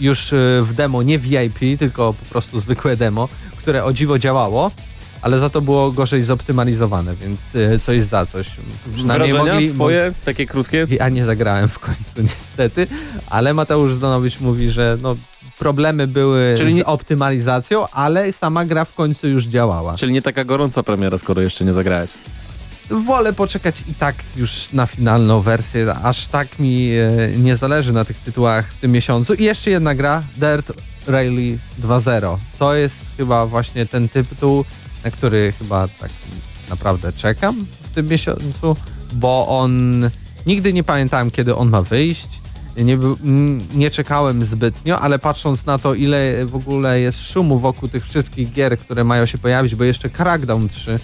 już 0.00 0.28
w 0.62 0.70
demo, 0.74 1.02
nie 1.02 1.18
VIP, 1.18 1.78
tylko 1.78 2.12
po 2.12 2.24
prostu 2.24 2.60
zwykłe 2.60 2.96
demo, 2.96 3.28
które 3.56 3.84
o 3.84 3.92
dziwo 3.92 4.18
działało 4.18 4.70
ale 5.22 5.38
za 5.38 5.50
to 5.50 5.60
było 5.60 5.92
gorzej 5.92 6.24
zoptymalizowane, 6.24 7.14
więc 7.16 7.40
coś 7.84 8.04
za 8.04 8.26
coś. 8.26 8.46
Przynajmniej 8.94 9.32
Wrażenia 9.32 9.54
mogli, 9.54 9.74
twoje, 9.74 10.12
takie 10.24 10.46
krótkie? 10.46 10.86
Ja 10.90 11.08
nie 11.08 11.24
zagrałem 11.24 11.68
w 11.68 11.78
końcu 11.78 12.22
niestety, 12.32 12.86
ale 13.30 13.54
Mateusz 13.54 13.94
Zdanowicz 13.94 14.40
mówi, 14.40 14.70
że 14.70 14.98
no, 15.02 15.16
problemy 15.58 16.06
były 16.06 16.54
Czyli 16.58 16.74
nie... 16.74 16.82
z 16.82 16.84
optymalizacją, 16.86 17.88
ale 17.88 18.32
sama 18.32 18.64
gra 18.64 18.84
w 18.84 18.94
końcu 18.94 19.28
już 19.28 19.44
działała. 19.44 19.96
Czyli 19.96 20.12
nie 20.12 20.22
taka 20.22 20.44
gorąca 20.44 20.82
premiera, 20.82 21.18
skoro 21.18 21.42
jeszcze 21.42 21.64
nie 21.64 21.72
zagrałeś. 21.72 22.10
Wolę 22.90 23.32
poczekać 23.32 23.74
i 23.88 23.94
tak 23.94 24.14
już 24.36 24.72
na 24.72 24.86
finalną 24.86 25.40
wersję, 25.40 25.94
aż 26.02 26.26
tak 26.26 26.58
mi 26.58 26.90
e, 26.90 27.38
nie 27.38 27.56
zależy 27.56 27.92
na 27.92 28.04
tych 28.04 28.18
tytułach 28.20 28.66
w 28.72 28.80
tym 28.80 28.92
miesiącu. 28.92 29.34
I 29.34 29.44
jeszcze 29.44 29.70
jedna 29.70 29.94
gra, 29.94 30.22
Dirt 30.36 30.72
Rally 31.06 31.58
2.0. 31.82 32.36
To 32.58 32.74
jest 32.74 32.96
chyba 33.16 33.46
właśnie 33.46 33.86
ten 33.86 34.08
tytuł, 34.08 34.64
na 35.04 35.10
który 35.10 35.52
chyba 35.58 35.88
tak 35.88 36.10
naprawdę 36.70 37.12
czekam 37.12 37.66
w 37.82 37.94
tym 37.94 38.08
miesiącu, 38.08 38.76
bo 39.12 39.46
on 39.48 40.02
nigdy 40.46 40.72
nie 40.72 40.84
pamiętałem 40.84 41.30
kiedy 41.30 41.56
on 41.56 41.70
ma 41.70 41.82
wyjść. 41.82 42.28
Nie, 42.76 42.98
nie 43.74 43.90
czekałem 43.90 44.44
zbytnio, 44.44 45.00
ale 45.00 45.18
patrząc 45.18 45.66
na 45.66 45.78
to 45.78 45.94
ile 45.94 46.46
w 46.46 46.56
ogóle 46.56 47.00
jest 47.00 47.20
szumu 47.20 47.58
wokół 47.58 47.88
tych 47.88 48.04
wszystkich 48.04 48.52
gier, 48.52 48.78
które 48.78 49.04
mają 49.04 49.26
się 49.26 49.38
pojawić, 49.38 49.74
bo 49.74 49.84
jeszcze 49.84 50.10
Crackdown 50.10 50.68
3 50.68 50.98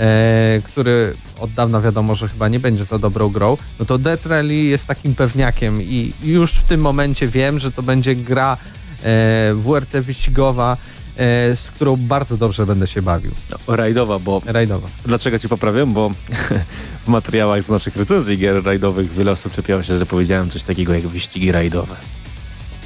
E, 0.00 0.60
który 0.64 1.14
od 1.38 1.50
dawna 1.50 1.80
wiadomo, 1.80 2.14
że 2.14 2.28
chyba 2.28 2.48
nie 2.48 2.60
będzie 2.60 2.84
za 2.84 2.98
dobrą 2.98 3.28
grą, 3.28 3.56
no 3.78 3.86
to 3.86 3.98
Death 3.98 4.26
Rally 4.26 4.54
jest 4.54 4.86
takim 4.86 5.14
pewniakiem 5.14 5.82
i 5.82 6.12
już 6.22 6.52
w 6.52 6.64
tym 6.64 6.80
momencie 6.80 7.28
wiem, 7.28 7.58
że 7.58 7.72
to 7.72 7.82
będzie 7.82 8.14
gra 8.14 8.56
e, 9.02 9.54
WRC 9.54 9.92
wyścigowa, 9.92 10.76
z 11.56 11.70
którą 11.74 11.96
bardzo 11.96 12.36
dobrze 12.36 12.66
będę 12.66 12.86
się 12.86 13.02
bawił. 13.02 13.32
No, 13.50 13.76
rajdowa, 13.76 14.18
bo... 14.18 14.42
Rajdowa. 14.46 14.88
Dlaczego 15.06 15.38
ci 15.38 15.48
poprawiam? 15.48 15.92
Bo 15.92 16.10
w 17.04 17.08
materiałach 17.08 17.62
z 17.62 17.68
naszych 17.68 17.96
recenzji 17.96 18.38
gier 18.38 18.64
rajdowych 18.64 19.12
wiele 19.12 19.32
osób 19.32 19.52
czepiało 19.52 19.82
się, 19.82 19.98
że 19.98 20.06
powiedziałem 20.06 20.50
coś 20.50 20.62
takiego 20.62 20.94
jak 20.94 21.02
wyścigi 21.02 21.52
rajdowe 21.52 21.96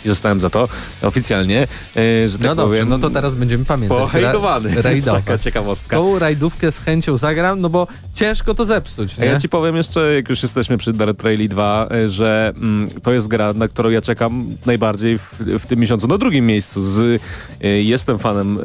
i 0.04 0.08
zostałem 0.08 0.40
za 0.40 0.50
to 0.50 0.68
oficjalnie, 1.02 1.66
e, 1.96 2.28
że 2.28 2.38
tak 2.38 2.46
no 2.46 2.54
dobrze, 2.54 2.64
powiem. 2.64 2.88
no 2.88 2.98
to 2.98 3.10
teraz 3.10 3.34
będziemy 3.34 3.64
pamiętać. 3.64 3.98
Pohejdowany. 3.98 4.82
Rajdowa. 4.82 5.20
taka 5.20 5.38
ciekawostka. 5.38 5.96
Tą 5.96 6.18
rajdówkę 6.18 6.72
z 6.72 6.78
chęcią 6.78 7.16
zagram, 7.16 7.60
no 7.60 7.70
bo 7.70 7.86
ciężko 8.14 8.54
to 8.54 8.64
zepsuć. 8.64 9.18
Nie? 9.18 9.26
Ja 9.26 9.40
ci 9.40 9.48
powiem 9.48 9.76
jeszcze, 9.76 10.14
jak 10.14 10.28
już 10.28 10.42
jesteśmy 10.42 10.78
przy 10.78 10.92
Dirt 10.92 11.22
Rally 11.22 11.48
2, 11.48 11.88
e, 11.90 12.08
że 12.08 12.52
mm, 12.56 12.88
to 13.02 13.12
jest 13.12 13.28
gra, 13.28 13.52
na 13.52 13.68
którą 13.68 13.90
ja 13.90 14.02
czekam 14.02 14.46
najbardziej 14.66 15.18
w, 15.18 15.34
w 15.40 15.66
tym 15.66 15.78
miesiącu. 15.78 16.06
Na 16.06 16.18
drugim 16.18 16.46
miejscu. 16.46 16.82
Z, 16.82 16.98
y, 16.98 17.82
jestem 17.82 18.18
fanem 18.18 18.58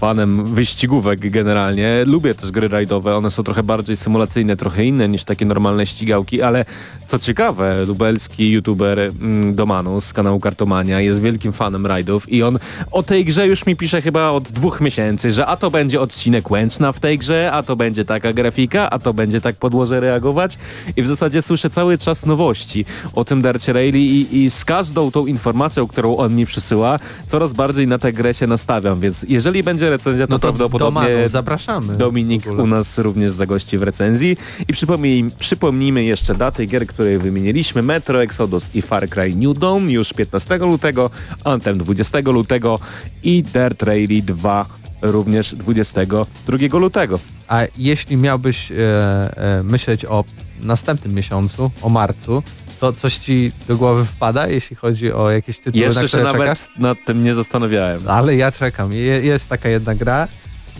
fanem 0.00 0.54
wyścigówek 0.54 1.30
generalnie. 1.30 2.04
Lubię 2.06 2.34
też 2.34 2.50
gry 2.50 2.68
rajdowe, 2.68 3.16
one 3.16 3.30
są 3.30 3.42
trochę 3.42 3.62
bardziej 3.62 3.96
symulacyjne, 3.96 4.56
trochę 4.56 4.84
inne 4.84 5.08
niż 5.08 5.24
takie 5.24 5.44
normalne 5.44 5.86
ścigałki, 5.86 6.42
ale 6.42 6.64
co 7.08 7.18
ciekawe, 7.18 7.84
lubelski 7.84 8.50
youtuber 8.50 8.98
mm, 8.98 9.54
Domanus 9.54 10.04
z 10.04 10.12
kanału 10.12 10.40
Kartomania 10.40 11.00
jest 11.00 11.20
wielkim 11.20 11.52
fanem 11.52 11.86
rajdów 11.86 12.32
i 12.32 12.42
on 12.42 12.58
o 12.90 13.02
tej 13.02 13.24
grze 13.24 13.46
już 13.46 13.66
mi 13.66 13.76
pisze 13.76 14.02
chyba 14.02 14.30
od 14.30 14.44
dwóch 14.44 14.80
miesięcy, 14.80 15.32
że 15.32 15.46
a 15.46 15.56
to 15.56 15.70
będzie 15.70 16.00
odcinek 16.00 16.50
Łęczna 16.50 16.92
w 16.92 17.00
tej 17.00 17.18
grze, 17.18 17.50
a 17.52 17.62
to 17.62 17.76
będzie 17.76 18.04
taka 18.04 18.32
grafika, 18.32 18.90
a 18.90 18.98
to 18.98 19.14
będzie 19.14 19.40
tak 19.40 19.56
podłoże 19.56 20.00
reagować 20.00 20.58
i 20.96 21.02
w 21.02 21.06
zasadzie 21.06 21.42
słyszę 21.42 21.70
cały 21.70 21.98
czas 21.98 22.26
nowości 22.26 22.84
o 23.14 23.24
tym 23.24 23.42
Darcie 23.42 23.72
Rally 23.72 23.98
i, 23.98 24.44
i 24.44 24.50
z 24.50 24.64
każdą 24.64 25.10
tą 25.10 25.26
informacją, 25.26 25.86
którą 25.86 26.16
on 26.16 26.36
mi 26.36 26.46
przysyła, 26.46 26.98
coraz 27.28 27.52
bardziej 27.52 27.86
na 27.86 27.98
tę 27.98 28.12
grę 28.12 28.34
się 28.34 28.46
nastawiam, 28.46 29.00
więc 29.00 29.22
jeżeli 29.28 29.62
będzie 29.70 29.90
recenzja, 29.90 30.26
to, 30.26 30.32
no 30.32 30.38
to 30.38 30.48
prawdopodobnie 30.48 31.00
Domanu, 31.00 31.28
zapraszamy. 31.28 31.96
Dominik 31.96 32.46
u 32.46 32.66
nas 32.66 32.98
również 32.98 33.32
zagości 33.32 33.78
w 33.78 33.82
recenzji 33.82 34.36
i 34.68 34.72
przypomnij, 34.72 35.30
przypomnijmy 35.38 36.04
jeszcze 36.04 36.34
daty 36.34 36.66
gier, 36.66 36.86
które 36.86 37.18
wymieniliśmy, 37.18 37.82
Metro 37.82 38.22
Exodus 38.22 38.74
i 38.74 38.82
Far 38.82 39.08
Cry 39.08 39.36
New 39.36 39.58
Dawn 39.58 39.90
już 39.90 40.12
15 40.12 40.58
lutego, 40.58 41.10
Anthem 41.44 41.78
20 41.78 42.18
lutego 42.24 42.78
i 43.22 43.42
Dirt 43.42 43.82
Rally 43.82 44.22
2 44.22 44.66
również 45.02 45.54
22 45.54 46.78
lutego. 46.78 47.18
A 47.48 47.62
jeśli 47.78 48.16
miałbyś 48.16 48.72
e, 48.72 48.76
e, 48.76 49.62
myśleć 49.62 50.04
o 50.04 50.24
następnym 50.62 51.14
miesiącu, 51.14 51.70
o 51.82 51.88
marcu, 51.88 52.42
to 52.80 52.92
coś 52.92 53.16
ci 53.16 53.52
do 53.68 53.76
głowy 53.76 54.04
wpada, 54.04 54.46
jeśli 54.46 54.76
chodzi 54.76 55.12
o 55.12 55.30
jakieś 55.30 55.58
tytuły, 55.58 55.84
Jeszcze 55.84 56.00
na 56.00 56.08
które 56.08 56.22
się 56.22 56.38
nawet 56.38 56.58
nad 56.78 56.98
tym 57.06 57.24
nie 57.24 57.34
zastanawiałem. 57.34 58.02
Ale 58.06 58.36
ja 58.36 58.52
czekam. 58.52 58.92
Je, 58.92 59.00
jest 59.00 59.48
taka 59.48 59.68
jedna 59.68 59.94
gra 59.94 60.28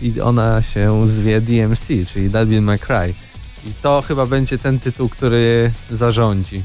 i 0.01 0.21
ona 0.21 0.61
się 0.61 1.07
zwie 1.07 1.41
DMC, 1.41 1.87
czyli 2.13 2.29
Devil 2.29 2.61
May 2.61 2.79
Cry. 2.79 3.13
I 3.65 3.73
to 3.81 4.03
chyba 4.07 4.25
będzie 4.25 4.57
ten 4.57 4.79
tytuł, 4.79 5.09
który 5.09 5.71
zarządzi 5.91 6.61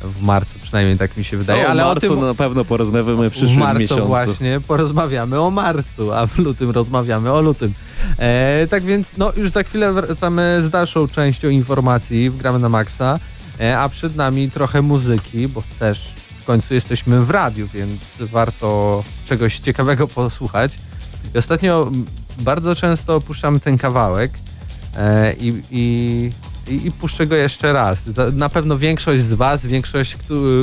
w 0.00 0.22
marcu, 0.22 0.58
przynajmniej 0.62 0.98
tak 0.98 1.16
mi 1.16 1.24
się 1.24 1.36
wydaje. 1.36 1.62
No, 1.62 1.68
ale 1.68 1.84
marcu 1.84 2.12
o 2.12 2.16
tym 2.16 2.26
na 2.26 2.34
pewno 2.34 2.64
porozmawiamy 2.64 3.30
w 3.30 3.32
przyszłym 3.32 3.56
w 3.56 3.58
marcu 3.58 3.80
miesiącu. 3.80 4.06
właśnie 4.06 4.60
porozmawiamy 4.68 5.40
o 5.40 5.50
marcu, 5.50 6.12
a 6.12 6.26
w 6.26 6.38
lutym 6.38 6.70
rozmawiamy 6.70 7.32
o 7.32 7.40
lutym. 7.40 7.74
E, 8.18 8.66
tak 8.70 8.82
więc 8.82 9.16
no 9.16 9.32
już 9.36 9.50
za 9.50 9.62
chwilę 9.62 9.92
wracamy 9.92 10.58
z 10.62 10.70
dalszą 10.70 11.08
częścią 11.08 11.48
informacji 11.48 12.30
w 12.30 12.36
Gramy 12.36 12.58
na 12.58 12.68
Maxa. 12.68 13.18
E, 13.60 13.78
a 13.78 13.88
przed 13.88 14.16
nami 14.16 14.50
trochę 14.50 14.82
muzyki, 14.82 15.48
bo 15.48 15.62
też 15.78 16.14
w 16.40 16.44
końcu 16.44 16.74
jesteśmy 16.74 17.24
w 17.24 17.30
radiu, 17.30 17.68
więc 17.74 18.00
warto 18.20 19.02
czegoś 19.26 19.58
ciekawego 19.58 20.08
posłuchać. 20.08 20.78
I 21.34 21.38
ostatnio 21.38 21.90
bardzo 22.38 22.76
często 22.76 23.20
puszczamy 23.20 23.60
ten 23.60 23.78
kawałek 23.78 24.30
e, 24.96 25.32
i, 25.32 25.62
i, 25.70 26.30
i, 26.86 26.90
puszczę 26.90 27.26
go 27.26 27.36
jeszcze 27.36 27.72
raz. 27.72 27.98
Na 28.32 28.48
pewno 28.48 28.78
większość 28.78 29.22
z 29.22 29.32
Was, 29.32 29.66
większość, 29.66 30.16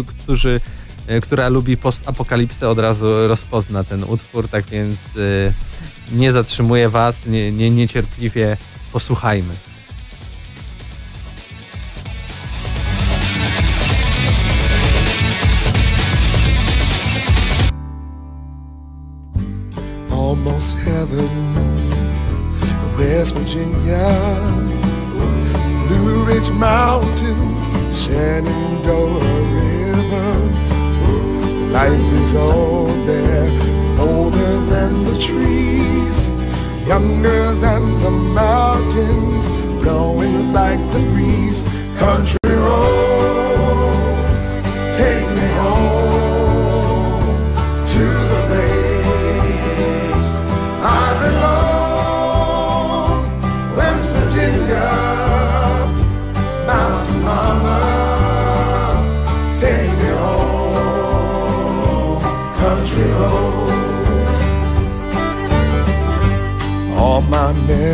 którzy, 0.08 0.62
e, 1.08 1.22
która 1.22 1.50
lubi 1.50 1.78
postapokalipsę 1.78 2.70
od 2.70 2.80
razu 2.80 3.28
rozpozna 3.28 3.84
ten 3.84 4.04
utwór, 4.04 4.50
tak 4.50 4.66
więc 4.66 5.00
nie 6.12 6.32
zatrzymuję 6.32 6.90
Was, 6.90 7.26
nie, 7.26 7.52
nie, 7.52 7.72
niecierpliwie 7.72 8.58
posłuchajmy. 8.92 9.54
Almost 20.58 20.78
heaven. 20.78 21.30
West 22.98 23.36
Virginia, 23.36 24.08
Blue 25.88 26.24
Ridge 26.26 26.50
Mountains, 26.52 27.68
Shenandoah 27.96 29.20
River. 29.54 30.34
Life 31.72 32.14
is 32.24 32.34
all 32.34 32.88
there, 33.06 33.52
older 34.00 34.60
than 34.66 35.04
the 35.04 35.18
trees, 35.20 36.36
younger 36.88 37.54
than 37.56 38.00
the 38.00 38.12
mountains, 38.12 39.48
blowing 39.84 40.54
like 40.54 40.80
the 40.92 41.00
breeze. 41.12 41.68
Country 42.00 42.47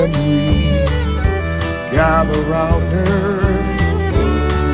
memories 0.07 0.89
gather 1.91 2.41
round 2.43 2.83
her. 2.91 3.41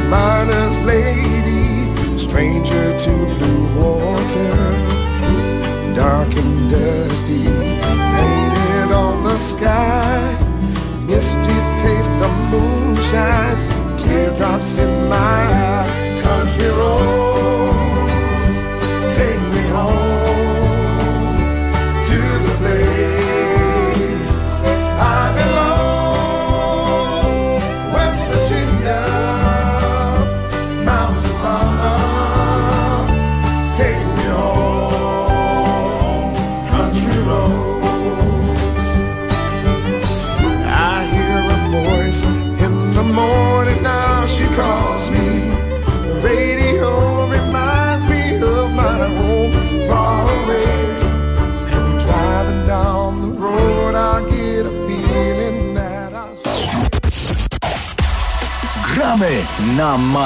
Miner's 0.09 0.79
lady, 0.79 2.17
stranger 2.17 2.97
to 2.97 3.11
blue 3.37 3.79
water 3.79 4.55
dark 5.95 6.33
and 6.35 6.71
dusty, 6.71 7.43
painted 7.43 8.91
on 8.93 9.23
the 9.23 9.35
sky. 9.35 10.19
Misty 11.05 11.57
taste 11.83 12.09
of 12.27 12.33
moonshine, 12.51 13.97
teardrops 13.97 14.79
in 14.79 15.09
my 15.09 15.15
eye. 15.15 16.21
Country 16.23 16.69
Gramy 16.69 17.68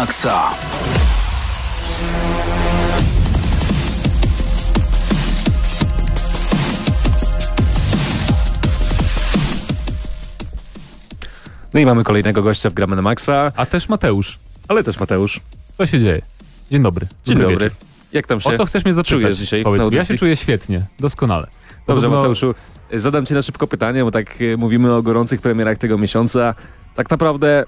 maksa. 0.03 0.51
No 11.73 11.79
i 11.79 11.85
mamy 11.85 12.03
kolejnego 12.03 12.43
gościa 12.43 12.69
w 12.69 12.73
Gramy 12.73 12.95
na 12.95 13.01
Maxa, 13.01 13.51
A 13.55 13.65
też 13.65 13.89
Mateusz. 13.89 14.39
ale 14.67 14.83
też 14.83 14.99
Mateusz. 14.99 15.39
Co 15.77 15.85
się 15.85 15.99
dzieje? 15.99 16.21
Dzień 16.71 16.81
dobry. 16.83 17.07
Dzień 17.25 17.37
dobry. 17.37 17.55
wieczór. 17.57 17.77
Jak 18.13 18.27
tam 18.27 18.41
się 18.41 18.49
O 18.49 18.57
co 18.57 18.65
chcesz 18.65 18.85
mnie 18.85 18.93
zapytać? 18.93 19.21
czujesz 19.21 19.37
dzisiaj 19.37 19.63
Powiedz 19.63 19.91
mi. 19.91 19.95
Ja 19.97 20.05
się 20.05 20.17
czuję 20.17 20.35
świetnie, 20.35 20.81
doskonale. 20.99 21.47
Dobrze, 21.87 22.01
Podobno- 22.07 22.17
Mateuszu, 22.17 22.55
zadam 22.93 23.25
Ci 23.25 23.33
na 23.33 23.41
szybko 23.41 23.67
pytanie, 23.67 24.03
bo 24.03 24.11
tak 24.11 24.35
e, 24.53 24.57
mówimy 24.57 24.93
o 24.93 25.01
gorących 25.01 25.41
premierach 25.41 25.77
tego 25.77 25.97
miesiąca. 25.97 26.55
Tak 26.95 27.09
naprawdę 27.09 27.63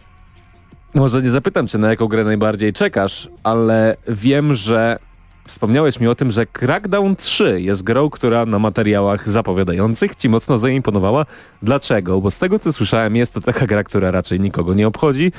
może 0.96 1.22
nie 1.22 1.32
zapytam 1.32 1.68
Cię, 1.68 1.78
na 1.78 1.90
jaką 1.90 2.08
grę 2.08 2.24
najbardziej 2.24 2.74
czekasz, 2.74 3.30
ale 3.44 3.98
wiem, 4.08 4.56
że 4.56 5.00
wspomniałeś 5.48 6.00
mi 6.00 6.08
o 6.08 6.16
tym, 6.16 6.32
że 6.32 6.46
Crackdown 6.46 7.16
3 7.16 7.62
jest 7.62 7.84
grą, 7.84 8.10
która 8.10 8.46
na 8.46 8.60
materiałach 8.60 9.30
zapowiadających 9.30 10.16
Ci 10.16 10.30
mocno 10.30 10.60
zaimponowała. 10.60 11.26
Dlaczego? 11.62 12.22
Bo 12.22 12.32
z 12.32 12.40
tego, 12.40 12.60
co 12.60 12.74
słyszałem, 12.74 13.16
jest 13.16 13.34
to 13.34 13.42
taka 13.42 13.68
gra, 13.68 13.84
która 13.84 14.12
raczej 14.12 14.40
nikogo 14.40 14.74
nie 14.74 14.88
obchodzi, 14.88 15.32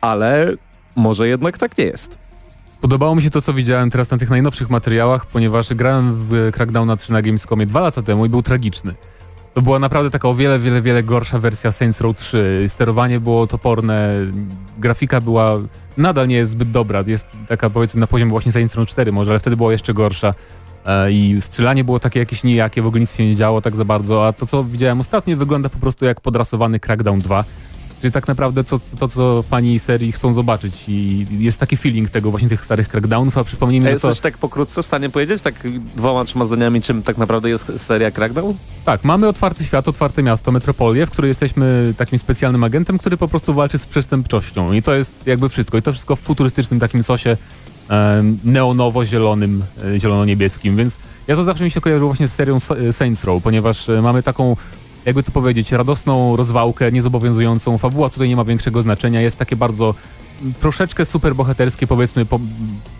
ale 0.00 0.52
może 0.96 1.28
jednak 1.28 1.58
tak 1.58 1.78
nie 1.78 1.84
jest. 1.84 2.18
Podobało 2.80 3.14
mi 3.14 3.22
się 3.22 3.30
to, 3.30 3.42
co 3.42 3.52
widziałem 3.52 3.90
teraz 3.90 4.10
na 4.10 4.18
tych 4.18 4.30
najnowszych 4.30 4.70
materiałach, 4.70 5.26
ponieważ 5.26 5.74
grałem 5.74 6.14
w 6.14 6.50
Crackdowna 6.52 6.96
3 6.96 7.12
na 7.12 7.22
Gamescomie 7.22 7.66
dwa 7.66 7.80
lata 7.80 8.02
temu 8.02 8.26
i 8.26 8.28
był 8.28 8.42
tragiczny. 8.42 8.94
To 9.54 9.62
była 9.62 9.78
naprawdę 9.78 10.10
taka 10.10 10.28
o 10.28 10.34
wiele, 10.34 10.58
wiele, 10.58 10.82
wiele 10.82 11.02
gorsza 11.02 11.38
wersja 11.38 11.72
Saints 11.72 12.00
Row 12.00 12.16
3. 12.16 12.64
Sterowanie 12.68 13.20
było 13.20 13.46
toporne, 13.46 14.10
grafika 14.78 15.20
była, 15.20 15.58
nadal 15.96 16.28
nie 16.28 16.36
jest 16.36 16.52
zbyt 16.52 16.70
dobra, 16.70 17.04
jest 17.06 17.26
taka 17.48 17.70
powiedzmy 17.70 18.00
na 18.00 18.06
poziomie 18.06 18.30
właśnie 18.30 18.52
Saints 18.52 18.74
Row 18.74 18.88
4 18.88 19.12
może, 19.12 19.30
ale 19.30 19.40
wtedy 19.40 19.56
była 19.56 19.72
jeszcze 19.72 19.94
gorsza. 19.94 20.34
E, 20.86 21.12
I 21.12 21.36
strzelanie 21.40 21.84
było 21.84 22.00
takie 22.00 22.18
jakieś 22.18 22.44
nijakie, 22.44 22.82
w 22.82 22.86
ogóle 22.86 23.00
nic 23.00 23.14
się 23.14 23.26
nie 23.26 23.36
działo 23.36 23.60
tak 23.60 23.76
za 23.76 23.84
bardzo, 23.84 24.26
a 24.26 24.32
to 24.32 24.46
co 24.46 24.64
widziałem 24.64 25.00
ostatnio 25.00 25.36
wygląda 25.36 25.68
po 25.68 25.78
prostu 25.78 26.04
jak 26.04 26.20
podrasowany 26.20 26.80
Crackdown 26.80 27.18
2. 27.18 27.44
Czyli 28.00 28.12
tak 28.12 28.28
naprawdę 28.28 28.64
co, 28.64 28.80
to, 28.98 29.08
co 29.08 29.42
fani 29.42 29.78
serii 29.78 30.12
chcą 30.12 30.32
zobaczyć 30.32 30.84
i 30.88 31.26
jest 31.38 31.58
taki 31.58 31.76
feeling 31.76 32.10
tego 32.10 32.30
właśnie 32.30 32.48
tych 32.48 32.64
starych 32.64 32.88
crackdownów, 32.88 33.38
a 33.38 33.44
przypomnijmy, 33.44 33.90
że 33.90 34.00
to... 34.00 34.08
jesteś 34.08 34.22
tak 34.22 34.38
pokrótce 34.38 34.82
w 34.82 34.86
stanie 34.86 35.10
powiedzieć, 35.10 35.42
tak 35.42 35.54
dwoma, 35.96 36.24
trzema 36.24 36.46
zdaniami, 36.46 36.82
czym 36.82 37.02
tak 37.02 37.18
naprawdę 37.18 37.48
jest 37.48 37.72
seria 37.76 38.10
Crackdown? 38.10 38.54
Tak, 38.84 39.04
mamy 39.04 39.28
otwarty 39.28 39.64
świat, 39.64 39.88
otwarte 39.88 40.22
miasto, 40.22 40.52
metropolię, 40.52 41.06
w 41.06 41.10
której 41.10 41.28
jesteśmy 41.28 41.94
takim 41.96 42.18
specjalnym 42.18 42.64
agentem, 42.64 42.98
który 42.98 43.16
po 43.16 43.28
prostu 43.28 43.54
walczy 43.54 43.78
z 43.78 43.86
przestępczością 43.86 44.72
i 44.72 44.82
to 44.82 44.94
jest 44.94 45.12
jakby 45.26 45.48
wszystko. 45.48 45.78
I 45.78 45.82
to 45.82 45.92
wszystko 45.92 46.16
w 46.16 46.20
futurystycznym 46.20 46.80
takim 46.80 47.02
sosie 47.02 47.36
e, 47.90 48.22
neonowo-zielonym, 48.44 49.62
e, 49.84 50.00
zielono-niebieskim, 50.00 50.76
więc 50.76 50.96
ja 51.26 51.36
to 51.36 51.44
zawsze 51.44 51.64
mi 51.64 51.70
się 51.70 51.80
kojarzyło 51.80 52.08
właśnie 52.08 52.28
z 52.28 52.32
serią 52.32 52.58
Sa- 52.58 52.92
Saints 52.92 53.24
Row, 53.24 53.42
ponieważ 53.42 53.88
e, 53.88 54.02
mamy 54.02 54.22
taką 54.22 54.56
jakby 55.06 55.22
to 55.22 55.30
powiedzieć, 55.32 55.72
radosną 55.72 56.36
rozwałkę, 56.36 56.92
niezobowiązującą. 56.92 57.78
Fabuła 57.78 58.10
tutaj 58.10 58.28
nie 58.28 58.36
ma 58.36 58.44
większego 58.44 58.80
znaczenia, 58.82 59.20
jest 59.20 59.36
takie 59.36 59.56
bardzo 59.56 59.94
mm, 60.42 60.54
troszeczkę 60.60 61.04
super 61.06 61.34
bohaterskie, 61.34 61.86
powiedzmy, 61.86 62.26
po, 62.26 62.40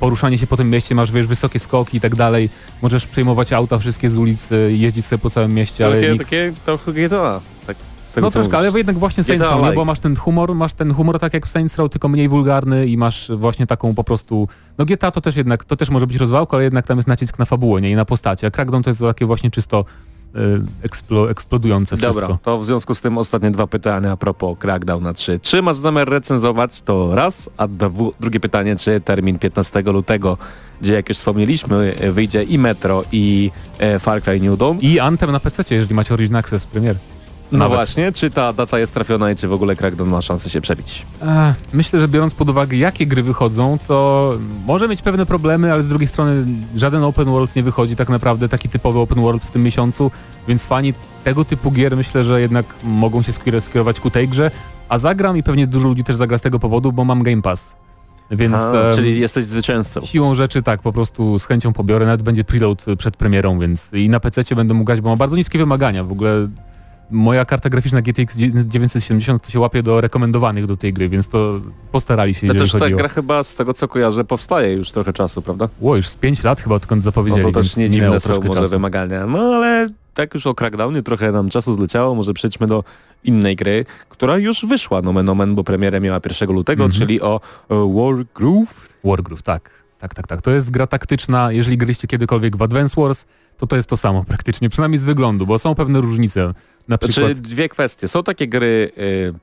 poruszanie 0.01 0.39
się 0.39 0.47
po 0.47 0.57
tym 0.57 0.71
mieście, 0.71 0.95
masz, 0.95 1.13
wiesz, 1.13 1.27
wysokie 1.27 1.59
skoki 1.59 1.97
i 1.97 2.01
tak 2.01 2.15
dalej, 2.17 2.51
możesz 2.83 3.07
przejmować 3.07 3.53
auta 3.53 3.79
wszystkie 3.79 4.11
z 4.11 4.17
ulic, 4.17 4.53
y, 4.53 4.73
jeździć 4.77 5.07
sobie 5.07 5.19
po 5.19 5.31
całym 5.31 5.53
mieście, 5.55 5.87
ale 5.87 6.01
takie, 6.01 6.13
nikt... 6.13 6.25
takie 6.25 6.53
trochę 6.65 6.93
GTA. 6.93 7.41
Tak, 7.67 7.77
No 8.23 8.31
troszkę, 8.31 8.57
mówisz. 8.57 8.69
ale 8.69 8.79
jednak 8.79 8.99
właśnie 8.99 9.25
Saints 9.25 9.47
Row, 9.47 9.61
like. 9.63 9.75
bo 9.75 9.85
masz 9.85 10.01
ten 10.01 10.17
humor, 10.17 10.55
masz 10.55 10.75
ten 10.75 10.95
humor 10.95 11.19
tak 11.19 11.35
jak 11.35 11.47
w 11.47 11.49
Saints 11.49 11.77
Row, 11.77 11.91
tylko 11.91 12.09
mniej 12.09 12.29
wulgarny 12.29 12.87
i 12.87 12.97
masz 12.97 13.31
właśnie 13.37 13.67
taką 13.67 13.95
po 13.95 14.05
prostu, 14.05 14.49
no 14.79 14.85
GTA 14.85 15.11
to 15.11 15.21
też 15.21 15.37
jednak, 15.37 15.65
to 15.65 15.77
też 15.77 15.91
może 15.91 16.07
być 16.07 16.17
rozwałka, 16.17 16.57
ale 16.57 16.65
jednak 16.65 16.87
tam 16.87 16.99
jest 16.99 17.09
nacisk 17.09 17.39
na 17.39 17.45
fabułę, 17.45 17.81
nie? 17.81 17.91
I 17.91 17.95
na 17.95 18.05
postacie, 18.05 18.47
a 18.47 18.51
Crackdown 18.51 18.83
to 18.83 18.91
jest 18.91 19.01
takie 19.01 19.27
właśnie 19.27 19.51
czysto 19.51 19.85
eksplo, 20.83 21.31
eksplodujące 21.31 21.97
wszystko. 21.97 22.21
Dobra, 22.21 22.39
to 22.43 22.59
w 22.59 22.67
związku 22.67 22.95
z 22.95 23.01
tym 23.01 23.19
ostatnie 23.19 23.51
dwa 23.51 23.67
pytania 23.67 24.13
a 24.13 24.17
propos 24.17 24.59
Crackdown 24.59 25.03
na 25.03 25.13
3. 25.13 25.41
Czy 25.43 25.63
masz 25.63 25.77
zamiar 25.77 26.09
recenzować? 26.09 26.83
To 26.83 27.15
raz, 27.15 27.51
a 27.57 27.69
dwu, 27.69 28.13
drugie 28.21 28.41
pytanie, 28.41 28.77
czy 28.77 29.01
termin 29.01 29.39
15 29.39 29.83
lutego, 29.83 30.39
gdzie 30.81 30.93
jak 30.93 31.09
już 31.09 31.19
wspomnieliśmy, 31.19 31.95
wyjdzie 32.13 32.43
i 32.43 32.59
Metro 32.59 33.03
i 33.13 33.51
e, 33.79 33.99
Far 33.99 34.23
Cry 34.23 34.41
New 34.41 34.59
Dawn. 34.59 34.79
I 34.81 34.99
Anthem 34.99 35.33
na 35.33 35.41
PC, 35.41 35.65
jeżeli 35.71 35.95
macie 35.95 36.15
Origin 36.15 36.37
Access 36.37 36.67
Premier. 36.67 36.97
No 37.53 37.59
nawet. 37.59 37.77
właśnie, 37.79 38.13
czy 38.13 38.31
ta 38.31 38.53
data 38.53 38.79
jest 38.79 38.95
trafiona 38.95 39.31
i 39.31 39.37
czy 39.37 39.49
w 39.49 39.53
ogóle 39.53 39.77
Crackdown 39.77 40.11
ma 40.11 40.23
szansę 40.23 40.51
się 40.51 40.61
przebić? 40.61 41.07
Ech, 41.23 41.55
myślę, 41.73 42.01
że 42.01 42.09
biorąc 42.09 42.35
pod 42.35 42.51
uwagę 42.51 42.77
jakie 42.77 43.07
gry 43.07 43.23
wychodzą, 43.23 43.79
to 43.89 44.35
może 44.67 44.89
mieć 44.89 45.03
pewne 45.03 45.27
problemy, 45.27 45.73
ale 45.73 45.83
z 45.83 45.89
drugiej 45.89 46.09
strony 46.09 46.45
żaden 46.77 47.03
open 47.03 47.25
world 47.25 47.57
nie 47.57 47.63
wychodzi 47.63 47.97
tak 47.97 48.09
naprawdę, 48.09 48.49
taki 48.49 48.69
typowy 48.69 48.99
open 48.99 49.21
world 49.23 49.45
w 49.45 49.51
tym 49.51 49.63
miesiącu, 49.63 50.11
więc 50.49 50.67
fani 50.67 50.95
tego 51.25 51.45
typu 51.45 51.71
gier 51.71 51.97
myślę, 51.97 52.25
że 52.25 52.41
jednak 52.41 52.67
mogą 52.85 53.23
się 53.23 53.33
skierować- 53.33 54.01
ku 54.01 54.11
tej 54.11 54.29
grze, 54.29 54.51
a 54.89 54.99
zagram 54.99 55.37
i 55.37 55.43
pewnie 55.43 55.67
dużo 55.67 55.89
ludzi 55.89 56.05
też 56.05 56.17
zagra 56.17 56.39
z 56.39 56.41
tego 56.41 56.59
powodu, 56.59 56.93
bo 56.93 57.05
mam 57.05 57.23
Game 57.23 57.43
Pass. 57.43 57.73
Więc 58.31 58.55
A, 58.55 58.73
czyli 58.95 59.21
jesteś 59.21 59.45
zwycięzcą. 59.45 60.01
siłą 60.07 60.35
rzeczy 60.35 60.63
tak, 60.63 60.83
po 60.83 60.93
prostu 60.93 61.39
z 61.39 61.45
chęcią 61.47 61.73
pobiorę, 61.73 62.07
nawet 62.07 62.23
będzie 62.23 62.45
preload 62.45 62.85
przed 62.99 63.17
premierą, 63.17 63.59
więc 63.59 63.93
i 63.93 64.09
na 64.09 64.21
PC 64.21 64.55
będę 64.55 64.75
mógł 64.75 64.85
grać, 64.85 65.01
bo 65.01 65.09
ma 65.11 65.17
bardzo 65.17 65.37
niskie 65.37 65.59
wymagania. 65.59 66.05
W 66.05 66.13
ogóle 66.13 66.49
moja 67.11 67.45
karta 67.45 67.69
graficzna 67.69 68.03
GTX 68.03 68.37
970 68.37 69.43
to 69.43 69.51
się 69.51 69.61
łapie 69.61 69.83
do 69.83 70.01
rekomendowanych 70.01 70.67
do 70.67 70.77
tej 70.77 70.93
gry, 70.93 71.09
więc 71.09 71.29
to 71.29 71.61
postarali 71.93 72.35
się, 72.35 72.47
No 72.47 72.53
jeżeli 72.53 72.71
też 72.71 72.81
ta 72.81 72.87
o... 72.87 72.91
gra 72.99 73.09
chyba 73.09 73.45
z 73.45 73.55
tego 73.55 73.75
co 73.75 73.89
kojarzę 73.89 74.25
powstaje 74.25 74.73
już 74.73 74.91
trochę 74.93 75.13
czasu, 75.13 75.43
prawda? 75.43 75.69
Ło, 75.81 75.97
już 75.97 76.09
z 76.09 76.17
5 76.17 76.45
lat 76.45 76.61
chyba 76.61 76.75
odkąd 76.75 77.05
No 77.05 77.11
zapowiedzieli, 77.11 77.53
to 77.53 77.61
też 77.61 77.77
nie 77.77 77.91
dziwne 77.91 78.21
są 78.21 78.41
może 78.41 78.61
czasu. 78.61 78.71
wymagania. 78.71 79.27
No 79.27 79.39
ale 79.39 79.89
tak 80.15 80.35
już 80.35 80.47
o 80.47 80.55
Crackdownie 80.55 81.03
trochę 81.03 81.33
nam 81.33 81.51
czasu 81.51 81.75
zleciało, 81.75 82.15
może 82.15 82.35
przejdźmy 82.35 82.67
do 82.67 82.85
innej 83.25 83.57
gry, 83.57 83.85
która 84.09 84.37
już 84.39 84.67
wyszła 84.67 85.03
nomen 85.03 85.29
omen, 85.29 85.55
bo 85.55 85.65
premierę 85.65 86.01
miała 86.01 86.21
1 86.25 86.53
lutego, 86.53 86.85
Mhm. 86.85 87.01
czyli 87.01 87.21
o 87.21 87.41
e, 87.71 87.75
Wargroove. 87.95 88.89
Wargroove, 89.05 89.43
tak. 89.43 89.71
Tak, 89.99 90.15
tak, 90.15 90.27
tak. 90.27 90.43
To 90.43 90.51
jest 90.51 90.71
gra 90.71 90.87
taktyczna, 90.87 91.53
jeżeli 91.53 91.79
gryście 91.79 92.09
kiedykolwiek 92.09 92.57
w 92.57 92.63
Advance 92.63 93.01
Wars, 93.01 93.25
to 93.59 93.67
to 93.67 93.77
jest 93.77 93.89
to 93.89 93.97
samo 93.97 94.25
praktycznie, 94.25 94.71
przynajmniej 94.71 94.99
z 94.99 95.05
wyglądu, 95.05 95.47
bo 95.47 95.59
są 95.59 95.75
pewne 95.75 96.01
różnice. 96.01 96.55
Na 96.89 96.99
przykład... 96.99 97.27
Znaczy 97.27 97.35
dwie 97.35 97.69
kwestie. 97.69 98.09
Są 98.09 98.23
takie 98.23 98.49
gry 98.49 98.91
y, 98.99 99.35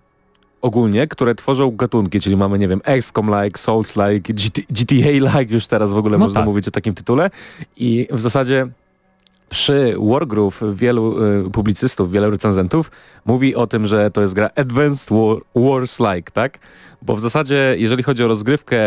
ogólnie, 0.62 1.08
które 1.08 1.36
tworzą 1.36 1.72
gatunki, 1.72 2.20
czyli 2.22 2.38
mamy, 2.38 2.60
nie 2.60 2.68
wiem, 2.68 2.82
XCOM-like, 2.84 3.60
Souls-like, 3.60 4.34
GT 4.34 4.62
GTA-like, 4.70 5.54
już 5.54 5.68
teraz 5.68 5.92
w 5.94 5.98
ogóle 5.98 6.18
No 6.18 6.26
można 6.26 6.40
tak. 6.40 6.46
mówić 6.46 6.68
o 6.68 6.72
takim 6.72 6.94
tytule. 6.96 7.30
I 7.78 8.08
w 8.12 8.22
zasadzie 8.22 8.68
przy 9.50 9.96
Wargroove 10.00 10.62
wielu 10.74 11.24
y, 11.48 11.52
publicystów, 11.52 12.12
wielu 12.12 12.32
recenzentów 12.32 12.92
mówi 13.26 13.56
o 13.56 13.68
tym, 13.68 13.88
że 13.88 14.12
to 14.12 14.22
jest 14.22 14.34
gra 14.34 14.50
Advanced 14.56 15.10
War, 15.10 15.38
Wars-like, 15.56 16.32
tak? 16.32 16.60
Bo 17.06 17.16
w 17.16 17.20
zasadzie, 17.22 17.76
jeżeli 17.78 18.04
chodzi 18.04 18.24
o 18.24 18.28
rozgrywkę, 18.28 18.78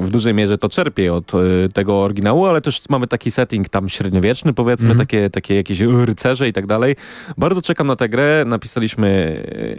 w 0.00 0.08
dużej 0.10 0.34
mierze 0.34 0.58
to 0.58 0.68
czerpie 0.68 1.14
od 1.14 1.34
y, 1.34 1.68
tego 1.74 2.02
oryginału, 2.02 2.46
ale 2.46 2.60
też 2.60 2.82
mamy 2.88 3.06
taki 3.06 3.30
setting 3.30 3.68
tam 3.68 3.88
średniowieczny, 3.88 4.52
powiedzmy, 4.52 4.84
Mhm. 4.90 4.98
takie, 4.98 5.30
takie 5.30 5.54
jakieś 5.54 5.80
rycerze 5.80 6.48
i 6.48 6.52
tak 6.52 6.66
dalej. 6.66 6.96
Bardzo 7.38 7.62
czekam 7.62 7.86
na 7.86 7.96
tę 7.96 8.08
grę, 8.08 8.44
napisaliśmy, 8.46 9.08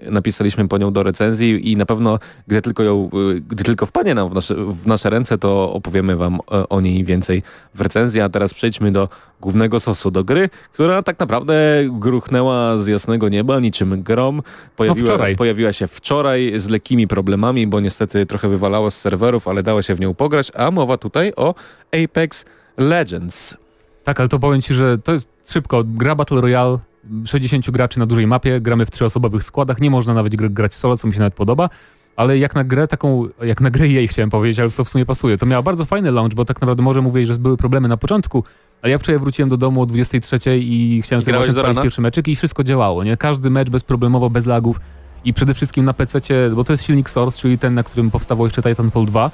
y, 0.07 0.11
napisaliśmy 0.11 0.67
po 0.67 0.77
nią 0.77 0.93
do 0.93 1.03
recenzji 1.03 1.71
i 1.71 1.77
na 1.77 1.86
pewno, 1.86 2.19
gdy 2.47 2.61
tylko 2.61 2.83
ją, 2.83 3.09
y, 3.36 3.41
gdy 3.41 3.63
tylko 3.63 3.86
wpadnie 3.86 4.15
nam 4.15 4.29
w 4.29 4.33
nasze, 4.33 4.55
w 4.55 4.88
nasze 4.88 5.09
ręce, 5.09 5.38
to 5.38 5.73
opowiemy 5.73 6.15
wam 6.15 6.36
e, 6.51 6.69
o 6.69 6.81
niej 6.81 7.03
więcej 7.03 7.43
w 7.75 7.81
recenzji, 7.81 8.21
a 8.21 8.29
teraz 8.29 8.53
przejdźmy 8.53 8.91
do 8.91 9.09
głównego 9.41 9.79
sosu 9.79 10.11
do 10.11 10.23
gry, 10.23 10.49
która 10.73 11.01
tak 11.03 11.19
naprawdę 11.19 11.55
gruchnęła 11.89 12.77
z 12.77 12.88
jasnego 12.88 13.29
nieba 13.29 13.59
niczym 13.59 14.03
grom. 14.03 14.41
Pojawiła, 14.75 15.07
wczoraj. 15.07 15.36
pojawiła 15.36 15.73
się 15.73 15.88
wczoraj 15.88 16.53
z 16.55 16.67
lekkimi 16.69 17.07
problemami, 17.07 17.24
bo 17.67 17.80
niestety 17.80 18.26
trochę 18.26 18.49
wywalało 18.49 18.91
z 18.91 18.97
serwerów, 18.97 19.47
ale 19.47 19.63
dało 19.63 19.82
się 19.82 19.95
w 19.95 19.99
nią 19.99 20.13
pograć, 20.13 20.51
a 20.55 20.71
mowa 20.71 20.97
tutaj 20.97 21.34
o 21.36 21.55
Apex 22.03 22.45
Legends. 22.78 23.57
Tak, 24.03 24.19
ale 24.19 24.30
to 24.30 24.39
powiem 24.39 24.61
Ci, 24.61 24.73
że 24.73 24.97
to 24.97 25.13
jest 25.13 25.28
szybko. 25.49 25.84
Gra 25.84 26.15
Battle 26.15 26.41
Royale, 26.41 26.80
60 27.26 27.71
graczy 27.71 27.99
na 27.99 28.05
dużej 28.05 28.28
mapie, 28.28 28.61
gramy 28.61 28.86
w 28.86 28.91
trzyosobowych 28.91 29.43
składach, 29.43 29.82
nie 29.82 29.89
można 29.89 30.13
nawet 30.13 30.36
gr- 30.36 30.53
grać 30.53 30.73
solo, 30.73 30.97
co 30.97 31.07
mi 31.07 31.13
się 31.13 31.19
nawet 31.19 31.34
podoba, 31.34 31.69
ale 32.15 32.38
jak 32.38 32.55
na 32.55 32.63
grę 32.63 32.88
taką, 32.88 33.28
jak 33.43 33.61
na 33.61 33.71
grę 33.71 33.88
jej 33.88 34.07
chciałem 34.07 34.30
powiedzieć, 34.30 34.59
ale 34.59 34.71
to 34.71 34.86
w 34.86 34.89
sumie 34.89 35.05
pasuje. 35.05 35.38
To 35.38 35.45
miała 35.45 35.61
bardzo 35.61 35.86
fajny 35.86 36.11
launch, 36.11 36.36
bo 36.36 36.45
tak 36.45 36.61
naprawdę 36.61 36.84
może 36.84 37.01
mówię, 37.01 37.26
że 37.26 37.36
były 37.36 37.57
problemy 37.57 37.88
na 37.88 37.97
początku, 37.97 38.43
ale 38.82 38.91
ja 38.91 38.97
wczoraj 38.97 39.19
wróciłem 39.19 39.49
do 39.49 39.57
domu 39.57 39.82
o 39.82 39.86
23 39.86 40.57
i 40.57 41.01
chciałem 41.03 41.21
I 41.21 41.26
sobie 41.26 41.38
właśnie 41.38 41.84
pierwszy 41.84 42.01
meczyk 42.01 42.28
i 42.28 42.36
wszystko 42.36 42.63
działało, 42.63 43.03
nie? 43.03 43.17
Każdy 43.17 43.49
mecz 43.49 43.69
bezproblemowo, 43.69 44.30
bez 44.30 44.45
lagów 44.45 44.80
i 45.26 45.34
przede 45.34 45.53
wszystkim 45.53 45.86
na 45.86 45.93
PC, 45.93 46.19
bo 46.55 46.63
to 46.63 46.73
jest 46.73 46.84
silnik 46.84 47.09
Source, 47.09 47.39
czyli 47.39 47.57
ten, 47.57 47.73
na 47.73 47.84
którym 47.84 48.11
powstawał 48.11 48.45
jeszcze 48.45 48.61
Titanfall 48.61 49.05
2 49.05 49.32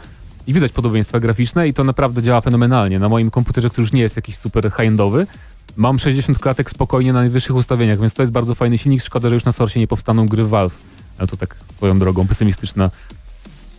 i 0.47 0.53
widać 0.53 0.71
podobieństwa 0.71 1.19
graficzne 1.19 1.67
i 1.67 1.73
to 1.73 1.83
naprawdę 1.83 2.23
działa 2.23 2.41
fenomenalnie. 2.41 2.99
Na 2.99 3.09
moim 3.09 3.31
komputerze, 3.31 3.69
który 3.69 3.83
już 3.83 3.93
nie 3.93 4.01
jest 4.01 4.15
jakiś 4.15 4.37
super 4.37 4.71
high-endowy, 4.71 5.27
mam 5.75 5.99
60 5.99 6.39
klatek 6.39 6.69
spokojnie 6.69 7.13
na 7.13 7.19
najwyższych 7.19 7.55
ustawieniach, 7.55 7.99
więc 7.99 8.13
to 8.13 8.23
jest 8.23 8.33
bardzo 8.33 8.55
fajny 8.55 8.77
silnik. 8.77 9.03
Szkoda, 9.03 9.29
że 9.29 9.35
już 9.35 9.45
na 9.45 9.51
Source 9.51 9.79
nie 9.79 9.87
powstaną 9.87 10.27
gry 10.27 10.45
Valve. 10.45 10.77
Ale 11.17 11.27
to 11.27 11.37
tak 11.37 11.55
swoją 11.75 11.99
drogą 11.99 12.27
pesymistyczna 12.27 12.89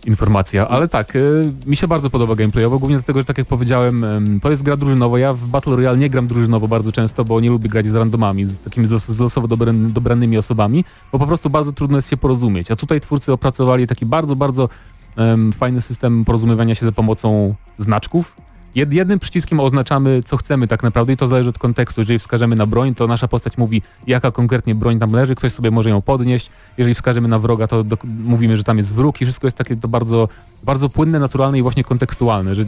informacja, 0.05 0.67
ale 0.67 0.87
tak, 0.87 1.15
y, 1.15 1.51
mi 1.65 1.75
się 1.75 1.87
bardzo 1.87 2.09
podoba 2.09 2.35
gameplayowo, 2.35 2.79
głównie 2.79 2.97
dlatego, 2.97 3.19
że 3.19 3.25
tak 3.25 3.37
jak 3.37 3.47
powiedziałem, 3.47 4.03
em, 4.03 4.39
to 4.39 4.51
jest 4.51 4.63
gra 4.63 4.77
drużynowa. 4.77 5.19
Ja 5.19 5.33
w 5.33 5.47
Battle 5.47 5.75
Royale 5.75 5.97
nie 5.97 6.09
gram 6.09 6.27
drużynowo 6.27 6.67
bardzo 6.67 6.91
często, 6.91 7.25
bo 7.25 7.39
nie 7.39 7.49
lubię 7.49 7.69
grać 7.69 7.87
z 7.87 7.95
randomami, 7.95 8.45
z 8.45 8.57
takimi 8.59 8.87
z 8.87 9.19
losowo 9.19 9.47
dobran- 9.47 9.91
dobranymi 9.91 10.37
osobami, 10.37 10.85
bo 11.11 11.19
po 11.19 11.27
prostu 11.27 11.49
bardzo 11.49 11.73
trudno 11.73 11.97
jest 11.97 12.09
się 12.09 12.17
porozumieć. 12.17 12.71
A 12.71 12.75
tutaj 12.75 13.01
twórcy 13.01 13.31
opracowali 13.31 13.87
taki 13.87 14.05
bardzo, 14.05 14.35
bardzo 14.35 14.69
em, 15.15 15.53
fajny 15.53 15.81
system 15.81 16.25
porozumiewania 16.25 16.75
się 16.75 16.85
za 16.85 16.91
pomocą 16.91 17.55
znaczków. 17.77 18.35
Jed, 18.75 18.93
jednym 18.93 19.19
przyciskiem 19.19 19.59
oznaczamy, 19.59 20.23
co 20.25 20.37
chcemy 20.37 20.67
tak 20.67 20.83
naprawdę 20.83 21.13
i 21.13 21.17
to 21.17 21.27
zależy 21.27 21.49
od 21.49 21.57
kontekstu. 21.57 22.01
Jeżeli 22.01 22.19
wskażemy 22.19 22.55
na 22.55 22.65
broń, 22.65 22.95
to 22.95 23.07
nasza 23.07 23.27
postać 23.27 23.57
mówi, 23.57 23.81
jaka 24.07 24.31
konkretnie 24.31 24.75
broń 24.75 24.99
tam 24.99 25.11
leży, 25.11 25.35
ktoś 25.35 25.53
sobie 25.53 25.71
może 25.71 25.89
ją 25.89 26.01
podnieść. 26.01 26.49
Jeżeli 26.77 26.95
wskażemy 26.95 27.27
na 27.27 27.39
wroga, 27.39 27.67
to 27.67 27.83
do, 27.83 27.97
mówimy, 28.23 28.57
że 28.57 28.63
tam 28.63 28.77
jest 28.77 28.95
wróg 28.95 29.21
i 29.21 29.25
wszystko 29.25 29.47
jest 29.47 29.57
takie 29.57 29.75
to 29.75 29.87
bardzo, 29.87 30.29
bardzo 30.63 30.89
płynne, 30.89 31.19
naturalne 31.19 31.59
i 31.59 31.61
właśnie 31.61 31.83
kontekstualne. 31.83 32.55
Że 32.55 32.63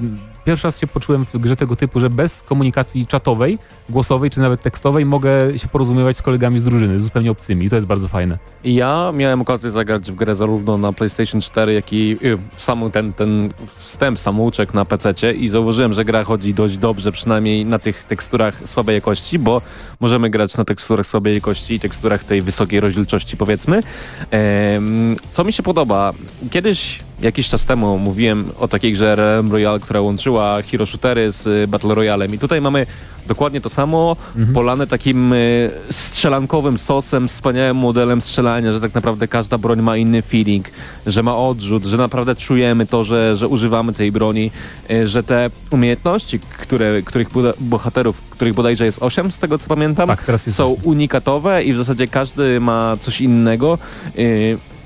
pierwszy 0.45 0.67
raz 0.67 0.79
się 0.79 0.87
poczułem 0.87 1.25
w 1.25 1.37
grze 1.37 1.55
tego 1.55 1.75
typu, 1.75 1.99
że 1.99 2.09
bez 2.09 2.41
komunikacji 2.41 3.07
czatowej, 3.07 3.59
głosowej 3.89 4.29
czy 4.29 4.39
nawet 4.39 4.61
tekstowej 4.61 5.05
mogę 5.05 5.29
się 5.57 5.67
porozumiewać 5.67 6.17
z 6.17 6.21
kolegami 6.21 6.59
z 6.59 6.63
drużyny, 6.63 7.01
zupełnie 7.01 7.31
obcymi 7.31 7.65
i 7.65 7.69
to 7.69 7.75
jest 7.75 7.87
bardzo 7.87 8.07
fajne. 8.07 8.37
Ja 8.63 9.11
miałem 9.15 9.41
okazję 9.41 9.71
zagrać 9.71 10.11
w 10.11 10.15
grę 10.15 10.35
zarówno 10.35 10.77
na 10.77 10.93
PlayStation 10.93 11.41
4, 11.41 11.73
jak 11.73 11.93
i 11.93 12.17
y, 12.23 12.37
sam 12.57 12.91
ten, 12.91 13.13
ten 13.13 13.49
wstęp 13.77 14.19
samouczek 14.19 14.73
na 14.73 14.85
PC 14.85 15.33
i 15.33 15.49
zauważyłem, 15.49 15.93
że 15.95 16.05
gra 16.05 16.23
chodzi 16.23 16.53
dość 16.53 16.77
dobrze, 16.77 17.11
przynajmniej 17.11 17.65
na 17.65 17.79
tych 17.79 18.03
teksturach 18.03 18.61
słabej 18.65 18.95
jakości, 18.95 19.39
bo 19.39 19.61
możemy 19.99 20.29
grać 20.29 20.57
na 20.57 20.65
teksturach 20.65 21.07
słabej 21.07 21.35
jakości 21.35 21.73
i 21.73 21.79
teksturach 21.79 22.23
tej 22.23 22.41
wysokiej 22.41 22.79
rozdzielczości 22.79 23.37
powiedzmy. 23.37 23.83
Em, 24.31 25.15
co 25.33 25.43
mi 25.43 25.53
się 25.53 25.63
podoba, 25.63 26.13
kiedyś 26.51 26.99
jakiś 27.21 27.47
czas 27.47 27.65
temu 27.65 27.97
mówiłem 27.97 28.51
o 28.59 28.67
takiej 28.67 28.93
grze 28.93 29.15
Realm 29.15 29.51
Royale, 29.51 29.79
która 29.79 30.01
łączyła 30.01 30.61
hero 30.61 30.85
shootery 30.85 31.31
z 31.31 31.47
y, 31.47 31.67
Battle 31.67 31.95
Royalem. 31.95 32.33
I 32.33 32.39
tutaj 32.39 32.61
mamy 32.61 32.85
dokładnie 33.27 33.61
to 33.61 33.69
samo, 33.69 34.15
polane 34.53 34.87
takim 34.87 35.33
y, 35.33 35.71
strzelankowym 35.91 36.77
sosem, 36.77 37.27
wspaniałym 37.27 37.77
modelem 37.77 38.21
strzelania, 38.21 38.73
że 38.73 38.81
tak 38.81 38.93
naprawdę 38.93 39.27
każda 39.27 39.57
broń 39.57 39.81
ma 39.81 39.97
inny 39.97 40.21
feeling, 40.21 40.65
że 41.07 41.23
ma 41.23 41.37
odrzut, 41.37 41.83
że 41.83 41.97
naprawdę 41.97 42.35
czujemy 42.35 42.85
to, 42.85 43.03
że, 43.03 43.37
że 43.37 43.47
używamy 43.47 43.93
tej 43.93 44.11
broni, 44.11 44.51
y, 44.91 45.07
że 45.07 45.23
te 45.23 45.49
umiejętności, 45.71 46.39
które, 46.39 47.01
których 47.01 47.27
bohaterów, 47.59 48.21
których 48.29 48.53
bodajże 48.53 48.85
jest 48.85 49.03
8 49.03 49.31
z 49.31 49.39
tego 49.39 49.57
co 49.57 49.67
pamiętam, 49.67 50.09
Tak, 50.09 50.25
są 50.39 50.77
unikatowe 50.83 51.63
i 51.63 51.73
w 51.73 51.77
zasadzie 51.77 52.07
każdy 52.07 52.59
ma 52.59 52.97
coś 53.01 53.21
innego. 53.21 53.77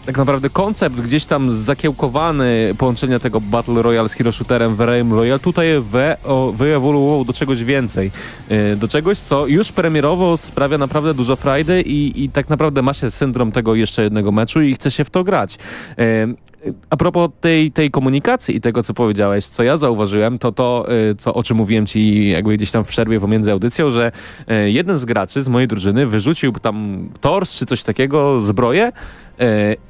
Tak 0.09 0.17
naprawdę 0.17 0.49
koncept 0.49 0.95
gdzieś 0.95 1.25
tam 1.25 1.51
zakiełkowany 1.51 2.75
połączenia 2.77 3.19
tego 3.19 3.41
Battle 3.41 3.81
Royale 3.81 4.09
z 4.09 4.13
Hero 4.13 4.31
Shooterem 4.31 4.75
w 4.75 4.81
Realm 4.81 5.13
Royale 5.13 5.39
tutaj 5.39 5.67
o, 6.23 6.51
wyewoluował 6.51 7.25
do 7.25 7.33
czegoś 7.33 7.63
więcej. 7.63 8.11
Y, 8.51 8.75
Do 8.75 8.87
czegoś, 8.87 9.19
co 9.19 9.47
już 9.47 9.71
premierowo 9.71 10.37
sprawia 10.37 10.77
naprawdę 10.77 11.13
dużo 11.13 11.35
frajdy 11.35 11.81
i, 11.81 12.23
i 12.23 12.29
tak 12.29 12.49
naprawdę 12.49 12.81
ma 12.81 12.93
się 12.93 13.11
syndrom 13.11 13.51
tego 13.51 13.75
jeszcze 13.75 14.03
jednego 14.03 14.31
meczu 14.31 14.61
i 14.61 14.75
chce 14.75 14.91
się 14.91 15.05
w 15.05 15.09
to 15.09 15.23
grać. 15.23 15.57
Y, 15.99 16.35
A 16.89 16.97
propos 16.97 17.29
tej, 17.41 17.71
tej 17.71 17.91
komunikacji 17.91 18.55
i 18.55 18.61
tego, 18.61 18.83
co 18.83 18.93
powiedziałeś, 18.93 19.45
co 19.45 19.63
ja 19.63 19.77
zauważyłem, 19.77 20.39
to 20.39 20.51
to, 20.51 20.85
y, 21.11 21.15
co, 21.15 21.33
o 21.33 21.43
czym 21.43 21.57
mówiłem 21.57 21.85
ci 21.85 22.29
jakby 22.29 22.57
gdzieś 22.57 22.71
tam 22.71 22.83
w 22.83 22.87
przerwie 22.87 23.19
pomiędzy 23.19 23.51
audycją, 23.51 23.91
że 23.91 24.11
jeden 24.65 24.97
z 24.97 25.05
graczy 25.05 25.43
z 25.43 25.47
mojej 25.47 25.67
drużyny 25.67 26.07
wyrzucił 26.07 26.51
tam 26.51 27.09
tors 27.21 27.53
czy 27.53 27.65
coś 27.65 27.83
takiego, 27.83 28.45
zbroję 28.45 28.91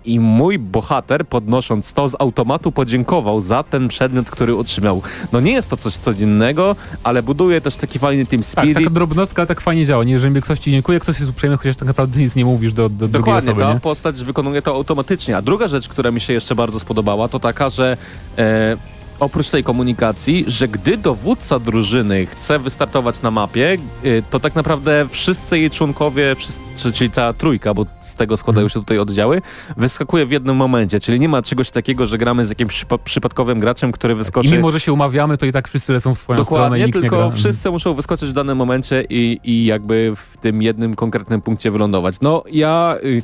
i 0.06 0.20
mój 0.20 0.60
bohater 0.60 1.26
podnosząc 1.26 1.94
to 1.94 2.10
z 2.10 2.16
automatu 2.20 2.72
podziękował 2.72 3.42
za 3.42 3.64
ten 3.64 3.88
przedmiot, 3.88 4.30
który 4.30 4.56
otrzymał. 4.58 5.02
No 5.32 5.40
nie 5.40 5.52
jest 5.52 5.70
to 5.70 5.78
coś 5.78 5.94
codziennego, 5.98 6.76
ale 7.04 7.24
buduje 7.24 7.62
też 7.62 7.76
taki 7.76 8.00
fajny 8.00 8.26
team 8.26 8.42
Tak, 8.44 8.52
spirit. 8.52 8.78
taka 8.78 8.90
drobnostka 8.90 9.46
tak 9.46 9.62
fajnie 9.62 9.86
działa. 9.86 10.04
Nie, 10.04 10.14
jeżeli 10.14 10.42
ktoś 10.42 10.60
ci 10.60 10.72
dziękuję, 10.72 11.00
ktoś 11.00 11.20
jest 11.20 11.32
uprzejmy, 11.32 11.58
chociaż 11.58 11.76
tak 11.76 11.88
naprawdę 11.88 12.20
nic 12.20 12.36
nie 12.36 12.46
mówisz 12.46 12.74
do, 12.74 12.90
do 12.90 13.08
Dokładnie, 13.08 13.52
osoby, 13.52 13.64
ta 13.66 13.74
nie? 13.74 13.80
postać 13.80 14.24
wykonuje 14.24 14.62
to 14.62 14.72
automatycznie. 14.76 15.38
A 15.38 15.42
druga 15.42 15.68
rzecz, 15.68 15.88
która 15.90 16.12
mi 16.12 16.22
się 16.22 16.34
jeszcze 16.34 16.56
bardzo 16.56 16.80
spodobała, 16.80 17.28
to 17.28 17.40
taka, 17.40 17.70
że 17.70 17.98
e, 18.38 18.78
oprócz 19.20 19.50
tej 19.50 19.64
komunikacji, 19.64 20.44
że 20.48 20.68
gdy 20.68 20.98
dowódca 20.98 21.60
drużyny 21.60 22.26
chce 22.26 22.60
wystartować 22.60 23.22
na 23.22 23.32
mapie, 23.32 23.78
e, 24.04 24.22
to 24.22 24.40
tak 24.40 24.56
naprawdę 24.56 25.08
wszyscy 25.10 25.60
jej 25.60 25.70
członkowie, 25.70 26.36
wszyscy, 26.36 26.92
czyli 26.94 27.12
cała 27.12 27.34
trójka, 27.34 27.74
bo 27.74 27.86
z 28.02 28.14
tego 28.16 28.38
składają 28.38 28.66
Mhm. 28.66 28.70
się 28.70 28.80
tutaj 28.86 29.00
oddziały, 29.00 29.42
wyskakuje 29.78 30.26
w 30.26 30.32
jednym 30.32 30.56
momencie. 30.56 31.00
Czyli 31.00 31.20
nie 31.20 31.30
ma 31.30 31.42
czegoś 31.42 31.72
takiego, 31.72 32.08
że 32.08 32.18
gramy 32.18 32.46
z 32.46 32.50
jakimś 32.50 32.74
przypa- 32.86 33.00
przypadkowym 33.04 33.60
graczem, 33.60 33.92
który 33.92 34.16
wyskoczy... 34.16 34.50
I 34.50 34.52
mimo, 34.52 34.72
że 34.72 34.80
się 34.80 34.94
umawiamy, 34.94 35.38
to 35.38 35.46
i 35.46 35.52
tak 35.52 35.68
wszyscy 35.68 35.94
lecą 35.94 36.16
w 36.16 36.20
swoją 36.20 36.46
stronę 36.46 36.62
Dokładnie, 36.64 36.84
i 36.84 36.86
nikt 36.86 36.96
nie 36.96 37.02
tylko 37.02 37.18
gra. 37.18 37.32
wszyscy 37.32 37.72
muszą 37.72 37.94
wyskoczyć 37.94 38.30
w 38.30 38.34
danym 38.34 38.58
momencie 38.58 39.04
i, 39.10 39.40
i 39.44 39.66
jakby 39.66 40.14
w 40.16 40.38
tym 40.38 40.62
jednym 40.62 40.96
konkretnym 40.96 41.42
punkcie 41.42 41.72
wylądować. 41.72 42.16
No 42.22 42.44
ja... 42.52 42.96
Y, 43.04 43.22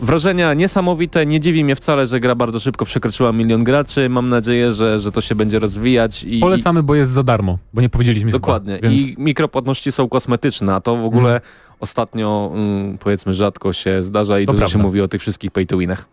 Wrażenia 0.00 0.54
niesamowite, 0.54 1.26
nie 1.26 1.40
dziwi 1.40 1.64
mnie 1.64 1.76
wcale, 1.76 2.06
że 2.06 2.20
gra 2.20 2.34
bardzo 2.34 2.60
szybko 2.60 2.84
przekroczyła 2.84 3.32
milion 3.32 3.64
graczy. 3.64 4.08
Mam 4.08 4.28
nadzieję, 4.28 4.72
że, 4.72 5.00
że 5.00 5.12
to 5.12 5.20
się 5.20 5.34
będzie 5.34 5.58
rozwijać 5.58 6.24
i, 6.24 6.40
Polecamy, 6.40 6.82
bo 6.82 6.94
jest 6.94 7.12
za 7.12 7.22
darmo, 7.22 7.58
bo 7.74 7.80
nie 7.80 7.88
powiedzieliśmy 7.88 8.30
i 8.30 8.32
chyba, 8.32 8.40
dokładnie. 8.40 8.78
Więc 8.82 9.00
I 9.00 9.14
mikropłatności 9.18 9.92
są 9.92 10.08
kosmetyczne, 10.08 10.74
a 10.74 10.80
to 10.80 10.96
w 10.96 11.04
ogóle 11.04 11.40
ostatnio 11.80 12.52
mm, 12.54 12.98
powiedzmy 12.98 13.34
rzadko 13.34 13.72
się 13.72 14.02
zdarza 14.02 14.38
i 14.38 14.46
To 14.46 14.52
dużo 14.52 14.66
się 14.68 14.70
prawda. 14.72 14.86
mówi 14.86 15.00
o 15.00 15.08
tych 15.08 15.20
wszystkich 15.20 15.50
pay 15.50 15.66
to 15.66 15.78
winach. 15.78 16.04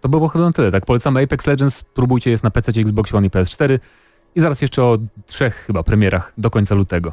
to 0.00 0.08
było 0.08 0.28
chyba 0.28 0.44
na 0.44 0.52
tyle. 0.52 0.70
Tak, 0.72 0.86
polecamy 0.86 1.22
Apex 1.22 1.46
Legends, 1.46 1.76
spróbujcie 1.76 2.30
jest 2.30 2.44
na 2.44 2.50
PC, 2.50 2.72
Xbox 2.80 3.14
One 3.14 3.26
i 3.26 3.30
PS4 3.30 3.78
i 4.36 4.40
zaraz 4.40 4.62
jeszcze 4.62 4.82
o 4.82 4.98
trzech 5.26 5.54
chyba 5.66 5.82
premierach 5.82 6.32
do 6.38 6.50
końca 6.50 6.74
lutego. 6.74 7.12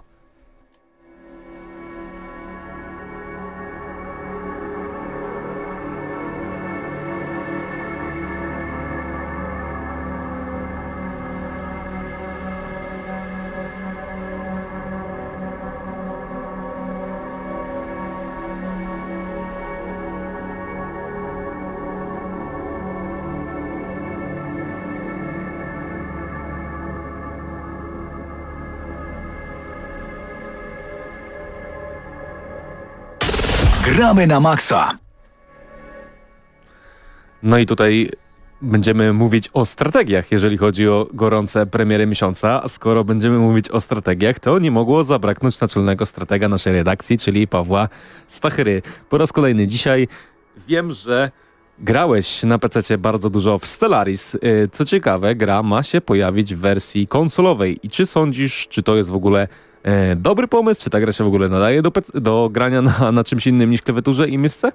Gramy 34.01 34.27
na 34.27 34.39
maksa. 34.39 34.97
No 37.43 37.57
i 37.57 37.65
tutaj 37.65 38.09
będziemy 38.61 39.13
mówić 39.13 39.49
o 39.53 39.65
strategiach, 39.65 40.31
jeżeli 40.31 40.57
chodzi 40.57 40.87
o 40.87 41.07
gorące 41.13 41.65
premiery 41.65 42.07
miesiąca. 42.07 42.63
A 42.63 42.67
skoro 42.67 43.03
będziemy 43.03 43.37
mówić 43.37 43.69
o 43.69 43.81
strategiach, 43.81 44.39
to 44.39 44.59
nie 44.59 44.71
mogło 44.71 45.03
zabraknąć 45.03 45.59
naczelnego 45.59 46.05
stratega 46.05 46.49
naszej 46.49 46.73
redakcji, 46.73 47.17
czyli 47.17 47.47
Pawła 47.47 47.89
Stachyry. 48.27 48.81
Po 49.09 49.17
raz 49.17 49.31
kolejny 49.31 49.67
dzisiaj 49.67 50.07
wiem, 50.67 50.93
że 50.93 51.31
grałeś 51.79 52.43
na 52.43 52.59
PC 52.59 52.97
bardzo 52.97 53.29
dużo 53.29 53.59
w 53.59 53.65
Stellaris. 53.65 54.35
Y, 54.35 54.69
Co 54.71 54.85
ciekawe, 54.85 55.35
gra 55.35 55.63
ma 55.63 55.83
się 55.83 56.01
pojawić 56.01 56.55
w 56.55 56.59
wersji 56.59 57.07
konsolowej. 57.07 57.79
I 57.83 57.89
czy 57.89 58.05
sądzisz, 58.05 58.67
czy 58.67 58.83
to 58.83 58.95
jest 58.95 59.09
w 59.09 59.15
ogóle 59.15 59.47
e, 59.84 60.15
dobry 60.15 60.47
pomysł, 60.47 60.82
czy 60.84 60.89
ta 60.89 60.99
gra 60.99 61.11
się 61.11 61.23
w 61.23 61.27
ogóle 61.27 61.49
nadaje 61.49 61.82
do, 61.82 61.91
do 62.13 62.49
grania 62.51 62.82
na, 62.82 63.11
na 63.11 63.23
czymś 63.23 63.47
innym 63.47 63.69
niż 63.69 63.82
klawiaturze 63.82 64.29
i 64.29 64.38
myszce? 64.38 64.71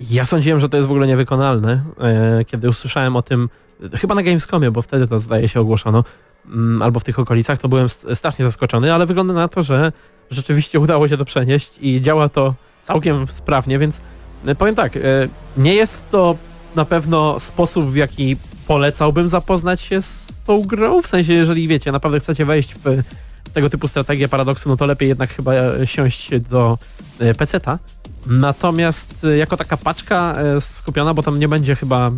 Ja 0.00 0.24
sądziłem, 0.24 0.60
że 0.60 0.68
to 0.68 0.76
jest 0.76 0.88
w 0.88 0.90
ogóle 0.90 1.06
niewykonalne, 1.06 1.82
e, 2.00 2.44
kiedy 2.44 2.68
usłyszałem 2.68 3.16
o 3.16 3.22
tym, 3.22 3.48
e, 3.94 3.98
chyba 3.98 4.14
na 4.14 4.22
Gamescomie, 4.22 4.70
bo 4.70 4.82
wtedy 4.82 5.08
to 5.08 5.20
zdaje 5.20 5.48
się 5.48 5.60
ogłoszono, 5.60 6.04
mm, 6.46 6.82
albo 6.82 7.00
w 7.00 7.04
tych 7.04 7.18
okolicach, 7.18 7.58
to 7.58 7.68
byłem 7.68 7.88
st- 7.88 8.06
strasznie 8.14 8.44
zaskoczony, 8.44 8.94
ale 8.94 9.06
wygląda 9.06 9.34
na 9.34 9.48
to, 9.48 9.62
że 9.62 9.92
rzeczywiście 10.30 10.80
udało 10.80 11.08
się 11.08 11.16
to 11.16 11.24
przenieść 11.24 11.72
i 11.80 12.00
działa 12.00 12.28
to 12.28 12.54
całkiem 12.84 13.26
sprawnie, 13.26 13.78
więc 13.78 14.00
e, 14.46 14.54
powiem 14.54 14.74
tak, 14.74 14.96
e, 14.96 15.00
nie 15.56 15.74
jest 15.74 16.10
to 16.10 16.36
na 16.76 16.84
pewno 16.84 17.40
sposób, 17.40 17.90
w 17.90 17.96
jaki 17.96 18.36
polecałbym 18.66 19.28
zapoznać 19.28 19.80
się 19.80 20.02
z 20.02 20.26
tą 20.46 20.62
grą, 20.62 21.02
w 21.02 21.06
sensie, 21.06 21.32
jeżeli 21.32 21.68
wiecie, 21.68 21.92
naprawdę 21.92 22.20
chcecie 22.20 22.44
wejść 22.44 22.74
w 22.74 23.02
tego 23.52 23.70
typu 23.70 23.88
strategię 23.88 24.28
paradoksu, 24.28 24.68
no 24.68 24.76
to 24.76 24.86
lepiej 24.86 25.08
jednak 25.08 25.34
chyba 25.34 25.54
e, 25.54 25.86
siąść 25.86 26.30
do 26.50 26.78
e, 27.18 27.34
peceta. 27.34 27.78
Natomiast 28.26 29.24
e, 29.24 29.36
jako 29.36 29.56
taka 29.56 29.76
paczka 29.76 30.36
skupiona, 30.60 31.14
bo 31.14 31.22
tam 31.22 31.38
nie 31.38 31.48
będzie 31.48 31.76
chyba 31.76 32.10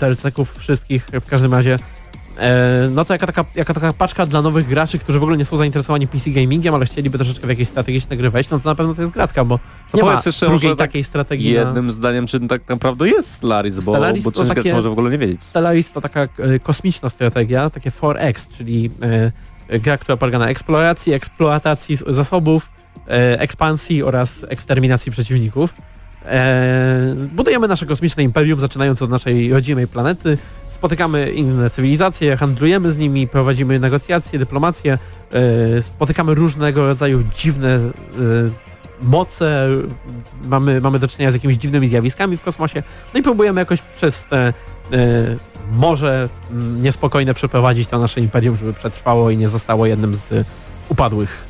DLC-ków 0.00 0.56
wszystkich, 0.58 1.06
w 1.12 1.26
każdym 1.26 1.54
razie 1.54 1.78
no 2.90 3.04
to 3.04 3.14
jaka 3.14 3.26
taka, 3.26 3.44
jaka 3.54 3.74
taka 3.74 3.92
paczka 3.92 4.26
dla 4.26 4.42
nowych 4.42 4.68
graczy, 4.68 4.98
którzy 4.98 5.18
w 5.18 5.22
ogóle 5.22 5.36
nie 5.36 5.44
są 5.44 5.56
zainteresowani 5.56 6.08
PC 6.08 6.30
gamingiem, 6.30 6.74
ale 6.74 6.86
chcieliby 6.86 7.18
troszeczkę 7.18 7.46
w 7.46 7.50
jakieś 7.50 7.68
strategiczne 7.68 8.16
gry 8.16 8.30
wejść, 8.30 8.50
no 8.50 8.60
to 8.60 8.68
na 8.68 8.74
pewno 8.74 8.94
to 8.94 9.00
jest 9.00 9.12
gratka, 9.12 9.44
bo 9.44 9.58
nie 9.94 10.02
ma 10.02 10.20
jeszcze 10.26 10.46
drugiej 10.46 10.70
tak 10.70 10.78
takiej 10.78 11.04
strategii 11.04 11.54
na... 11.54 11.60
Jednym 11.60 11.92
zdaniem, 11.92 12.26
czy 12.26 12.40
tak 12.40 12.68
naprawdę 12.68 13.08
jest 13.08 13.32
Stellaris, 13.32 13.74
bo, 13.80 13.92
Stellaris 13.92 14.24
bo 14.24 14.32
część 14.32 14.48
takie- 14.48 14.62
graczy 14.62 14.76
może 14.76 14.88
w 14.88 14.92
ogóle 14.92 15.10
nie 15.10 15.18
wiedzieć. 15.18 15.42
Stellaris 15.44 15.90
to 15.92 16.00
taka 16.00 16.20
e, 16.22 16.28
kosmiczna 16.62 17.08
strategia, 17.08 17.70
takie 17.70 17.90
4X, 17.90 18.48
czyli 18.58 18.90
e, 19.02 19.32
gra, 19.68 19.98
która 19.98 20.16
polega 20.16 20.38
na 20.38 20.48
eksploracji, 20.48 21.12
eksploatacji 21.12 21.98
zasobów, 22.06 22.70
e, 23.08 23.40
ekspansji 23.40 24.02
oraz 24.02 24.46
eksterminacji 24.48 25.12
przeciwników. 25.12 25.74
E, 26.24 27.14
budujemy 27.32 27.68
nasze 27.68 27.86
kosmiczne 27.86 28.22
imperium, 28.22 28.60
zaczynając 28.60 29.02
od 29.02 29.10
naszej 29.10 29.52
rodzimej 29.52 29.86
planety. 29.86 30.38
Spotykamy 30.70 31.30
inne 31.30 31.70
cywilizacje, 31.70 32.36
handlujemy 32.36 32.92
z 32.92 32.98
nimi, 32.98 33.28
prowadzimy 33.28 33.80
negocjacje, 33.80 34.38
dyplomację, 34.38 34.98
e, 35.32 35.82
spotykamy 35.82 36.34
różnego 36.34 36.86
rodzaju 36.86 37.22
dziwne 37.34 37.78
moce, 39.02 39.68
mamy, 40.44 40.80
mamy 40.80 40.98
do 40.98 41.08
czynienia 41.08 41.30
z 41.30 41.34
jakimiś 41.34 41.56
dziwnymi 41.56 41.88
zjawiskami 41.88 42.36
w 42.36 42.42
kosmosie, 42.42 42.82
no 43.14 43.20
i 43.20 43.22
próbujemy 43.22 43.60
jakoś 43.60 43.80
przez 43.80 44.24
te 44.24 44.52
e, 45.72 45.76
morze 45.76 46.28
mm, 46.50 46.82
niespokojne 46.82 47.34
przeprowadzić 47.34 47.88
to 47.88 47.98
nasze 47.98 48.20
imperium, 48.20 48.56
żeby 48.56 48.72
przetrwało 48.72 49.30
i 49.30 49.36
nie 49.36 49.48
zostało 49.48 49.86
jednym 49.86 50.16
z 50.16 50.46
upadłych 50.88 51.47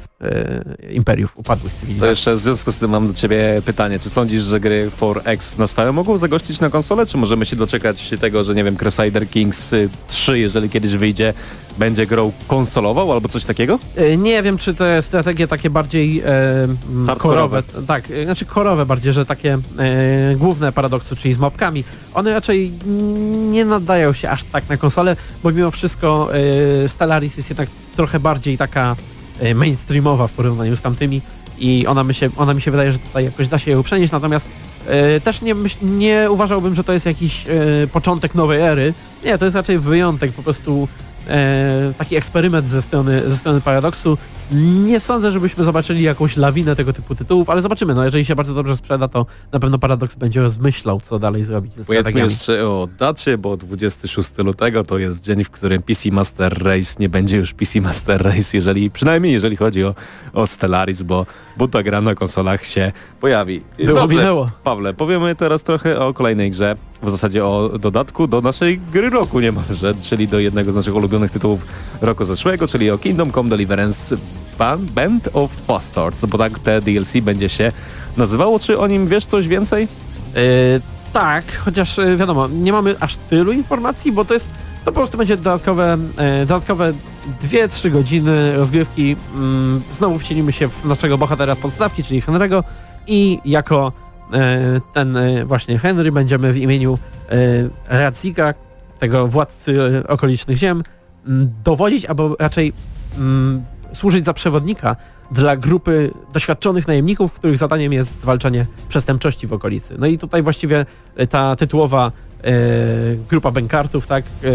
imperiów, 0.90 1.38
upadłych 1.38 1.72
To 1.74 1.80
cywilizacji. 1.80 2.10
jeszcze 2.10 2.34
w 2.34 2.38
związku 2.38 2.72
z 2.72 2.76
tym 2.76 2.90
mam 2.90 3.08
do 3.08 3.14
Ciebie 3.14 3.62
pytanie. 3.64 3.98
Czy 3.98 4.10
sądzisz, 4.10 4.42
że 4.42 4.60
gry 4.60 4.90
4X 5.00 5.58
na 5.58 5.66
stałe 5.66 5.92
mogą 5.92 6.18
zagościć 6.18 6.60
na 6.60 6.70
konsolę, 6.70 7.06
czy 7.06 7.16
możemy 7.18 7.46
się 7.46 7.56
doczekać 7.56 8.10
tego, 8.20 8.44
że 8.44 8.54
nie 8.54 8.64
wiem, 8.64 8.76
Crusader 8.76 9.28
Kings 9.28 9.72
y, 9.72 9.88
3, 10.08 10.38
jeżeli 10.38 10.70
kiedyś 10.70 10.92
wyjdzie, 10.92 11.34
będzie 11.78 12.06
grą 12.06 12.32
konsolową 12.48 13.12
albo 13.12 13.28
coś 13.28 13.44
takiego? 13.44 13.78
E, 13.96 14.16
Nie 14.16 14.42
wiem, 14.42 14.58
czy 14.58 14.74
te 14.74 15.02
strategie 15.02 15.48
takie 15.48 15.70
bardziej 15.70 16.22
e, 16.26 17.16
korowe, 17.18 17.62
tak, 17.86 18.10
e, 18.10 18.24
znaczy 18.24 18.44
korowe 18.44 18.86
bardziej, 18.86 19.12
że 19.12 19.26
takie 19.26 19.58
e, 19.78 20.36
główne 20.36 20.72
paradoksu, 20.72 21.16
czyli 21.16 21.34
z 21.34 21.38
mapkami, 21.38 21.84
one 22.14 22.32
raczej 22.32 22.72
nie 23.50 23.64
nadają 23.64 24.12
się 24.12 24.30
aż 24.30 24.44
tak 24.44 24.68
na 24.68 24.76
konsolę, 24.76 25.16
bo 25.42 25.52
mimo 25.52 25.70
wszystko 25.70 26.28
e, 26.84 26.88
Stellaris 26.88 27.36
jest 27.36 27.48
jednak 27.50 27.68
trochę 27.96 28.20
bardziej 28.20 28.58
taka 28.58 28.96
e, 29.00 29.17
mainstreamowa 29.54 30.28
w 30.28 30.32
porównaniu 30.32 30.76
z 30.76 30.82
tamtymi 30.82 31.22
i 31.58 31.86
ona 31.86 32.04
mi 32.04 32.14
się, 32.14 32.30
ona 32.36 32.54
mi 32.54 32.62
się 32.62 32.70
wydaje, 32.70 32.92
że 32.92 32.98
tutaj 32.98 33.24
jakoś 33.24 33.48
da 33.48 33.58
się 33.58 33.70
ją 33.70 33.82
przenieść, 33.82 34.12
natomiast 34.12 34.48
e, 34.86 35.20
też 35.20 35.42
nie, 35.42 35.54
nie 35.82 36.26
uważałbym, 36.30 36.74
że 36.74 36.84
to 36.84 36.92
jest 36.92 37.06
jakiś 37.06 37.46
e, 37.46 37.86
początek 37.86 38.34
nowej 38.34 38.60
ery. 38.60 38.94
Nie, 39.24 39.38
to 39.38 39.44
jest 39.44 39.54
raczej 39.56 39.78
wyjątek, 39.78 40.32
po 40.32 40.42
prostu 40.42 40.88
e, 40.92 41.07
taki 41.98 42.16
eksperyment 42.16 42.68
ze 42.68 42.82
strony, 42.82 43.30
ze 43.30 43.36
strony 43.36 43.60
Paradoksu. 43.60 44.18
Nie 44.84 45.00
sądzę, 45.00 45.32
żebyśmy 45.32 45.64
zobaczyli 45.64 46.02
jakąś 46.02 46.36
lawinę 46.36 46.76
tego 46.76 46.92
typu 46.92 47.14
tytułów, 47.14 47.50
ale 47.50 47.62
zobaczymy. 47.62 47.94
No, 47.94 48.04
jeżeli 48.04 48.24
się 48.24 48.36
bardzo 48.36 48.54
dobrze 48.54 48.76
sprzeda, 48.76 49.08
to 49.08 49.26
na 49.52 49.60
pewno 49.60 49.78
Paradox 49.78 50.14
będzie 50.14 50.42
rozmyślał, 50.42 51.00
co 51.00 51.18
dalej 51.18 51.44
zrobić 51.44 51.74
ze 51.74 51.84
Powiedzmy 51.84 52.02
strategiami. 52.10 52.32
jeszcze 52.32 52.66
o 52.66 52.88
dacie, 52.98 53.38
bo 53.38 53.56
26 53.56 54.30
lutego 54.38 54.84
to 54.84 54.98
jest 54.98 55.20
dzień, 55.20 55.44
w 55.44 55.50
którym 55.50 55.82
PC 55.82 56.10
Master 56.10 56.62
Race 56.64 56.94
nie 56.98 57.08
będzie 57.08 57.36
już 57.36 57.54
PC 57.54 57.80
Master 57.80 58.22
Race, 58.22 58.56
jeżeli, 58.56 58.90
przynajmniej 58.90 59.32
jeżeli 59.32 59.56
chodzi 59.56 59.84
o, 59.84 59.94
o 60.32 60.46
Stellaris, 60.46 61.02
bo, 61.02 61.26
bo 61.56 61.68
ta 61.68 61.82
gra 61.82 62.00
na 62.00 62.14
konsolach 62.14 62.64
się 62.64 62.92
pojawi. 63.20 63.60
Było, 63.84 64.06
minęło. 64.06 64.50
Pawle, 64.64 64.94
powiemy 64.94 65.34
teraz 65.36 65.62
trochę 65.62 66.00
o 66.00 66.14
kolejnej 66.14 66.50
grze, 66.50 66.76
w 67.02 67.10
zasadzie 67.10 67.44
o 67.44 67.70
dodatku 67.80 68.26
do 68.26 68.40
naszej 68.40 68.78
gry 68.78 69.10
roku 69.10 69.40
niemalże, 69.40 69.94
czyli 70.02 70.28
do 70.28 70.38
jednego 70.38 70.72
z 70.72 70.74
naszych 70.74 70.94
ulubionych 70.94 71.30
tytułów 71.30 71.66
roku 72.00 72.24
zeszłego, 72.24 72.68
czyli 72.68 72.90
o 72.90 72.98
Kingdom 72.98 73.32
Come 73.32 73.48
Deliverance 73.48 74.16
Ban- 74.58 74.86
Band 74.86 75.28
of 75.32 75.50
Bastards, 75.66 76.24
bo 76.24 76.38
tak 76.38 76.58
te 76.58 76.80
DLC 76.80 77.12
będzie 77.22 77.48
się 77.48 77.72
nazywało. 78.16 78.58
Czy 78.58 78.78
o 78.78 78.86
nim 78.86 79.06
wiesz 79.06 79.26
coś 79.26 79.48
więcej? 79.48 79.88
E, 80.34 80.38
tak, 81.12 81.56
chociaż 81.56 81.98
e, 81.98 82.16
wiadomo, 82.16 82.48
nie 82.48 82.72
mamy 82.72 82.96
aż 83.00 83.16
tylu 83.16 83.52
informacji, 83.52 84.12
bo 84.12 84.24
to 84.24 84.34
jest 84.34 84.46
to 84.84 84.92
po 84.92 85.00
prostu 85.00 85.18
będzie 85.18 85.36
dodatkowe, 85.36 85.98
e, 86.16 86.46
dodatkowe 86.46 86.92
2-3 87.44 87.90
godziny 87.90 88.56
rozgrywki. 88.56 89.16
Mm, 89.34 89.82
znowu 89.96 90.18
wcielimy 90.18 90.52
się 90.52 90.68
w 90.68 90.84
naszego 90.84 91.18
bohatera 91.18 91.54
z 91.54 91.58
podstawki, 91.58 92.04
czyli 92.04 92.22
Henry'ego 92.22 92.62
i 93.06 93.38
jako 93.44 93.92
ten 94.94 95.16
e, 95.16 95.44
właśnie 95.44 95.78
Henry 95.78 96.12
będziemy 96.12 96.52
w 96.52 96.56
imieniu 96.56 96.98
e, 97.88 97.98
Radziga, 97.98 98.54
tego 98.98 99.28
władcy 99.28 99.76
e, 99.82 100.06
okolicznych 100.06 100.56
ziem, 100.56 100.82
dowodzić, 101.64 102.06
albo 102.06 102.36
raczej 102.38 102.72
służyć 103.94 104.24
za 104.24 104.32
przewodnika 104.32 104.96
dla 105.30 105.56
grupy 105.56 106.10
doświadczonych 106.32 106.88
najemników, 106.88 107.32
których 107.32 107.58
zadaniem 107.58 107.92
jest 107.92 108.20
zwalczanie 108.20 108.66
przestępczości 108.88 109.46
w 109.46 109.52
okolicy. 109.52 109.94
No 109.98 110.06
i 110.06 110.18
tutaj 110.18 110.42
właściwie 110.42 110.86
e, 111.16 111.26
ta 111.26 111.56
tytułowa 111.56 112.12
e, 112.44 112.52
grupa 113.28 113.50
bękartów, 113.50 114.06
tak, 114.06 114.24
e, 114.24 114.48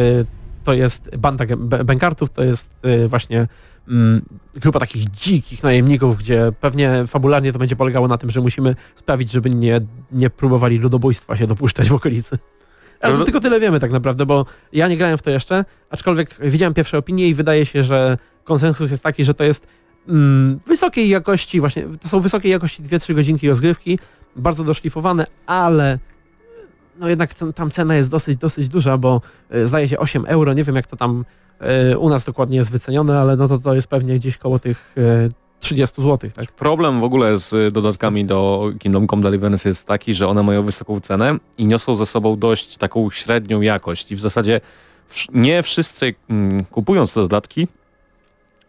to 0.64 0.74
jest 0.74 1.16
banda 1.18 1.46
bękartów, 1.86 2.30
to 2.30 2.44
jest 2.44 2.70
e, 2.84 3.08
właśnie 3.08 3.48
grupa 4.56 4.80
takich 4.80 5.10
dzikich 5.10 5.64
najemników, 5.64 6.18
gdzie 6.18 6.52
pewnie 6.60 7.04
fabularnie 7.08 7.54
to 7.54 7.60
będzie 7.60 7.76
polegało 7.76 8.08
na 8.08 8.18
tym, 8.18 8.32
że 8.32 8.42
musimy 8.42 8.76
sprawić, 8.96 9.32
żeby 9.32 9.50
nie, 9.50 9.82
nie 10.12 10.30
próbowali 10.30 10.78
ludobójstwa 10.78 11.38
się 11.38 11.48
dopuszczać 11.48 11.90
w 11.90 11.94
okolicy. 11.94 12.38
Ale 13.02 13.18
No- 13.18 13.26
tylko 13.26 13.40
tyle 13.40 13.60
wiemy 13.60 13.80
tak 13.80 13.92
naprawdę, 13.92 14.26
bo 14.26 14.46
ja 14.74 14.88
nie 14.88 14.98
grałem 14.98 15.18
w 15.18 15.22
to 15.22 15.30
jeszcze, 15.30 15.66
aczkolwiek 15.90 16.36
widziałem 16.42 16.74
pierwsze 16.74 16.98
opinie 16.98 17.28
i 17.28 17.34
wydaje 17.34 17.66
się, 17.66 17.84
że 17.84 18.18
konsensus 18.44 18.92
jest 18.92 19.04
taki, 19.04 19.26
że 19.26 19.34
to 19.34 19.44
jest 19.44 19.68
mm, 20.08 20.60
wysokiej 20.68 21.10
jakości, 21.10 21.60
właśnie 21.60 21.84
to 22.02 22.08
są 22.08 22.20
wysokiej 22.20 22.52
jakości 22.52 22.84
2-3 22.84 23.14
godzinki 23.16 23.50
rozgrywki, 23.50 24.00
bardzo 24.36 24.64
doszlifowane, 24.64 25.26
ale 25.46 26.00
no 27.00 27.10
jednak 27.10 27.34
tam 27.56 27.72
cena 27.72 27.96
jest 27.96 28.10
dosyć, 28.10 28.38
dosyć 28.38 28.70
duża, 28.70 28.98
bo 28.98 29.22
e, 29.50 29.68
zdaje 29.68 29.90
się 29.90 29.98
8 30.00 30.26
euro, 30.26 30.54
nie 30.54 30.64
wiem 30.64 30.76
jak 30.76 30.88
to 30.88 30.96
tam 30.98 31.26
u 32.00 32.10
nas 32.10 32.26
dokładnie 32.26 32.58
jest 32.58 32.72
wycenione, 32.72 33.20
ale 33.20 33.36
no 33.36 33.48
to 33.48 33.60
to 33.60 33.76
jest 33.76 33.88
pewnie 33.88 34.20
gdzieś 34.20 34.38
koło 34.38 34.60
tych 34.60 34.96
e, 34.98 35.30
30 35.64 36.02
zł, 36.02 36.30
tak? 36.36 36.52
Problem 36.52 37.02
w 37.02 37.04
ogóle 37.04 37.38
z 37.38 37.54
y, 37.54 37.72
dodatkami 37.72 38.26
do 38.26 38.72
Kingdom 38.80 39.08
Come 39.08 39.24
Deliverance 39.24 39.70
jest 39.70 39.88
taki, 39.88 40.14
że 40.14 40.28
one 40.28 40.44
mają 40.44 40.64
wysoką 40.64 41.00
cenę 41.00 41.38
i 41.58 41.66
niosą 41.66 41.96
ze 41.96 42.06
sobą 42.06 42.40
dość 42.40 42.78
taką 42.78 43.12
średnią 43.12 43.62
jakość 43.62 44.12
i 44.12 44.16
w 44.16 44.20
zasadzie 44.20 44.62
nie 45.34 45.64
wszyscy 45.64 46.14
mm, 46.30 46.66
kupując 46.66 47.14
te 47.14 47.20
dodatki 47.20 47.68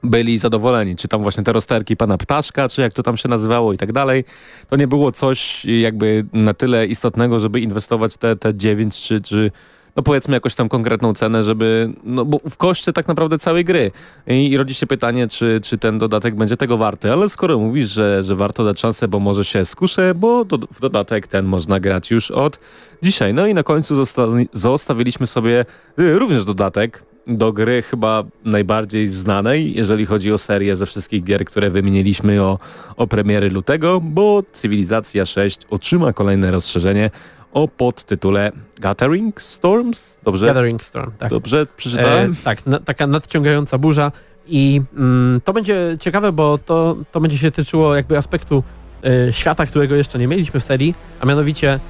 byli 0.03 0.39
zadowoleni, 0.39 0.97
czy 0.97 1.09
tam 1.09 1.23
właśnie 1.23 1.45
te 1.45 1.53
rozterki 1.53 1.97
pana 1.97 2.19
Ptaszka, 2.19 2.69
czy 2.69 2.81
jak 2.81 2.93
to 2.93 3.03
tam 3.03 3.17
się 3.17 3.29
nazywało 3.29 3.73
i 3.73 3.79
tak 3.79 3.93
dalej. 3.93 4.25
To 4.71 4.77
nie 4.77 4.87
było 4.87 5.13
coś 5.13 5.65
jakby 5.65 6.25
na 6.33 6.55
tyle 6.55 6.87
istotnego, 6.87 7.41
żeby 7.41 7.61
inwestować 7.61 8.17
te, 8.17 8.37
te 8.37 8.55
9 8.55 9.01
czy, 9.01 9.21
czy 9.21 9.51
no 9.97 10.03
powiedzmy 10.03 10.35
jakąś 10.35 10.55
tam 10.55 10.69
konkretną 10.69 11.15
cenę, 11.15 11.45
żeby, 11.45 11.93
no 12.05 12.25
bo 12.25 12.39
w 12.51 12.57
koszcie 12.57 12.93
tak 12.93 13.09
naprawdę 13.09 13.39
całej 13.39 13.65
gry. 13.65 13.91
I, 14.27 14.51
i 14.51 14.57
rodzi 14.57 14.75
się 14.75 14.87
pytanie, 14.87 15.29
czy, 15.29 15.61
czy 15.63 15.79
ten 15.79 15.99
dodatek 15.99 16.35
będzie 16.35 16.57
tego 16.57 16.77
warty, 16.77 17.13
ale 17.13 17.29
skoro 17.29 17.59
mówisz, 17.59 17.91
że, 17.91 18.25
że 18.25 18.37
warto 18.37 18.65
dać 18.65 18.81
szansę, 18.81 19.09
bo 19.09 19.21
może 19.21 19.45
się 19.45 19.65
skuszę, 19.65 20.15
bo 20.15 20.45
do, 20.45 20.59
w 20.59 20.81
dodatek 20.81 21.27
ten 21.27 21.47
można 21.47 21.81
grać 21.81 22.11
już 22.11 22.31
od 22.31 22.59
dzisiaj. 23.03 23.35
No 23.35 23.47
i 23.47 23.55
na 23.55 23.63
końcu 23.63 23.95
zosta- 23.95 24.29
zostawiliśmy 24.53 25.27
sobie 25.27 25.65
y, 25.99 26.19
również 26.19 26.45
dodatek 26.45 27.03
do 27.27 27.53
gry 27.53 27.83
chyba 27.83 28.25
najbardziej 28.45 29.09
znanej, 29.09 29.75
jeżeli 29.75 30.07
chodzi 30.07 30.33
o 30.33 30.39
serię 30.39 30.77
ze 30.77 30.87
wszystkich 30.87 31.25
gier, 31.25 31.45
które 31.45 31.71
wymieniliśmy 31.71 32.43
o, 32.43 32.59
o 32.97 33.07
premiery 33.07 33.51
lutego, 33.51 34.01
bo 34.01 34.43
Cywilizacja 34.53 35.27
6 35.27 35.61
otrzyma 35.71 36.13
kolejne 36.13 36.51
rozszerzenie 36.51 37.11
o 37.55 37.69
podtytule 37.69 38.53
Gathering 38.81 39.43
Storms. 39.43 40.17
Dobrze? 40.23 40.47
Gathering 40.47 40.83
Storm, 40.83 41.13
tak. 41.19 41.31
Dobrze 41.31 41.67
przeczytałem? 41.77 42.33
E, 42.33 42.45
tak, 42.45 42.67
na, 42.67 42.79
taka 42.79 43.07
nadciągająca 43.07 43.79
burza 43.79 44.13
i 44.47 44.83
mm, 44.97 45.41
to 45.45 45.53
będzie 45.53 45.97
ciekawe, 46.01 46.33
bo 46.33 46.59
to, 46.59 46.97
to 47.13 47.21
będzie 47.21 47.39
się 47.39 47.51
tyczyło 47.51 47.97
jakby 47.97 48.19
aspektu 48.19 48.65
e, 49.05 49.33
świata, 49.33 49.67
którego 49.67 49.95
jeszcze 49.95 50.19
nie 50.19 50.29
mieliśmy 50.29 50.61
w 50.61 50.65
serii, 50.65 50.95
a 51.21 51.27
mianowicie 51.27 51.73
e, 51.73 51.81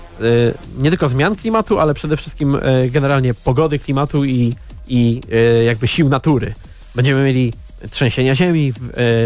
nie 0.79 0.91
tylko 0.91 1.09
zmian 1.09 1.37
klimatu, 1.37 1.79
ale 1.79 1.95
przede 1.95 2.17
wszystkim 2.17 2.59
e, 2.63 2.89
generalnie 2.91 3.35
pogody 3.35 3.79
klimatu 3.79 4.25
i, 4.25 4.55
i 4.89 5.21
jakby 5.67 5.87
sił 5.89 6.09
natury. 6.09 6.55
Będziemy 6.95 7.25
mieli 7.25 7.53
trzęsienia 7.91 8.35
ziemi, 8.35 8.73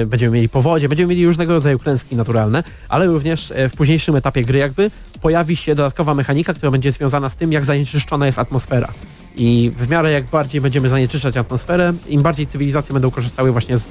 e, 0.00 0.06
będziemy 0.06 0.36
mieli 0.36 0.48
powodzie, 0.48 0.88
będziemy 0.88 1.10
mieli 1.10 1.26
różnego 1.26 1.54
rodzaju 1.54 1.78
klęski 1.78 2.16
naturalne, 2.16 2.64
ale 2.88 3.06
również 3.06 3.50
e, 3.50 3.68
w 3.68 3.74
późniejszym 3.74 4.16
etapie 4.16 4.44
gry 4.44 4.58
jakby 4.58 4.90
pojawi 5.20 5.56
się 5.56 5.74
dodatkowa 5.74 6.14
mechanika, 6.14 6.54
która 6.54 6.70
będzie 6.70 6.92
związana 6.92 7.28
z 7.28 7.36
tym, 7.36 7.52
jak 7.52 7.64
zanieczyszczona 7.64 8.26
jest 8.26 8.38
atmosfera. 8.38 8.88
I 9.36 9.72
w 9.78 9.90
miarę 9.90 10.12
jak 10.12 10.26
bardziej 10.26 10.60
będziemy 10.60 10.88
zanieczyszczać 10.88 11.36
atmosferę, 11.36 11.92
im 12.08 12.22
bardziej 12.22 12.46
cywilizacje 12.46 12.92
będą 12.92 13.10
korzystały 13.10 13.52
właśnie 13.52 13.78
z 13.78 13.82
e, 13.84 13.90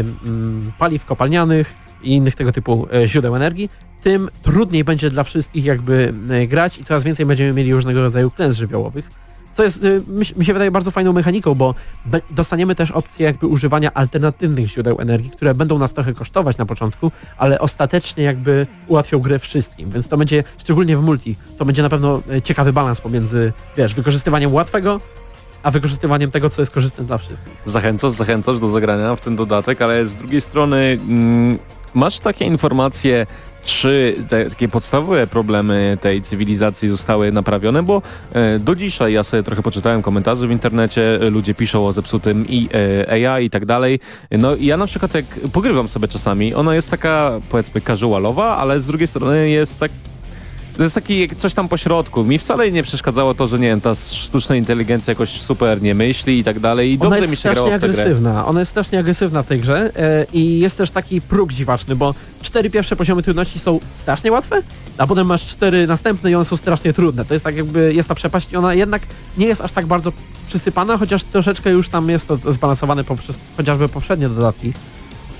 mm, 0.00 0.72
paliw 0.78 1.04
kopalnianych 1.04 1.74
i 2.02 2.12
innych 2.12 2.34
tego 2.34 2.52
typu 2.52 2.88
źródeł 3.06 3.36
energii, 3.36 3.70
tym 4.02 4.28
trudniej 4.42 4.84
będzie 4.84 5.10
dla 5.10 5.24
wszystkich 5.24 5.64
jakby 5.64 6.14
grać 6.48 6.78
i 6.78 6.84
coraz 6.84 7.04
więcej 7.04 7.26
będziemy 7.26 7.52
mieli 7.52 7.72
różnego 7.72 8.02
rodzaju 8.02 8.30
klęsk 8.30 8.58
żywiołowych. 8.58 9.23
Co 9.54 9.62
jest, 9.62 9.84
y, 9.84 10.02
mi, 10.36 10.44
się 10.44 10.52
wydaje 10.52 10.70
bardzo 10.70 10.90
fajną 10.90 11.12
mechaniką, 11.12 11.54
bo 11.54 11.74
dostaniemy 12.30 12.74
też 12.74 12.90
opcję 12.90 13.26
jakby 13.26 13.46
używania 13.46 13.94
alternatywnych 13.94 14.68
źródeł 14.68 15.00
energii, 15.00 15.30
które 15.30 15.54
będą 15.54 15.78
nas 15.78 15.92
trochę 15.92 16.14
kosztować 16.14 16.56
na 16.56 16.66
początku, 16.66 17.12
ale 17.38 17.58
ostatecznie 17.58 18.24
jakby 18.24 18.66
ułatwią 18.86 19.18
grę 19.18 19.38
wszystkim, 19.38 19.90
więc 19.90 20.08
to 20.08 20.16
będzie, 20.16 20.44
szczególnie 20.58 20.96
w 20.96 21.02
multi, 21.02 21.36
to 21.58 21.64
będzie 21.64 21.82
na 21.82 21.88
pewno 21.88 22.22
y, 22.36 22.42
ciekawy 22.42 22.72
balans 22.72 23.00
pomiędzy, 23.00 23.52
wiesz, 23.76 23.94
wykorzystywaniem 23.94 24.54
łatwego, 24.54 25.00
a 25.62 25.70
wykorzystywaniem 25.70 26.30
tego, 26.30 26.50
co 26.50 26.62
jest 26.62 26.72
korzystne 26.72 27.04
dla 27.04 27.18
wszystkich. 27.18 27.52
Zachęcasz, 27.64 28.12
zachęcasz 28.12 28.58
do 28.58 28.68
zagrania 28.68 29.16
w 29.16 29.20
ten 29.20 29.36
dodatek, 29.36 29.82
ale 29.82 30.06
z 30.06 30.14
drugiej 30.14 30.40
strony 30.40 30.98
mm, 31.08 31.58
masz 31.94 32.20
takie 32.20 32.44
informacje, 32.44 33.26
czy 33.64 34.24
te 34.28 34.50
takie 34.50 34.68
podstawowe 34.68 35.26
problemy 35.26 35.98
tej 36.00 36.22
cywilizacji 36.22 36.88
zostały 36.88 37.32
naprawione, 37.32 37.82
bo 37.82 38.02
e, 38.32 38.58
do 38.58 38.74
dzisiaj 38.74 39.12
ja 39.12 39.24
sobie 39.24 39.42
trochę 39.42 39.62
poczytałem 39.62 40.02
komentarze 40.02 40.46
w 40.46 40.50
internecie, 40.50 41.20
e, 41.20 41.30
ludzie 41.30 41.54
piszą 41.54 41.86
o 41.86 41.92
zepsutym 41.92 42.44
i, 42.48 42.68
e, 43.08 43.30
AI 43.30 43.44
i 43.44 43.50
tak 43.50 43.66
dalej. 43.66 44.00
No 44.30 44.56
i 44.56 44.66
ja 44.66 44.76
na 44.76 44.86
przykład 44.86 45.14
jak 45.14 45.24
pogrywam 45.52 45.88
sobie 45.88 46.08
czasami, 46.08 46.54
ona 46.54 46.74
jest 46.74 46.90
taka 46.90 47.40
powiedzmy 47.48 47.80
casualowa, 47.80 48.56
ale 48.56 48.80
z 48.80 48.86
drugiej 48.86 49.08
strony 49.08 49.48
jest 49.48 49.78
tak 49.78 49.90
to 50.76 50.82
jest 50.82 50.94
taki 50.94 51.28
coś 51.28 51.54
tam 51.54 51.68
po 51.68 51.76
środku. 51.76 52.24
Mi 52.24 52.38
wcale 52.38 52.70
nie 52.70 52.82
przeszkadzało 52.82 53.34
to, 53.34 53.48
że 53.48 53.58
nie 53.58 53.68
wiem, 53.68 53.80
ta 53.80 53.94
sztuczna 53.94 54.56
inteligencja 54.56 55.10
jakoś 55.10 55.40
super 55.40 55.82
nie 55.82 55.94
myśli 55.94 56.38
i 56.38 56.44
tak 56.44 56.60
dalej 56.60 56.92
i 56.92 56.98
dobrze 56.98 57.28
mi 57.28 57.36
się 57.36 57.50
grało 57.52 57.68
w 57.68 57.70
tę 57.70 57.78
grę. 57.78 57.88
agresywna. 57.88 58.46
Ona 58.46 58.60
jest 58.60 58.70
strasznie 58.70 58.98
agresywna 58.98 59.42
w 59.42 59.46
tej 59.46 59.60
grze 59.60 59.90
e, 59.96 60.26
i 60.32 60.58
jest 60.58 60.76
też 60.76 60.90
taki 60.90 61.20
próg 61.20 61.52
dziwaczny, 61.52 61.96
bo 61.96 62.14
cztery 62.42 62.70
pierwsze 62.70 62.96
poziomy 62.96 63.22
trudności 63.22 63.58
są 63.58 63.80
strasznie 64.02 64.32
łatwe, 64.32 64.62
a 64.98 65.06
potem 65.06 65.26
masz 65.26 65.46
cztery 65.46 65.86
następne 65.86 66.30
i 66.30 66.34
one 66.34 66.44
są 66.44 66.56
strasznie 66.56 66.92
trudne. 66.92 67.24
To 67.24 67.34
jest 67.34 67.44
tak 67.44 67.56
jakby, 67.56 67.94
jest 67.94 68.08
ta 68.08 68.14
przepaść 68.14 68.52
i 68.52 68.56
ona 68.56 68.74
jednak 68.74 69.02
nie 69.38 69.46
jest 69.46 69.60
aż 69.60 69.72
tak 69.72 69.86
bardzo 69.86 70.12
przysypana, 70.48 70.98
chociaż 70.98 71.24
troszeczkę 71.24 71.70
już 71.70 71.88
tam 71.88 72.08
jest 72.08 72.28
to 72.28 72.36
zbalansowane 72.52 73.04
poprzez 73.04 73.36
chociażby 73.56 73.88
poprzednie 73.88 74.28
dodatki. 74.28 74.72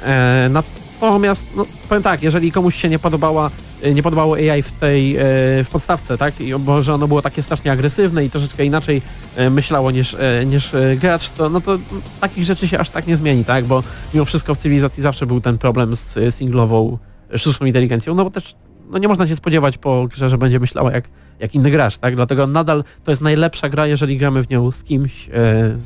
E, 0.04 0.50
natomiast, 0.50 1.46
no, 1.56 1.66
powiem 1.88 2.02
tak, 2.02 2.22
jeżeli 2.22 2.52
komuś 2.52 2.76
się 2.76 2.88
nie 2.88 2.98
podobała 2.98 3.50
nie 3.92 4.02
podobało 4.02 4.36
AI 4.36 4.62
w 4.62 4.72
tej, 4.72 5.16
e, 5.16 5.20
w 5.64 5.68
podstawce, 5.72 6.18
tak? 6.18 6.34
Bo 6.58 6.82
że 6.82 6.94
ono 6.94 7.08
było 7.08 7.22
takie 7.22 7.42
strasznie 7.42 7.72
agresywne 7.72 8.24
i 8.24 8.30
troszeczkę 8.30 8.64
inaczej 8.64 9.02
e, 9.36 9.50
myślało 9.50 9.90
niż, 9.90 10.14
e, 10.14 10.46
niż 10.46 10.70
gracz, 10.96 11.30
to, 11.30 11.48
no 11.48 11.60
to 11.60 11.78
takich 12.20 12.44
rzeczy 12.44 12.68
się 12.68 12.78
aż 12.78 12.90
tak 12.90 13.06
nie 13.06 13.16
zmieni, 13.16 13.44
tak? 13.44 13.64
Bo 13.64 13.82
mimo 14.14 14.24
wszystko 14.24 14.54
w 14.54 14.58
cywilizacji 14.58 15.02
zawsze 15.02 15.26
był 15.26 15.40
ten 15.40 15.58
problem 15.58 15.96
z 15.96 16.34
singlową 16.34 16.98
sztuczną 17.36 17.66
inteligencją, 17.66 18.14
no 18.14 18.24
bo 18.24 18.30
też 18.30 18.54
no 18.90 18.98
nie 18.98 19.08
można 19.08 19.26
się 19.26 19.36
spodziewać 19.36 19.78
po 19.78 20.06
grze, 20.06 20.30
że 20.30 20.38
będzie 20.38 20.60
myślała 20.60 20.92
jak, 20.92 21.08
jak 21.40 21.54
inny 21.54 21.70
gracz, 21.70 21.98
tak? 21.98 22.16
Dlatego 22.16 22.46
nadal 22.46 22.84
to 23.04 23.10
jest 23.10 23.22
najlepsza 23.22 23.68
gra, 23.68 23.86
jeżeli 23.86 24.18
gramy 24.18 24.42
w 24.42 24.50
nią 24.50 24.72
z 24.72 24.84
kimś 24.84 25.28
e, 25.28 25.76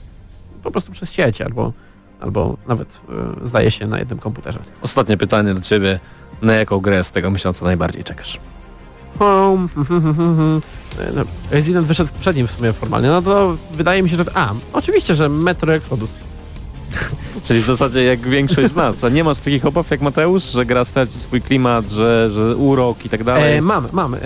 po 0.63 0.71
prostu 0.71 0.93
przez 0.93 1.13
sieć 1.13 1.41
albo, 1.41 1.73
albo 2.21 2.57
nawet 2.69 3.01
e, 3.43 3.47
zdaje 3.47 3.71
się 3.71 3.87
na 3.87 3.99
jednym 3.99 4.19
komputerze. 4.19 4.59
Ostatnie 4.83 5.17
pytanie 5.17 5.55
do 5.55 5.61
Ciebie. 5.61 6.01
Na 6.43 6.53
jaką 6.53 6.81
grę 6.81 7.05
z 7.05 7.11
tego 7.11 7.31
miesiąca 7.31 7.65
najbardziej 7.65 8.05
czekasz? 8.05 8.41
Home. 9.19 9.69
No, 11.15 11.23
Resident 11.51 11.87
wyszedł 11.87 12.11
przed 12.21 12.37
nim 12.37 12.47
w 12.47 12.51
sumie 12.51 12.73
formalnie, 12.73 13.09
no 13.09 13.23
to 13.23 13.57
wydaje 13.73 14.03
mi 14.03 14.11
się, 14.11 14.17
że... 14.17 14.25
A, 14.35 14.53
oczywiście, 14.73 15.15
że 15.15 15.29
Metro 15.29 15.75
Exodus. 15.75 16.11
Czyli 17.47 17.61
w 17.61 17.65
zasadzie 17.65 18.05
jak 18.05 18.21
większość 18.21 18.71
z 18.71 18.77
nas. 18.77 19.05
A 19.05 19.09
nie 19.09 19.25
masz 19.25 19.39
takich 19.39 19.67
obaw 19.67 19.91
jak 19.91 20.01
Mateusz, 20.01 20.45
że 20.45 20.67
gra 20.67 20.85
straci 20.85 21.19
swój 21.19 21.43
klimat, 21.43 21.89
że, 21.89 22.31
że 22.31 22.57
urok 22.57 23.05
i 23.05 23.09
tak 23.09 23.25
dalej? 23.25 23.57
E, 23.57 23.63
mam, 23.63 23.89
mam. 23.93 24.15
E, 24.15 24.19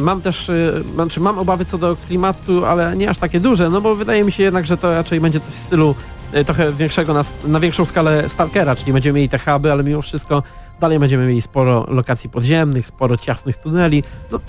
mam 0.00 0.20
też, 0.20 0.50
e, 0.50 0.72
znaczy 0.94 1.20
mam 1.20 1.38
obawy 1.38 1.64
co 1.64 1.78
do 1.78 1.96
klimatu, 2.08 2.64
ale 2.64 2.96
nie 2.96 3.10
aż 3.10 3.18
takie 3.18 3.40
duże, 3.40 3.70
no 3.70 3.80
bo 3.80 3.96
wydaje 3.96 4.24
mi 4.24 4.32
się 4.32 4.42
jednak, 4.42 4.66
że 4.66 4.76
to 4.76 4.94
raczej 4.94 5.20
będzie 5.20 5.40
coś 5.40 5.54
w 5.54 5.58
stylu 5.58 5.94
e, 6.32 6.44
trochę 6.44 6.72
większego, 6.72 7.14
na, 7.14 7.24
na 7.44 7.60
większą 7.60 7.84
skalę 7.84 8.28
Stalkera, 8.28 8.76
czyli 8.76 8.92
będziemy 8.92 9.16
mieli 9.16 9.28
te 9.28 9.38
huby, 9.38 9.72
ale 9.72 9.84
mimo 9.84 10.02
wszystko 10.02 10.42
dalej 10.80 10.98
będziemy 10.98 11.26
mieli 11.26 11.42
sporo 11.42 11.86
lokacji 11.88 12.30
podziemnych, 12.30 12.86
sporo 12.86 13.16
ciasnych 13.16 13.56
tuneli. 13.56 14.02
No, 14.32 14.40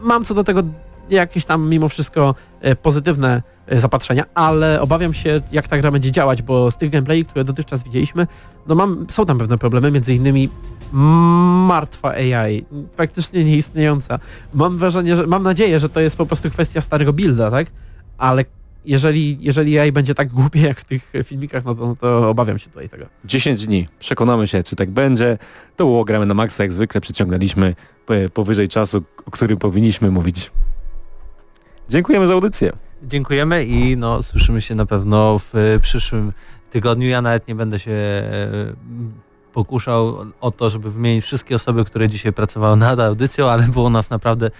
mam 0.00 0.24
co 0.24 0.34
do 0.34 0.44
tego 0.44 0.62
jakieś 1.10 1.44
tam 1.44 1.68
mimo 1.68 1.88
wszystko 1.88 2.34
e, 2.60 2.76
pozytywne 2.76 3.42
e, 3.66 3.80
zapatrzenia, 3.80 4.24
ale 4.34 4.80
obawiam 4.80 5.14
się 5.14 5.40
jak 5.52 5.68
ta 5.68 5.78
gra 5.78 5.90
będzie 5.90 6.10
działać, 6.10 6.42
bo 6.42 6.70
z 6.70 6.76
tych 6.76 6.90
gameplay, 6.90 7.24
które 7.24 7.44
dotychczas 7.44 7.82
widzieliśmy, 7.82 8.26
no 8.66 8.74
mam, 8.74 9.06
są 9.10 9.26
tam 9.26 9.38
pewne 9.38 9.58
problemy, 9.58 9.90
między 9.90 10.14
innymi 10.14 10.48
martwa 11.66 12.10
AI, 12.10 12.64
praktycznie 12.96 13.44
nieistniejąca. 13.44 14.18
Mam 14.54 14.78
wrażenie, 14.78 15.16
że 15.16 15.26
mam 15.26 15.42
nadzieję, 15.42 15.80
że 15.80 15.88
to 15.88 16.00
jest 16.00 16.16
po 16.16 16.26
prostu 16.26 16.50
kwestia 16.50 16.80
starego 16.80 17.12
builda, 17.12 17.50
tak? 17.50 17.66
Ale 18.18 18.44
jeżeli, 18.84 19.38
jeżeli 19.40 19.78
AI 19.78 19.92
będzie 19.92 20.14
tak 20.14 20.28
głupie 20.28 20.60
jak 20.60 20.80
w 20.80 20.84
tych 20.84 21.12
filmikach, 21.24 21.64
no 21.64 21.74
to, 21.74 21.86
no 21.86 21.96
to 21.96 22.30
obawiam 22.30 22.58
się 22.58 22.70
tutaj 22.70 22.88
tego. 22.88 23.06
10 23.24 23.66
dni. 23.66 23.88
Przekonamy 23.98 24.48
się, 24.48 24.62
czy 24.62 24.76
tak 24.76 24.90
będzie. 24.90 25.38
To 25.76 25.84
było 25.84 26.04
gramy 26.04 26.26
na 26.26 26.34
maksa, 26.34 26.62
jak 26.62 26.72
zwykle 26.72 27.00
przyciągnęliśmy 27.00 27.74
p- 28.06 28.28
powyżej 28.30 28.68
czasu, 28.68 29.02
o 29.26 29.30
którym 29.30 29.58
powinniśmy 29.58 30.10
mówić. 30.10 30.50
Dziękujemy 31.88 32.26
za 32.26 32.32
audycję. 32.32 32.72
Dziękujemy 33.02 33.64
i 33.64 33.96
no, 33.96 34.22
słyszymy 34.22 34.60
się 34.60 34.74
na 34.74 34.86
pewno 34.86 35.38
w 35.38 35.54
e, 35.54 35.80
przyszłym 35.80 36.32
tygodniu. 36.70 37.08
Ja 37.08 37.22
nawet 37.22 37.48
nie 37.48 37.54
będę 37.54 37.78
się 37.78 37.90
e, 37.90 38.24
pokuszał 39.52 40.16
o 40.40 40.50
to, 40.50 40.70
żeby 40.70 40.90
wymienić 40.90 41.24
wszystkie 41.24 41.56
osoby, 41.56 41.84
które 41.84 42.08
dzisiaj 42.08 42.32
pracowały 42.32 42.76
nad 42.76 43.00
audycją, 43.00 43.50
ale 43.50 43.62
było 43.68 43.90
nas 43.90 44.10
naprawdę 44.10 44.50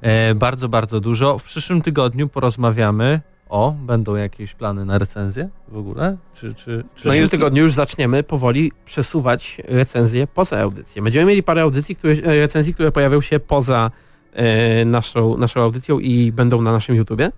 e, 0.00 0.34
bardzo, 0.34 0.68
bardzo 0.68 1.00
dużo. 1.00 1.38
W 1.38 1.44
przyszłym 1.44 1.82
tygodniu 1.82 2.28
porozmawiamy 2.28 3.20
o, 3.52 3.74
będą 3.86 4.16
jakieś 4.16 4.54
plany 4.54 4.84
na 4.84 4.98
recenzję 4.98 5.48
w 5.68 5.76
ogóle? 5.76 6.16
Czy, 6.34 6.54
czy, 6.54 6.64
czy... 6.64 6.84
W 6.90 6.94
przyszłym 6.94 7.28
tygodniu 7.28 7.62
już 7.62 7.72
zaczniemy 7.72 8.22
powoli 8.22 8.72
przesuwać 8.84 9.56
recenzje 9.64 10.26
poza 10.26 10.60
audycję. 10.60 11.02
Będziemy 11.02 11.26
mieli 11.26 11.42
parę 11.42 11.62
audycji, 11.62 11.96
które, 11.96 12.12
e, 12.12 12.40
recenzji, 12.40 12.74
które 12.74 12.92
pojawią 12.92 13.20
się 13.20 13.40
poza 13.40 13.90
e, 14.32 14.84
naszą, 14.84 15.36
naszą 15.36 15.60
audycją 15.60 15.98
i 15.98 16.32
będą 16.32 16.62
na 16.62 16.72
naszym 16.72 16.94
YouTubie. 16.94 17.30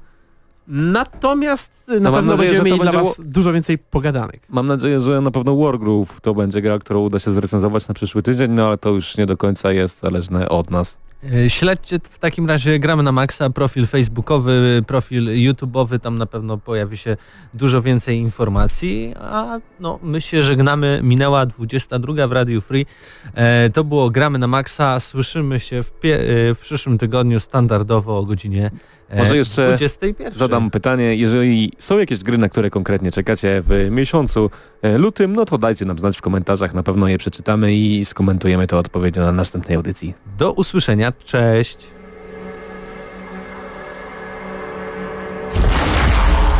Natomiast 0.68 1.88
na 1.88 2.00
No 2.00 2.12
pewno 2.12 2.32
nadzieję, 2.32 2.50
będziemy 2.50 2.64
mieli 2.64 2.78
to 2.78 2.82
dla 2.82 2.92
będzie 2.92 3.08
Was 3.08 3.20
dużo 3.26 3.52
więcej 3.52 3.78
pogadanek. 3.78 4.40
Mam 4.48 4.66
nadzieję, 4.66 5.00
że 5.00 5.20
na 5.20 5.30
pewno 5.30 5.56
Wargroove 5.56 6.20
to 6.20 6.34
będzie 6.34 6.62
gra, 6.62 6.78
którą 6.78 7.00
uda 7.00 7.18
się 7.18 7.32
zrecenzować 7.32 7.88
na 7.88 7.94
przyszły 7.94 8.22
tydzień, 8.22 8.52
no 8.52 8.66
ale 8.66 8.78
to 8.78 8.90
już 8.90 9.16
nie 9.16 9.26
do 9.26 9.36
końca 9.36 9.72
jest 9.72 10.00
zależne 10.00 10.48
od 10.48 10.70
nas. 10.70 10.98
E, 11.32 11.50
Śledźcie 11.50 11.98
w 12.10 12.18
takim 12.18 12.48
razie 12.48 12.78
Gramy 12.78 13.02
na 13.02 13.12
Maxa, 13.12 13.50
profil 13.50 13.86
facebookowy, 13.86 14.84
profil 14.86 15.26
YouTube'owy, 15.26 16.00
tam 16.00 16.18
na 16.18 16.26
pewno 16.26 16.58
pojawi 16.58 16.96
się 16.96 17.16
dużo 17.54 17.82
więcej 17.82 18.18
informacji, 18.18 19.14
a 19.20 19.60
no 19.80 19.98
my 20.02 20.20
się 20.20 20.42
żegnamy, 20.42 21.00
minęła 21.02 21.46
22 21.46 22.26
w 22.26 22.32
Radio 22.32 22.60
Free, 22.60 22.86
e, 23.34 23.70
to 23.70 23.84
było 23.84 24.10
Gramy 24.10 24.38
na 24.38 24.46
Maxa, 24.46 25.00
słyszymy 25.00 25.60
się 25.60 25.82
w, 25.82 25.88
e, 25.88 25.94
w 26.54 26.58
przyszłym 26.60 26.98
tygodniu 26.98 27.40
standardowo 27.40 28.18
o 28.18 28.24
godzinie 28.24 28.70
Może 29.16 29.36
jeszcze 29.36 29.66
21. 29.66 30.34
Zadam 30.34 30.70
pytanie, 30.70 31.16
jeżeli 31.16 31.72
są 31.78 31.98
jakieś 31.98 32.18
gry, 32.18 32.38
na 32.38 32.48
które 32.48 32.70
konkretnie 32.70 33.12
czekacie 33.12 33.62
w 33.66 33.88
miesiącu 33.90 34.50
e, 34.82 34.98
lutym, 34.98 35.36
no 35.36 35.44
to 35.44 35.58
dajcie 35.58 35.84
nam 35.84 35.98
znać 35.98 36.18
w 36.18 36.20
komentarzach, 36.20 36.74
na 36.74 36.82
pewno 36.82 37.08
je 37.08 37.18
przeczytamy 37.18 37.74
i 37.74 38.04
skomentujemy 38.04 38.66
to 38.66 38.78
odpowiednio 38.78 39.22
na 39.22 39.32
następnej 39.32 39.76
audycji. 39.76 40.14
Do 40.38 40.52
usłyszenia, 40.52 41.12
cześć! 41.24 41.93